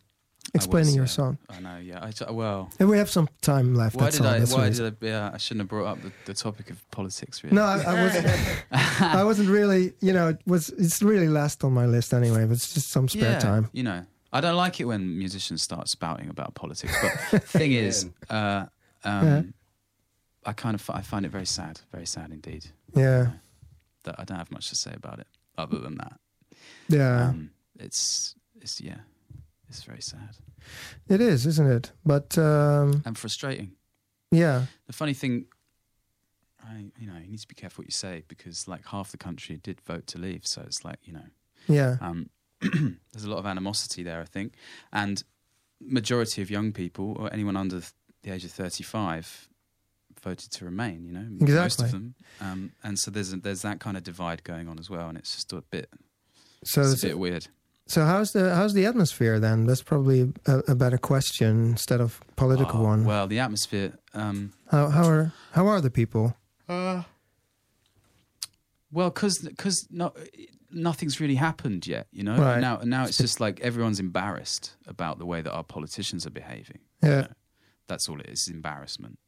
explaining 0.53 0.95
your 0.95 1.07
song. 1.07 1.37
I 1.49 1.59
know. 1.59 1.77
Yeah. 1.77 1.99
I, 2.03 2.11
t- 2.11 2.25
well, 2.29 2.69
And 2.79 2.89
we 2.89 2.97
have 2.97 3.09
some 3.09 3.27
time 3.41 3.73
left. 3.75 3.95
why 3.95 4.05
that's 4.05 4.17
did 4.17 4.25
all. 4.25 4.33
I? 4.33 4.39
Why 4.45 4.69
did 4.69 4.93
I? 5.01 5.05
Yeah, 5.05 5.31
I 5.33 5.37
shouldn't 5.37 5.61
have 5.61 5.69
brought 5.69 5.87
up 5.87 6.01
the, 6.01 6.11
the 6.25 6.33
topic 6.33 6.69
of 6.69 6.89
politics. 6.91 7.43
Really. 7.43 7.55
No, 7.55 7.63
I, 7.63 7.81
I 7.81 8.03
wasn't. 8.03 8.27
I 9.01 9.23
wasn't 9.23 9.49
really. 9.49 9.93
You 10.01 10.13
know, 10.13 10.29
it 10.29 10.39
was. 10.45 10.69
It's 10.71 11.01
really 11.01 11.27
last 11.27 11.63
on 11.63 11.73
my 11.73 11.85
list 11.85 12.13
anyway. 12.13 12.43
But 12.45 12.53
it's 12.53 12.73
just 12.73 12.89
some 12.89 13.07
spare 13.07 13.31
yeah, 13.33 13.39
time. 13.39 13.69
You 13.73 13.83
know, 13.83 14.05
I 14.33 14.41
don't 14.41 14.55
like 14.55 14.79
it 14.79 14.85
when 14.85 15.17
musicians 15.17 15.61
start 15.61 15.87
spouting 15.89 16.29
about 16.29 16.53
politics. 16.55 16.93
But 17.01 17.11
the 17.31 17.39
thing 17.39 17.71
is, 17.73 18.07
uh, 18.29 18.65
um, 19.03 19.27
Yeah. 19.27 19.41
I 20.45 20.53
kind 20.53 20.75
of 20.75 20.89
I 20.89 21.01
find 21.01 21.25
it 21.25 21.31
very 21.31 21.45
sad, 21.45 21.81
very 21.91 22.05
sad 22.05 22.31
indeed. 22.31 22.65
Yeah, 22.95 23.31
That 24.03 24.15
I 24.19 24.23
don't 24.23 24.37
have 24.37 24.51
much 24.51 24.69
to 24.69 24.75
say 24.75 24.91
about 24.93 25.19
it 25.19 25.27
other 25.57 25.79
than 25.79 25.95
that. 25.97 26.19
yeah. 26.89 27.29
Um, 27.29 27.51
it's 27.79 28.35
it's 28.61 28.79
yeah, 28.81 28.99
it's 29.69 29.83
very 29.83 30.01
sad 30.01 30.35
it 31.07 31.21
is, 31.21 31.45
isn't 31.45 31.67
it? 31.71 31.91
But 32.05 32.37
um, 32.37 33.01
and 33.05 33.17
frustrating. 33.17 33.71
Yeah. 34.31 34.65
The 34.87 34.93
funny 34.93 35.13
thing, 35.13 35.45
I 36.61 36.85
you 36.99 37.07
know, 37.07 37.17
you 37.23 37.29
need 37.29 37.39
to 37.39 37.47
be 37.47 37.55
careful 37.55 37.83
what 37.83 37.87
you 37.87 37.93
say 37.93 38.23
because 38.27 38.67
like 38.67 38.85
half 38.87 39.11
the 39.11 39.17
country 39.17 39.57
did 39.57 39.79
vote 39.81 40.07
to 40.07 40.17
leave, 40.17 40.45
so 40.45 40.61
it's 40.65 40.83
like 40.83 40.99
you 41.05 41.13
know, 41.13 41.25
Yeah. 41.67 41.97
um, 42.01 42.29
there's 42.61 43.23
a 43.25 43.29
lot 43.29 43.37
of 43.39 43.45
animosity 43.45 44.03
there, 44.03 44.21
I 44.21 44.25
think, 44.25 44.53
and 44.91 45.23
majority 45.79 46.41
of 46.41 46.49
young 46.49 46.71
people 46.71 47.15
or 47.19 47.31
anyone 47.31 47.55
under 47.55 47.81
the 48.23 48.31
age 48.33 48.43
of 48.43 48.51
35 48.51 49.47
voted 50.21 50.51
to 50.51 50.65
remain. 50.65 51.05
You 51.05 51.11
know, 51.11 51.25
most 51.55 51.81
of 51.81 51.91
them, 51.91 52.15
um, 52.41 52.71
and 52.83 52.97
so 52.97 53.11
there's 53.11 53.31
there's 53.31 53.61
that 53.61 53.79
kind 53.79 53.95
of 53.97 54.03
divide 54.03 54.43
going 54.43 54.67
on 54.67 54.79
as 54.79 54.89
well, 54.89 55.07
and 55.09 55.17
it's 55.17 55.35
just 55.35 55.53
a 55.53 55.61
bit, 55.61 55.89
So 56.63 56.81
it's 56.81 56.89
it's- 56.93 57.03
a 57.03 57.07
bit 57.07 57.19
weird. 57.19 57.47
So 57.89 58.03
how's 58.03 58.33
the 58.33 58.53
how's 58.53 58.73
the 58.73 58.85
atmosphere 58.85 59.39
then? 59.39 59.65
That's 59.65 59.81
probably 59.81 60.33
a, 60.45 60.57
a 60.67 60.75
better 60.75 60.97
question 60.97 61.69
instead 61.71 62.01
of 62.01 62.19
political 62.35 62.81
Oh, 62.81 62.83
one. 62.83 63.05
Well, 63.05 63.27
the 63.27 63.39
atmosphere. 63.39 63.93
Um, 64.13 64.51
how 64.69 64.89
how 64.89 65.07
are 65.07 65.31
how 65.53 65.67
are 65.67 65.79
the 65.79 65.89
people? 65.89 66.35
Uh, 66.67 67.03
well, 68.91 69.09
because 69.09 69.87
no, 69.89 70.13
nothing's 70.77 71.19
really 71.19 71.35
happened 71.35 71.87
yet, 71.87 72.07
you 72.11 72.23
know. 72.23 72.37
Right. 72.37 72.59
Now, 72.61 72.79
now 72.83 73.05
it's 73.05 73.17
just 73.17 73.39
like 73.39 73.59
everyone's 73.61 73.99
embarrassed 73.99 74.75
about 74.85 75.17
the 75.19 75.25
way 75.25 75.41
that 75.41 75.51
our 75.51 75.63
politicians 75.63 76.25
are 76.25 76.31
behaving. 76.31 76.79
Yeah. 77.01 77.09
You 77.09 77.21
know? 77.21 77.27
That's 77.87 78.09
all 78.09 78.19
it 78.19 78.29
is: 78.29 78.47
embarrassment. 78.47 79.19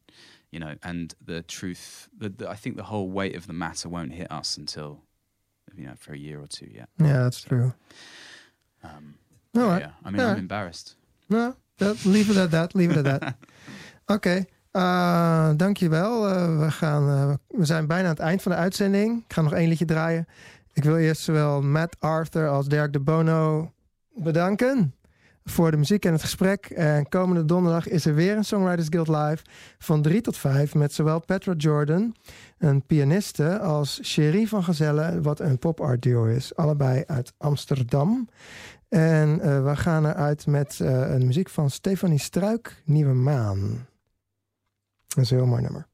You 0.51 0.59
know, 0.59 0.75
and 0.83 1.13
the 1.25 1.43
truth. 1.43 2.09
The, 2.17 2.29
the, 2.29 2.49
I 2.49 2.55
think 2.55 2.75
the 2.77 2.83
whole 2.83 3.09
weight 3.09 3.35
of 3.35 3.45
the 3.47 3.53
matter 3.53 3.89
won't 3.89 4.13
hit 4.13 4.31
us 4.31 4.57
until, 4.57 5.03
you 5.75 5.85
know, 5.85 5.93
for 5.97 6.13
a 6.13 6.17
year 6.17 6.39
or 6.41 6.47
two 6.47 6.67
yet. 6.73 6.89
Yeah, 6.97 7.23
that's 7.23 7.41
true. 7.41 7.73
Um, 8.83 9.15
All 9.55 9.63
right. 9.63 9.81
Yeah, 9.81 9.91
I 10.03 10.09
mean, 10.09 10.21
All 10.21 10.31
I'm 10.31 10.39
embarrassed. 10.39 10.95
Nou, 11.27 11.53
dat, 11.77 12.05
leave 12.05 12.29
it 12.31 12.37
at 12.37 12.51
that. 12.51 12.73
Leave 12.73 12.91
it 12.91 13.05
at 13.05 13.21
that. 13.21 13.35
Oké. 14.15 14.45
eh, 14.71 15.49
dankjewel. 15.55 16.29
Eh, 16.29 16.59
we, 16.59 16.71
gaan, 16.71 17.09
eh, 17.09 17.57
we 17.59 17.65
zijn 17.65 17.87
bijna 17.87 18.03
aan 18.03 18.09
het 18.09 18.19
eind 18.19 18.41
van 18.41 18.51
de 18.51 18.57
uitzending. 18.57 19.23
Ik 19.27 19.33
ga 19.33 19.41
nog 19.41 19.53
één 19.53 19.67
liedje 19.69 19.85
draaien. 19.85 20.27
Ik 20.79 20.85
wil 20.85 20.97
eerst 20.97 21.21
zowel 21.21 21.61
Matt 21.61 21.95
Arthur 21.99 22.49
als 22.49 22.67
Dirk 22.67 22.93
de 22.93 22.99
Bono 22.99 23.71
bedanken 24.15 24.95
voor 25.43 25.71
de 25.71 25.77
muziek 25.77 26.05
en 26.05 26.11
het 26.11 26.21
gesprek. 26.21 26.65
En 26.65 27.09
komende 27.09 27.45
donderdag 27.45 27.87
is 27.87 28.05
er 28.05 28.15
weer 28.15 28.37
een 28.37 28.45
Songwriters 28.45 28.87
Guild 28.89 29.07
Live 29.07 29.43
van 29.77 30.01
3 30.01 30.21
tot 30.21 30.37
5 30.37 30.75
met 30.75 30.93
zowel 30.93 31.19
Petra 31.19 31.53
Jordan, 31.53 32.15
een 32.57 32.85
pianiste, 32.85 33.59
als 33.59 33.99
Cherie 34.01 34.47
van 34.47 34.63
Gazelle, 34.63 35.21
wat 35.21 35.39
een 35.39 35.59
pop 35.59 35.81
art 35.81 36.01
duo 36.01 36.25
is. 36.25 36.55
Allebei 36.55 37.03
uit 37.07 37.33
Amsterdam. 37.37 38.29
En 38.89 39.39
eh, 39.41 39.63
we 39.63 39.75
gaan 39.75 40.05
eruit 40.05 40.47
met 40.47 40.79
eh, 40.79 41.13
een 41.13 41.25
muziek 41.25 41.49
van 41.49 41.69
Stefanie 41.69 42.19
Struik, 42.19 42.81
Nieuwe 42.85 43.13
Maan. 43.13 43.87
Dat 45.07 45.23
is 45.23 45.31
een 45.31 45.37
heel 45.37 45.45
mooi 45.45 45.61
nummer. 45.61 45.87